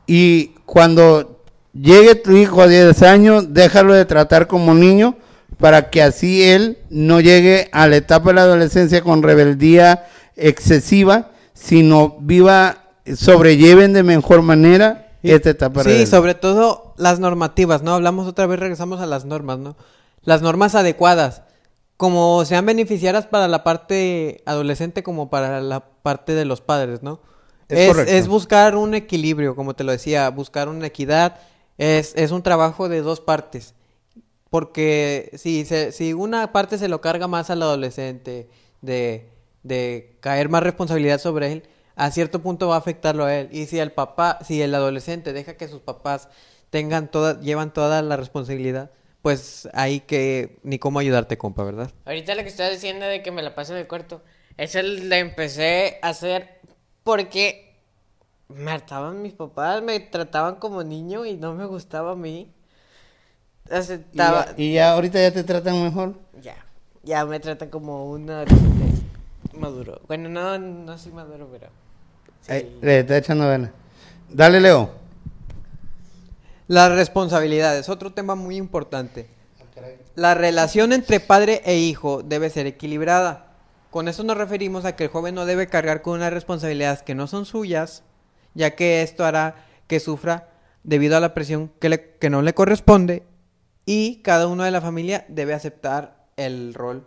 y 0.07 0.53
cuando 0.65 1.30
llegue 1.73 2.15
tu 2.15 2.33
hijo 2.37 2.63
a 2.63 2.67
10 2.69 3.03
años, 3.03 3.53
déjalo 3.55 3.95
de 3.95 4.05
tratar 4.05 4.47
como 4.47 4.75
niño 4.75 5.17
para 5.59 5.91
que 5.91 6.03
así 6.03 6.43
él 6.43 6.79
no 6.89 7.21
llegue 7.21 7.69
a 7.73 7.87
la 7.87 7.97
etapa 7.97 8.31
de 8.31 8.35
la 8.35 8.43
adolescencia 8.43 9.03
con 9.03 9.23
rebeldía 9.23 10.07
excesiva, 10.37 11.31
sino 11.53 12.17
viva, 12.21 12.79
sobrelleven 13.15 13.93
de 13.93 14.03
mejor 14.03 14.43
manera 14.43 15.09
esta 15.23 15.51
etapa 15.51 15.83
Sí, 15.83 15.89
rebelde. 15.89 16.07
sobre 16.07 16.35
todo 16.35 16.95
las 16.97 17.19
normativas, 17.21 17.83
¿no? 17.83 17.93
Hablamos 17.95 18.27
otra 18.27 18.47
vez, 18.47 18.59
regresamos 18.59 19.01
a 19.01 19.07
las 19.07 19.25
normas, 19.27 19.59
¿no? 19.59 19.77
Las 20.23 20.41
normas 20.43 20.75
adecuadas, 20.75 21.43
como 21.99 22.43
sean 22.47 22.65
beneficiarias 22.65 23.27
para 23.27 23.47
la 23.47 23.63
parte 23.63 24.43
adolescente 24.47 25.03
como 25.03 25.29
para 25.29 25.61
la 25.61 25.81
parte 26.03 26.33
de 26.33 26.47
los 26.47 26.63
padres, 26.63 27.03
¿no? 27.03 27.21
Es 27.69 27.79
Es, 27.81 27.89
correcto. 27.89 28.13
es 28.13 28.29
buscar 28.29 28.77
un 28.77 28.95
equilibrio, 28.95 29.55
como 29.55 29.75
te 29.75 29.85
lo 29.85 29.93
decía, 29.93 30.29
buscar 30.31 30.69
una 30.71 30.87
equidad, 30.87 31.37
es, 31.81 32.13
es 32.15 32.31
un 32.31 32.43
trabajo 32.43 32.89
de 32.91 33.01
dos 33.01 33.21
partes. 33.21 33.75
Porque 34.51 35.31
si, 35.35 35.65
se, 35.65 35.93
si 35.93 36.13
una 36.13 36.53
parte 36.53 36.77
se 36.77 36.89
lo 36.89 37.01
carga 37.01 37.27
más 37.27 37.49
al 37.49 37.63
adolescente 37.63 38.49
de, 38.83 39.31
de 39.63 40.17
caer 40.21 40.51
más 40.51 40.63
responsabilidad 40.63 41.19
sobre 41.19 41.53
él, 41.53 41.63
a 41.97 42.11
cierto 42.11 42.43
punto 42.43 42.69
va 42.69 42.75
a 42.75 42.79
afectarlo 42.79 43.25
a 43.25 43.35
él. 43.35 43.49
Y 43.51 43.67
si 43.67 43.79
el 43.79 43.93
papá, 43.93 44.39
si 44.45 44.61
el 44.61 44.75
adolescente 44.75 45.33
deja 45.33 45.57
que 45.57 45.69
sus 45.69 45.81
papás 45.81 46.29
tengan 46.69 47.11
toda, 47.11 47.41
llevan 47.41 47.73
toda 47.73 48.03
la 48.03 48.17
responsabilidad, 48.17 48.91
pues 49.23 49.69
ahí 49.73 50.01
que 50.01 50.59
ni 50.63 50.79
cómo 50.79 50.99
ayudarte, 50.99 51.39
compa, 51.39 51.65
¿verdad? 51.65 51.91
Ahorita 52.05 52.35
lo 52.35 52.43
que 52.43 52.49
estás 52.49 52.71
diciendo 52.71 53.07
de 53.07 53.23
que 53.23 53.31
me 53.31 53.43
la 53.43 53.55
paso 53.55 53.73
en 53.73 53.79
el 53.79 53.89
cuarto, 53.89 54.23
eso 54.59 54.83
lo 54.83 55.15
empecé 55.15 55.99
a 56.03 56.11
hacer 56.11 56.61
porque 57.05 57.70
me 58.55 58.71
hartaban 58.73 59.23
mis 59.23 59.33
papás, 59.33 59.83
me 59.83 59.99
trataban 60.01 60.57
como 60.57 60.83
niño 60.83 61.25
y 61.27 61.37
no 61.37 61.55
me 61.55 61.67
gustaba 61.67 62.13
a 62.13 62.17
mí. 62.17 62.53
Y 63.71 63.75
Aceptaba. 63.75 64.47
ya, 64.47 64.55
y 64.57 64.73
ya 64.75 64.93
ahorita 64.93 65.21
ya 65.21 65.33
te 65.33 65.45
tratan 65.45 65.83
mejor. 65.83 66.15
Ya, 66.43 66.57
ya 67.03 67.25
me 67.25 67.39
tratan 67.41 67.71
como 67.71 68.11
un 68.11 68.29
adolescente 68.29 69.05
maduro. 69.55 70.01
Bueno, 70.09 70.29
no, 70.29 70.59
no 70.59 70.99
soy 70.99 71.13
maduro, 71.13 71.49
pero. 71.51 71.69
sí. 72.43 72.53
Ay, 72.53 72.79
le 72.81 73.01
está 73.01 73.19
echando 73.19 73.47
ganas. 73.47 73.71
Dale, 74.29 74.61
Leo. 74.61 74.91
Las 76.69 76.93
responsabilidades, 76.93 77.89
otro 77.89 78.13
tema 78.13 78.35
muy 78.35 78.57
importante. 78.57 79.29
La 80.15 80.35
relación 80.35 80.93
entre 80.93 81.19
padre 81.19 81.63
e 81.65 81.77
hijo 81.79 82.23
debe 82.23 82.51
ser 82.51 82.67
equilibrada. 82.67 83.47
Con 83.91 84.07
eso 84.07 84.23
nos 84.23 84.37
referimos 84.37 84.85
a 84.85 84.95
que 84.95 85.05
el 85.05 85.11
joven 85.11 85.35
no 85.35 85.47
debe 85.47 85.67
cargar 85.67 86.03
con 86.03 86.15
unas 86.15 86.33
responsabilidades 86.33 87.03
que 87.03 87.15
no 87.17 87.27
son 87.27 87.45
suyas, 87.45 88.05
ya 88.55 88.75
que 88.77 89.03
esto 89.03 89.25
hará 89.25 89.55
que 89.87 90.01
sufra 90.01 90.49
debido 90.85 91.17
a 91.17 91.21
la 91.21 91.35
presión 91.35 91.71
que, 91.81 91.89
le- 91.89 92.11
que 92.19 92.31
no 92.31 92.43
le 92.43 92.55
corresponde 92.55 93.23
y 93.87 94.17
cada 94.23 94.47
uno 94.47 94.65
de 94.65 94.71
la 94.71 94.81
familia 94.81 95.25
debe 95.29 95.53
aceptar 95.55 96.25
el 96.37 96.75
rol 96.75 97.07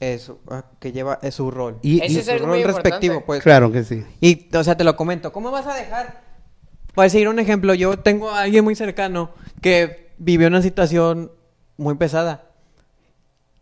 eso, 0.00 0.40
ah, 0.50 0.64
que 0.80 0.92
lleva 0.92 1.18
es 1.22 1.34
su 1.36 1.50
rol. 1.50 1.78
Y- 1.82 2.00
Ese 2.02 2.12
y- 2.14 2.18
es 2.18 2.26
su 2.26 2.38
rol 2.38 2.48
muy 2.48 2.62
respectivo, 2.64 3.14
importante. 3.14 3.26
pues. 3.26 3.42
Claro 3.42 3.72
que 3.72 3.84
sí. 3.84 4.04
Y, 4.20 4.54
o 4.54 4.62
sea, 4.64 4.76
te 4.76 4.84
lo 4.84 4.96
comento. 4.96 5.32
¿Cómo 5.32 5.50
vas 5.50 5.66
a 5.66 5.74
dejar? 5.74 6.20
Voy 6.94 7.04
a 7.04 7.06
decir 7.06 7.26
un 7.28 7.38
ejemplo. 7.38 7.72
Yo 7.74 7.98
tengo 7.98 8.30
a 8.30 8.42
alguien 8.42 8.64
muy 8.64 8.74
cercano 8.74 9.30
que 9.62 10.12
vivió 10.18 10.48
una 10.48 10.60
situación 10.62 11.32
muy 11.78 11.94
pesada. 11.94 12.50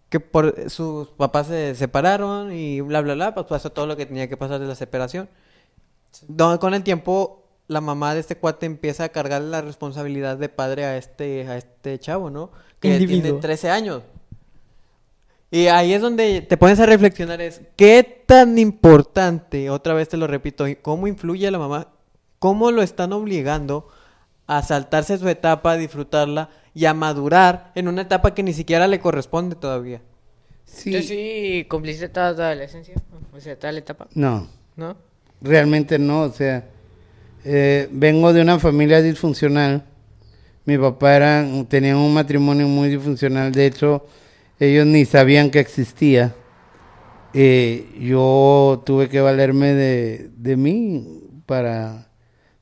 Que 0.09 0.21
por 0.21 0.69
sus 0.69 1.09
papás 1.09 1.47
se 1.47 1.75
separaron 1.75 2.53
y 2.53 2.81
bla, 2.81 3.03
bla, 3.03 3.15
bla. 3.15 3.35
Pues 3.35 3.47
pasó 3.47 3.71
todo 3.71 3.87
lo 3.87 3.97
que 3.97 4.07
tenía 4.07 4.29
que 4.29 4.37
pasar 4.37 4.59
de 4.59 4.67
la 4.67 4.75
separación. 4.75 5.29
Donde 6.29 6.59
con 6.59 6.75
el 6.75 6.83
tiempo, 6.83 7.45
la 7.69 7.81
mamá 7.81 8.15
de 8.15 8.21
este 8.21 8.37
cuate 8.37 8.67
empieza 8.67 9.05
a 9.05 9.09
cargar 9.09 9.43
la 9.43 9.61
responsabilidad 9.63 10.37
de 10.37 10.49
padre 10.49 10.85
a 10.85 10.97
este, 10.97 11.47
a 11.49 11.57
este 11.57 11.99
chavo, 11.99 12.31
¿no? 12.31 12.51
Que 12.81 12.95
Individuo. 12.95 13.23
tiene 13.23 13.41
13 13.41 13.71
años. 13.71 14.03
Y 15.51 15.67
ahí 15.67 15.93
es 15.93 16.01
donde 16.01 16.41
te 16.41 16.57
pones 16.57 16.81
a 16.81 16.87
reflexionar 16.87 17.41
es 17.43 17.61
qué 17.77 18.25
tan 18.27 18.59
importante, 18.59 19.69
otra 19.69 19.93
vez 19.93 20.09
te 20.09 20.17
lo 20.17 20.27
repito, 20.27 20.67
y 20.67 20.77
cómo 20.77 21.07
influye 21.07 21.47
a 21.47 21.51
la 21.51 21.59
mamá, 21.59 21.89
cómo 22.39 22.71
lo 22.71 22.83
están 22.83 23.13
obligando 23.13 23.89
a 24.47 24.63
saltarse 24.63 25.19
su 25.19 25.29
etapa, 25.29 25.73
a 25.73 25.77
disfrutarla 25.77 26.49
y 26.75 26.87
a 26.87 26.95
madurar 26.95 27.71
en 27.75 27.89
una 27.89 28.03
etapa 28.03 28.35
que 28.35 28.43
ni 28.43 28.55
siquiera 28.55 28.87
le 28.87 28.99
corresponde 29.01 29.55
todavía. 29.55 30.01
Sí. 30.65 30.91
¿Tú 30.91 31.03
sí 31.03 31.67
cumpliste 31.69 32.09
toda 32.09 32.35
tu 32.35 32.41
adolescencia? 32.43 32.95
O 33.35 33.39
sea, 33.41 33.59
toda 33.59 33.73
la 33.73 33.79
etapa, 33.81 34.09
No, 34.15 34.49
¿no? 34.77 34.97
Realmente 35.43 35.99
no. 35.99 36.23
O 36.23 36.33
sea, 36.33 36.65
eh, 37.45 37.89
vengo 37.91 38.33
de 38.33 38.43
una 38.43 38.59
familia 38.59 39.03
disfuncional. 39.03 39.85
Mi 40.65 40.79
papá 40.79 41.17
era, 41.17 41.47
tenía 41.69 41.97
un 41.97 42.15
matrimonio 42.15 42.69
muy 42.69 42.89
disfuncional. 42.89 43.53
De 43.53 43.67
hecho, 43.67 44.07
ellos 44.61 44.87
ni 44.87 45.05
sabían 45.05 45.51
que 45.51 45.61
existía. 45.61 46.35
Eh, 47.35 47.87
yo 47.99 48.83
tuve 48.87 49.09
que 49.09 49.21
valerme 49.21 49.75
de, 49.75 50.31
de 50.37 50.57
mí 50.57 51.23
para 51.47 52.09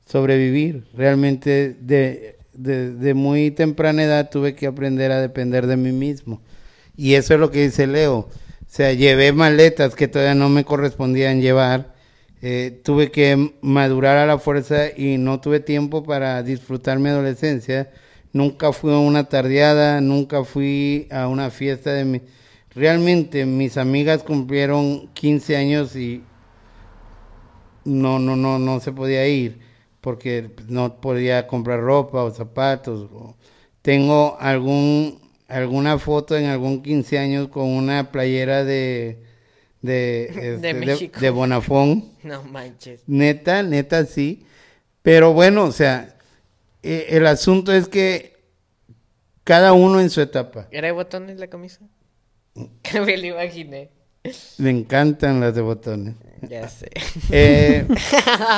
sobrevivir. 0.05 0.87
Realmente 0.95 1.75
de, 1.79 2.37
de, 2.53 2.93
de 2.93 3.13
muy 3.13 3.51
temprana 3.51 4.03
edad 4.03 4.29
tuve 4.29 4.55
que 4.55 4.67
aprender 4.67 5.11
a 5.11 5.21
depender 5.21 5.67
de 5.67 5.77
mí 5.77 5.91
mismo. 5.91 6.41
Y 6.95 7.13
eso 7.13 7.33
es 7.35 7.39
lo 7.39 7.51
que 7.51 7.63
dice 7.63 7.87
Leo. 7.87 8.17
O 8.71 8.73
sea, 8.73 8.93
llevé 8.93 9.33
maletas 9.33 9.95
que 9.95 10.07
todavía 10.07 10.33
no 10.35 10.49
me 10.49 10.63
correspondían 10.63 11.41
llevar. 11.41 11.90
Eh, 12.41 12.81
tuve 12.83 13.11
que 13.11 13.53
madurar 13.61 14.17
a 14.17 14.25
la 14.25 14.39
fuerza 14.39 14.87
y 14.97 15.17
no 15.17 15.39
tuve 15.41 15.59
tiempo 15.59 16.03
para 16.03 16.41
disfrutar 16.43 16.99
mi 16.99 17.09
adolescencia. 17.09 17.91
Nunca 18.33 18.71
fui 18.73 18.93
a 18.93 18.97
una 18.97 19.25
tardeada, 19.29 20.01
nunca 20.01 20.43
fui 20.43 21.07
a 21.11 21.27
una 21.27 21.49
fiesta 21.51 21.93
de 21.93 22.05
mi... 22.05 22.21
Realmente 22.73 23.45
mis 23.45 23.77
amigas 23.77 24.23
cumplieron 24.23 25.09
15 25.13 25.57
años 25.57 25.95
y 25.95 26.23
no, 27.83 28.19
no, 28.19 28.35
no, 28.35 28.59
no 28.59 28.79
se 28.79 28.91
podía 28.91 29.27
ir 29.27 29.59
porque 29.99 30.49
no 30.67 30.99
podía 31.01 31.47
comprar 31.47 31.81
ropa 31.81 32.23
o 32.23 32.31
zapatos. 32.31 33.09
Tengo 33.81 34.37
algún 34.39 35.19
alguna 35.47 35.99
foto 35.99 36.37
en 36.37 36.45
algún 36.45 36.81
15 36.81 37.19
años 37.19 37.47
con 37.49 37.67
una 37.67 38.11
playera 38.11 38.63
de 38.63 39.21
de, 39.87 40.25
este, 40.25 40.57
de, 40.57 40.73
México. 40.73 41.19
de 41.19 41.29
Bonafón. 41.29 42.11
No 42.23 42.43
manches. 42.43 43.01
Neta, 43.07 43.63
neta 43.63 44.05
sí. 44.05 44.45
Pero 45.01 45.33
bueno, 45.33 45.63
o 45.63 45.71
sea, 45.71 46.15
eh, 46.83 47.07
el 47.09 47.25
asunto 47.25 47.73
es 47.73 47.87
que 47.87 48.39
cada 49.43 49.73
uno 49.73 49.99
en 49.99 50.09
su 50.09 50.21
etapa. 50.21 50.67
¿Era 50.71 50.87
de 50.87 50.93
botones 50.93 51.39
la 51.39 51.47
camisa? 51.47 51.79
Que 52.83 53.01
me 53.01 53.17
lo 53.17 53.27
imaginé. 53.27 53.89
Me 54.57 54.69
encantan 54.69 55.39
las 55.39 55.55
de 55.55 55.61
botones. 55.61 56.15
Ya 56.41 56.67
sé. 56.67 56.91
Eh, 57.31 57.87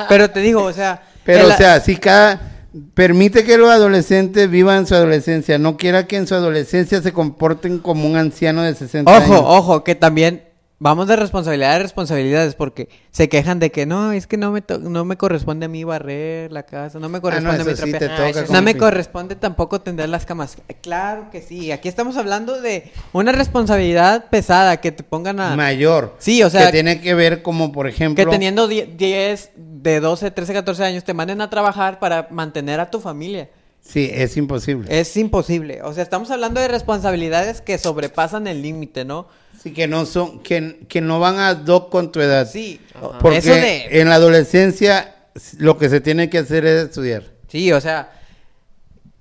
Pero 0.10 0.30
te 0.30 0.42
digo, 0.42 0.64
o 0.64 0.74
sea... 0.74 1.04
Pero, 1.24 1.48
o 1.48 1.52
sea, 1.52 1.80
si 1.80 1.96
cada... 1.96 2.50
Permite 2.96 3.44
que 3.44 3.56
los 3.56 3.70
adolescentes 3.70 4.50
vivan 4.50 4.88
su 4.88 4.96
adolescencia. 4.96 5.60
No 5.60 5.78
quiera 5.78 6.08
que 6.08 6.18
en 6.18 6.26
su 6.26 6.34
adolescencia 6.34 7.02
se 7.04 7.14
comporten 7.14 7.78
como 7.78 8.08
un 8.08 8.18
anciano 8.18 8.64
de 8.64 8.74
60 8.74 9.16
años. 9.16 9.30
Ojo, 9.30 9.48
ojo, 9.48 9.84
que 9.84 9.94
también 9.94 10.44
vamos 10.84 11.08
de 11.08 11.16
responsabilidad 11.16 11.76
a 11.76 11.80
responsabilidades 11.80 12.56
porque 12.56 12.90
se 13.12 13.30
quejan 13.30 13.60
de 13.60 13.72
que 13.72 13.86
no, 13.86 14.12
es 14.12 14.28
que 14.28 14.36
no 14.36 14.52
me, 14.52 14.62
to- 14.62 14.80
no 14.80 15.06
me 15.06 15.16
corresponde 15.16 15.68
a 15.68 15.70
mí 15.70 15.86
barrer 15.86 16.52
la 16.52 16.64
casa, 16.64 17.00
no 17.00 17.08
me 17.08 17.22
corresponde 17.22 17.62
a 17.62 17.64
mí 17.66 17.72
Ah, 17.72 17.76
sí, 17.86 17.92
trapear. 17.94 18.12
Ah. 18.38 18.44
No 18.50 18.62
me 18.62 18.76
corresponde 18.76 19.36
tampoco 19.36 19.80
tender 19.80 20.10
las 20.10 20.26
camas. 20.26 20.58
Claro 20.82 21.30
que 21.32 21.42
sí. 21.42 21.72
Aquí 21.72 21.88
estamos 21.88 22.18
hablando 22.18 22.60
de 22.62 22.92
una 23.14 23.32
responsabilidad 23.32 24.26
pesada 24.30 24.82
que 24.82 24.92
te 24.92 25.04
pongan 25.04 25.40
a... 25.40 25.56
Mayor. 25.56 26.16
Sí, 26.20 26.44
o 26.44 26.50
sea, 26.50 26.66
Que 26.66 26.74
tiene 26.74 27.00
que 27.00 27.14
ver 27.14 27.42
como, 27.42 27.72
por 27.72 27.88
ejemplo... 27.88 28.24
que 28.26 28.30
teniendo 28.30 28.68
die- 28.68 28.86
10, 28.98 29.52
de 29.56 30.00
12, 30.02 30.32
13, 30.32 30.54
14 30.54 30.84
años 30.84 31.04
te 31.06 31.14
manden 31.14 31.40
a 31.40 31.50
trabajar 31.50 32.00
para 32.00 32.28
mantener 32.30 32.82
a 32.82 32.92
tu 32.92 33.00
familia. 33.00 33.50
Sí, 33.80 34.10
es 34.14 34.36
imposible. 34.38 34.88
Es 35.00 35.16
imposible. 35.18 35.82
O 35.84 35.94
sea, 35.94 36.04
estamos 36.04 36.30
hablando 36.32 36.60
de 36.60 36.68
responsabilidades 36.68 37.62
que 37.62 37.78
sobrepasan 37.78 38.48
el 38.48 38.62
límite, 38.62 39.06
¿no? 39.06 39.28
Sí, 39.64 39.72
que 39.72 39.88
no 39.88 40.06
son... 40.06 40.40
Que, 40.44 40.82
que 40.90 41.00
no 41.00 41.20
van 41.22 41.40
a 41.40 41.56
doc 41.56 41.90
con 41.90 42.12
tu 42.12 42.20
edad. 42.20 42.48
Sí. 42.52 42.82
Ajá. 42.94 43.18
Porque 43.20 43.38
Eso 43.38 43.54
de... 43.54 44.02
en 44.02 44.10
la 44.10 44.16
adolescencia 44.16 45.16
lo 45.58 45.78
que 45.78 45.90
se 45.90 46.02
tiene 46.02 46.30
que 46.30 46.40
hacer 46.40 46.66
es 46.66 46.84
estudiar. 46.86 47.24
Sí, 47.48 47.72
o 47.72 47.80
sea, 47.80 48.12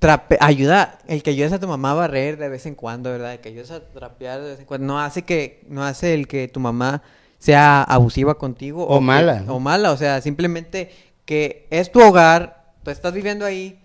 trape- 0.00 0.38
ayuda, 0.40 0.98
el 1.06 1.22
que 1.22 1.30
ayudes 1.30 1.52
a 1.52 1.60
tu 1.60 1.68
mamá 1.68 1.92
a 1.92 1.94
barrer 1.94 2.36
de 2.38 2.48
vez 2.48 2.66
en 2.66 2.74
cuando, 2.74 3.10
¿verdad? 3.10 3.34
El 3.34 3.38
que 3.40 3.50
ayudes 3.50 3.70
a 3.70 3.80
trapear 3.88 4.40
de 4.42 4.50
vez 4.50 4.58
en 4.60 4.66
cuando, 4.66 4.86
no 4.86 5.00
hace 5.00 5.22
que, 5.22 5.64
no 5.68 5.84
hace 5.84 6.14
el 6.14 6.26
que 6.26 6.48
tu 6.48 6.60
mamá 6.60 7.02
sea 7.38 7.82
abusiva 7.82 8.36
contigo. 8.36 8.84
O 8.86 8.98
que- 8.98 9.04
mala. 9.04 9.44
o 9.48 9.60
mala, 9.60 9.92
o 9.92 9.96
sea, 9.96 10.20
simplemente 10.20 10.90
que 11.24 11.66
es 11.70 11.92
tu 11.92 12.00
hogar, 12.00 12.72
tú 12.82 12.90
estás 12.90 13.12
viviendo 13.12 13.44
ahí, 13.44 13.78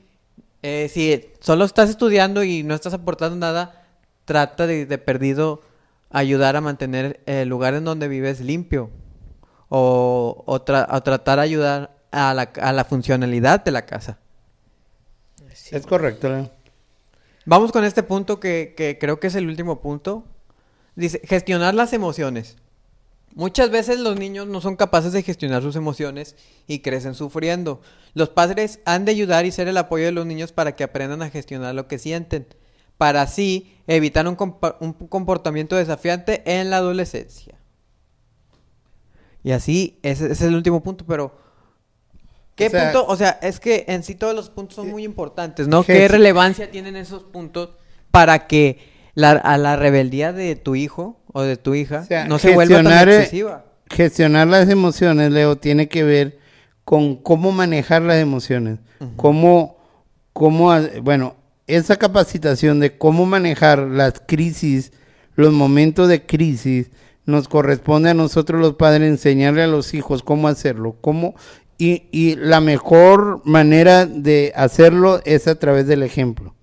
eh, 0.63 0.89
si 0.91 1.23
solo 1.39 1.65
estás 1.65 1.89
estudiando 1.89 2.43
y 2.43 2.63
no 2.63 2.73
estás 2.73 2.93
aportando 2.93 3.35
nada, 3.35 3.83
trata 4.25 4.65
de, 4.65 4.85
de 4.85 4.97
perdido 4.97 5.61
ayudar 6.09 6.55
a 6.55 6.61
mantener 6.61 7.21
el 7.25 7.49
lugar 7.49 7.73
en 7.73 7.85
donde 7.85 8.07
vives 8.07 8.39
limpio. 8.39 8.89
O, 9.69 10.43
o 10.45 10.63
tra- 10.63 10.87
o 10.89 11.01
tratar 11.03 11.39
de 11.39 11.43
ayudar 11.43 11.97
a 12.11 12.33
la, 12.33 12.51
a 12.61 12.71
la 12.71 12.85
funcionalidad 12.85 13.63
de 13.65 13.71
la 13.71 13.85
casa. 13.85 14.17
Sí. 15.53 15.75
Es 15.75 15.85
correcto. 15.85 16.49
Vamos 17.45 17.71
con 17.71 17.83
este 17.83 18.03
punto 18.03 18.39
que, 18.39 18.73
que 18.77 18.97
creo 18.97 19.19
que 19.19 19.27
es 19.27 19.35
el 19.35 19.47
último 19.47 19.81
punto. 19.81 20.23
Dice, 20.95 21.21
gestionar 21.25 21.73
las 21.73 21.91
emociones. 21.93 22.55
Muchas 23.35 23.69
veces 23.69 23.99
los 23.99 24.17
niños 24.17 24.47
no 24.47 24.61
son 24.61 24.77
capaces 24.77 25.11
de 25.11 25.21
gestionar 25.21 25.61
sus 25.61 25.75
emociones 25.75 26.35
y 26.65 26.79
crecen 26.79 27.13
sufriendo. 27.13 27.81
Los 28.13 28.29
padres 28.29 28.79
han 28.85 29.05
de 29.05 29.11
ayudar 29.11 29.45
y 29.45 29.51
ser 29.51 29.67
el 29.67 29.77
apoyo 29.77 30.05
de 30.05 30.11
los 30.11 30.25
niños 30.25 30.53
para 30.53 30.75
que 30.75 30.83
aprendan 30.83 31.21
a 31.21 31.29
gestionar 31.29 31.75
lo 31.75 31.87
que 31.87 31.99
sienten, 31.99 32.47
para 32.97 33.21
así 33.23 33.73
evitar 33.87 34.27
un, 34.27 34.37
un 34.79 34.93
comportamiento 34.93 35.75
desafiante 35.75 36.41
en 36.45 36.69
la 36.69 36.77
adolescencia. 36.77 37.55
Y 39.43 39.51
así, 39.51 39.99
ese, 40.03 40.25
ese 40.25 40.33
es 40.33 40.41
el 40.41 40.55
último 40.55 40.81
punto, 40.83 41.05
pero... 41.07 41.31
¿Qué 42.55 42.67
O 42.67 42.69
sea- 42.71 42.91
punto? 42.91 43.05
O 43.07 43.15
sea, 43.15 43.37
es 43.41 43.59
que 43.59 43.85
en 43.87 44.03
sí 44.03 44.15
todos 44.15 44.33
los 44.35 44.49
puntos 44.49 44.75
son 44.75 44.89
muy 44.89 45.03
importantes, 45.03 45.67
¿no? 45.67 45.83
¿Qué 45.83 46.05
es- 46.05 46.11
relevancia 46.11 46.71
tienen 46.71 46.95
esos 46.95 47.23
puntos 47.23 47.69
para 48.09 48.47
que 48.47 48.79
la, 49.13 49.31
a 49.31 49.57
la 49.57 49.75
rebeldía 49.75 50.33
de 50.33 50.55
tu 50.55 50.75
hijo 50.75 51.19
o 51.33 51.43
de 51.43 51.55
tu 51.57 51.75
hija 51.75 51.99
O 51.99 52.05
sea, 52.05 52.25
no 52.27 52.39
se 52.39 52.53
vuelva 52.53 52.81
tan 52.81 53.09
eh, 53.09 53.15
excesiva? 53.17 53.65
Gestionar 53.91 54.47
las 54.47 54.67
emociones, 54.69 55.31
Leo, 55.31 55.55
tiene 55.57 55.87
que 55.87 56.03
ver 56.03 56.39
con 56.83 57.15
cómo 57.17 57.51
manejar 57.51 58.01
las 58.01 58.17
emociones. 58.17 58.79
Cómo, 59.15 59.77
cómo, 60.33 60.71
bueno, 61.03 61.35
esa 61.67 61.97
capacitación 61.97 62.79
de 62.79 62.97
cómo 62.97 63.25
manejar 63.25 63.79
las 63.79 64.21
crisis, 64.25 64.91
los 65.35 65.53
momentos 65.53 66.07
de 66.07 66.25
crisis, 66.25 66.89
nos 67.25 67.47
corresponde 67.47 68.09
a 68.09 68.13
nosotros 68.13 68.61
los 68.61 68.75
padres 68.75 69.09
enseñarle 69.09 69.63
a 69.63 69.67
los 69.67 69.93
hijos 69.93 70.23
cómo 70.23 70.47
hacerlo, 70.47 70.95
cómo, 71.01 71.35
y, 71.77 72.03
y 72.11 72.35
la 72.35 72.61
mejor 72.61 73.41
manera 73.43 74.05
de 74.05 74.53
hacerlo 74.55 75.21
es 75.25 75.47
a 75.47 75.59
través 75.59 75.87
del 75.87 76.03
ejemplo. 76.03 76.55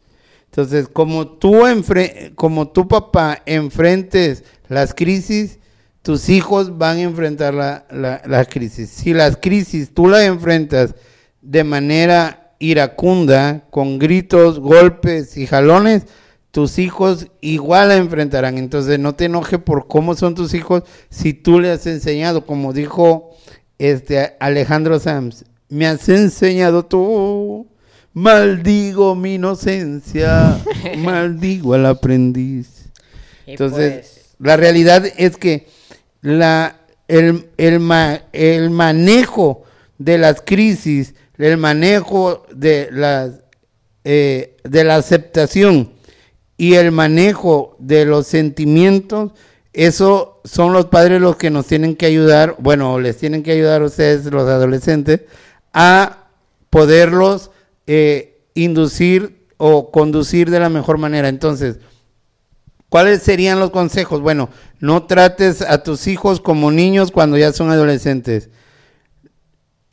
Entonces, 0.47 0.89
como 0.89 1.29
tú, 1.29 1.67
enfre- 1.67 2.35
como 2.35 2.69
tu 2.69 2.89
papá 2.89 3.43
enfrentes 3.45 4.45
las 4.69 4.95
crisis, 4.95 5.59
tus 6.03 6.29
hijos 6.29 6.79
van 6.79 6.97
a 6.99 7.03
enfrentar 7.03 7.55
la, 7.55 7.87
la, 7.91 8.23
la 8.27 8.45
crisis. 8.45 8.91
Si 8.91 9.13
las 9.13 9.37
crisis 9.37 9.93
tú 9.93 10.09
las 10.09 10.23
enfrentas 10.23 10.95
de 11.43 11.65
manera 11.65 12.44
iracunda, 12.71 13.65
con 13.71 13.99
gritos, 13.99 14.59
golpes 14.61 15.37
y 15.37 15.47
jalones, 15.47 16.05
tus 16.51 16.79
hijos 16.79 17.27
igual 17.41 17.89
la 17.89 17.97
enfrentarán. 17.97 18.59
Entonces, 18.59 18.99
no 18.99 19.15
te 19.15 19.25
enojes 19.27 19.59
por 19.59 19.87
cómo 19.89 20.15
son 20.15 20.35
tus 20.35 20.55
hijos 20.55 20.85
si 21.11 21.33
tú 21.35 21.61
le 21.61 21.71
has 21.71 21.87
enseñado, 21.87 22.47
como 22.47 22.73
dijo 22.73 23.31
este 23.79 24.35
Alejandro 24.41 24.99
Sams, 25.01 25.45
me 25.69 25.87
has 25.87 26.09
enseñado 26.09 26.85
tú. 26.87 27.67
Maldigo 28.17 29.17
mi 29.17 29.35
inocencia, 29.35 30.57
maldigo 30.99 31.75
al 31.75 31.85
aprendiz. 31.87 32.85
Entonces, 33.45 33.93
pues, 33.93 34.35
la 34.39 34.57
realidad 34.57 35.05
es 35.17 35.37
que 35.37 35.67
la, 36.23 36.77
el, 37.09 37.47
el, 37.57 37.81
ma- 37.81 38.23
el 38.33 38.71
manejo 38.71 39.65
de 39.99 40.19
las 40.19 40.41
crisis, 40.41 41.15
el 41.39 41.57
manejo 41.57 42.47
de, 42.55 42.89
las, 42.91 43.33
eh, 44.05 44.57
de 44.65 44.85
la 44.85 44.97
aceptación 44.97 45.93
y 46.57 46.75
el 46.75 46.93
manejo 46.93 47.77
de 47.79 48.05
los 48.05 48.27
sentimientos, 48.27 49.33
eso 49.73 50.41
son 50.45 50.73
los 50.73 50.87
padres 50.87 51.21
los 51.21 51.37
que 51.37 51.51
nos 51.51 51.67
tienen 51.67 51.97
que 51.97 52.07
ayudar, 52.07 52.57
bueno, 52.59 53.01
les 53.01 53.17
tienen 53.17 53.43
que 53.43 53.53
ayudar 53.53 53.83
a 53.83 53.87
ustedes, 53.87 54.25
los 54.27 54.49
adolescentes, 54.49 55.23
a 55.73 56.29
poderlos 56.71 57.51
eh, 57.87 58.43
inducir 58.55 59.47
o 59.57 59.91
conducir 59.91 60.51
de 60.51 60.61
la 60.61 60.69
mejor 60.69 60.99
manera. 60.99 61.29
Entonces, 61.29 61.79
¿Cuáles 62.95 63.23
serían 63.25 63.59
los 63.59 63.73
consejos? 63.73 64.21
Bueno, 64.21 64.51
no 64.79 65.03
trates 65.03 65.63
a 65.63 65.83
tus 65.83 66.07
hijos 66.07 66.41
como 66.41 66.71
niños 66.71 67.11
cuando 67.11 67.37
ya 67.37 67.53
son 67.53 67.73
adolescentes. 67.73 68.51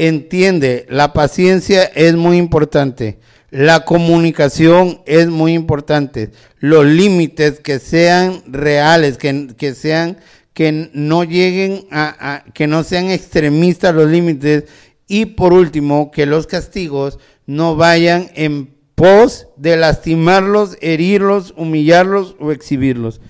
Entiende, 0.03 0.87
la 0.89 1.13
paciencia 1.13 1.83
es 1.83 2.15
muy 2.15 2.37
importante. 2.37 3.19
La 3.51 3.85
comunicación 3.85 5.03
es 5.05 5.27
muy 5.27 5.53
importante. 5.53 6.31
Los 6.57 6.87
límites 6.87 7.59
que 7.59 7.77
sean 7.77 8.41
reales, 8.47 9.19
que, 9.19 9.49
que 9.55 9.75
sean, 9.75 10.17
que 10.53 10.89
no 10.95 11.23
lleguen 11.23 11.85
a, 11.91 12.43
que 12.55 12.65
no 12.65 12.83
sean 12.83 13.11
extremistas 13.11 13.93
los 13.93 14.09
límites. 14.09 14.63
Y 15.05 15.25
por 15.25 15.53
último, 15.53 16.09
que 16.09 16.25
los 16.25 16.47
castigos 16.47 17.19
no 17.45 17.75
vayan 17.75 18.31
en 18.33 18.73
pos 18.95 19.49
de 19.55 19.77
lastimarlos, 19.77 20.79
herirlos, 20.81 21.53
humillarlos 21.55 22.35
o 22.39 22.51
exhibirlos. 22.51 23.21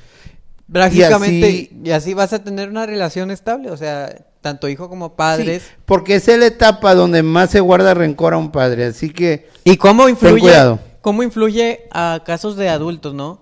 Prácticamente, 0.71 1.69
y 1.83 1.91
así 1.91 2.13
vas 2.13 2.31
a 2.31 2.41
tener 2.45 2.69
una 2.69 2.85
relación 2.85 3.29
estable, 3.29 3.71
o 3.71 3.75
sea, 3.75 4.30
tanto 4.41 4.67
hijo 4.67 4.89
como 4.89 5.15
padres. 5.15 5.63
Sí, 5.63 5.69
porque 5.85 6.15
es 6.15 6.27
la 6.27 6.47
etapa 6.47 6.95
donde 6.95 7.23
más 7.23 7.51
se 7.51 7.59
guarda 7.59 7.93
rencor 7.93 8.33
a 8.33 8.37
un 8.37 8.51
padre. 8.51 8.85
Así 8.85 9.11
que 9.11 9.47
¿Y 9.63 9.77
cómo 9.77 10.09
influye, 10.09 10.39
cuidado. 10.39 10.79
cómo 11.01 11.23
influye 11.23 11.87
a 11.91 12.23
casos 12.25 12.57
de 12.57 12.69
adultos, 12.69 13.13
no? 13.13 13.41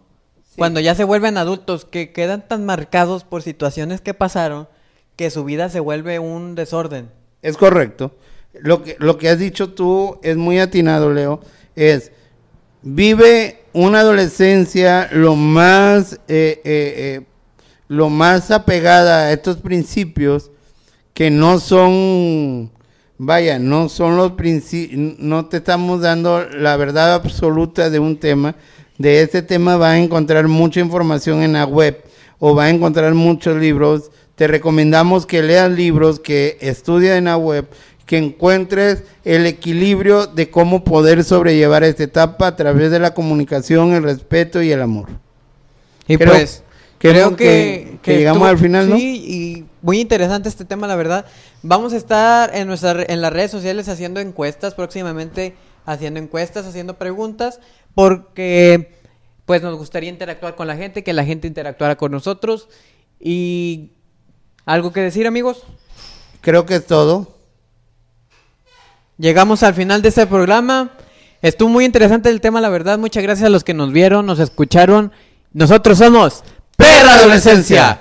Cuando 0.58 0.82
ya 0.82 0.94
se 0.94 1.06
vuelven 1.06 1.38
adultos, 1.38 1.86
que 1.86 2.12
quedan 2.12 2.46
tan 2.46 2.66
marcados 2.66 3.24
por 3.24 3.42
situaciones 3.42 4.02
que 4.02 4.14
pasaron, 4.14 4.68
que 5.16 5.30
su 5.30 5.46
vida 5.46 5.70
se 5.70 5.80
vuelve 5.80 6.20
un 6.20 6.54
desorden. 6.56 7.10
Es 7.42 7.56
correcto. 7.56 8.12
Lo 8.54 8.84
que, 8.84 8.98
lo 9.00 9.18
que 9.18 9.30
has 9.30 9.40
dicho 9.40 9.70
tú 9.70 10.20
es 10.22 10.36
muy 10.36 10.60
atinado, 10.60 11.14
Leo. 11.14 11.40
Es, 11.78 12.12
vive 12.82 13.62
una 13.72 14.02
adolescencia 14.02 15.08
lo 15.14 15.36
más, 15.36 16.16
eh, 16.28 16.60
eh, 16.64 16.64
eh, 16.66 17.22
lo 17.88 18.10
más 18.10 18.52
apegada 18.52 19.28
a 19.28 19.32
estos 19.32 19.58
principios 19.58 20.52
que 21.20 21.30
no 21.30 21.60
son, 21.60 22.72
vaya, 23.18 23.60
no 23.60 23.90
son 23.90 24.16
los 24.16 24.32
principios, 24.32 25.18
no 25.20 25.48
te 25.48 25.58
estamos 25.58 26.00
dando 26.00 26.46
la 26.48 26.78
verdad 26.78 27.14
absoluta 27.14 27.90
de 27.90 28.00
un 28.00 28.16
tema. 28.16 28.56
De 28.98 29.22
este 29.22 29.42
tema 29.42 29.76
va 29.76 29.92
a 29.92 30.00
encontrar 30.00 30.48
mucha 30.48 30.80
información 30.80 31.44
en 31.44 31.52
la 31.52 31.66
web 31.66 32.02
o 32.40 32.56
va 32.56 32.64
a 32.64 32.70
encontrar 32.70 33.14
muchos 33.16 33.58
libros. 33.58 34.12
Te 34.36 34.48
recomendamos 34.48 35.26
que 35.26 35.44
leas 35.44 35.70
libros, 35.70 36.22
que 36.22 36.58
estudies 36.62 37.12
en 37.12 37.26
la 37.26 37.36
web, 37.36 37.68
que 38.06 38.18
encuentres 38.18 39.04
el 39.26 39.46
equilibrio 39.46 40.26
de 40.26 40.50
cómo 40.50 40.86
poder 40.86 41.26
sobrellevar 41.26 41.84
esta 41.84 42.04
etapa 42.04 42.48
a 42.48 42.56
través 42.56 42.92
de 42.92 43.00
la 43.00 43.14
comunicación, 43.14 43.92
el 43.92 44.04
respeto 44.04 44.62
y 44.62 44.72
el 44.72 44.82
amor. 44.82 45.10
Y 46.08 46.16
Creo- 46.16 46.32
pues, 46.32 46.64
creo 46.98 47.14
creo 47.14 47.36
que- 47.36 47.46
que, 47.46 48.00
que 48.14 48.18
llegamos 48.20 48.48
al 48.48 48.58
final, 48.58 48.90
¿no? 48.90 48.96
Sí, 48.96 49.22
y 49.28 49.59
muy 49.82 50.00
interesante 50.00 50.50
este 50.50 50.66
tema, 50.66 50.88
la 50.88 50.96
verdad. 50.96 51.26
Vamos 51.64 51.94
a 51.94 51.98
estar 51.98 52.56
en, 52.56 52.68
nuestra, 52.68 53.04
en 53.08 53.22
las 53.22 53.32
redes 53.32 53.52
sociales 53.52 53.88
haciendo 53.90 54.20
encuestas, 54.20 54.74
próximamente 54.74 55.56
haciendo 55.86 56.20
encuestas, 56.20 56.66
haciendo 56.66 56.98
preguntas, 56.98 57.60
porque 57.96 59.00
pues 59.46 59.62
nos 59.64 59.78
gustaría 59.78 60.10
interactuar 60.10 60.56
con 60.56 60.68
la 60.68 60.76
gente, 60.76 61.04
que 61.04 61.14
la 61.14 61.26
gente 61.26 61.48
interactuara 61.48 61.96
con 61.96 62.12
nosotros. 62.12 62.70
Y 63.20 63.94
algo 64.66 64.94
que 64.94 65.02
decir, 65.02 65.26
amigos. 65.26 65.64
Creo 66.42 66.66
que 66.66 66.76
es 66.76 66.86
todo. 66.86 67.36
Llegamos 69.18 69.64
al 69.64 69.74
final 69.74 70.02
de 70.02 70.10
este 70.10 70.28
programa. 70.28 70.92
Estuvo 71.42 71.70
muy 71.70 71.86
interesante 71.86 72.30
el 72.30 72.42
tema, 72.42 72.62
la 72.62 72.70
verdad. 72.70 72.98
Muchas 72.98 73.24
gracias 73.24 73.48
a 73.48 73.50
los 73.50 73.64
que 73.64 73.74
nos 73.74 73.92
vieron, 73.92 74.26
nos 74.26 74.40
escucharon. 74.40 75.12
Nosotros 75.52 75.98
somos 75.98 76.44
Perra. 76.78 77.16
Adolescencia. 77.16 78.00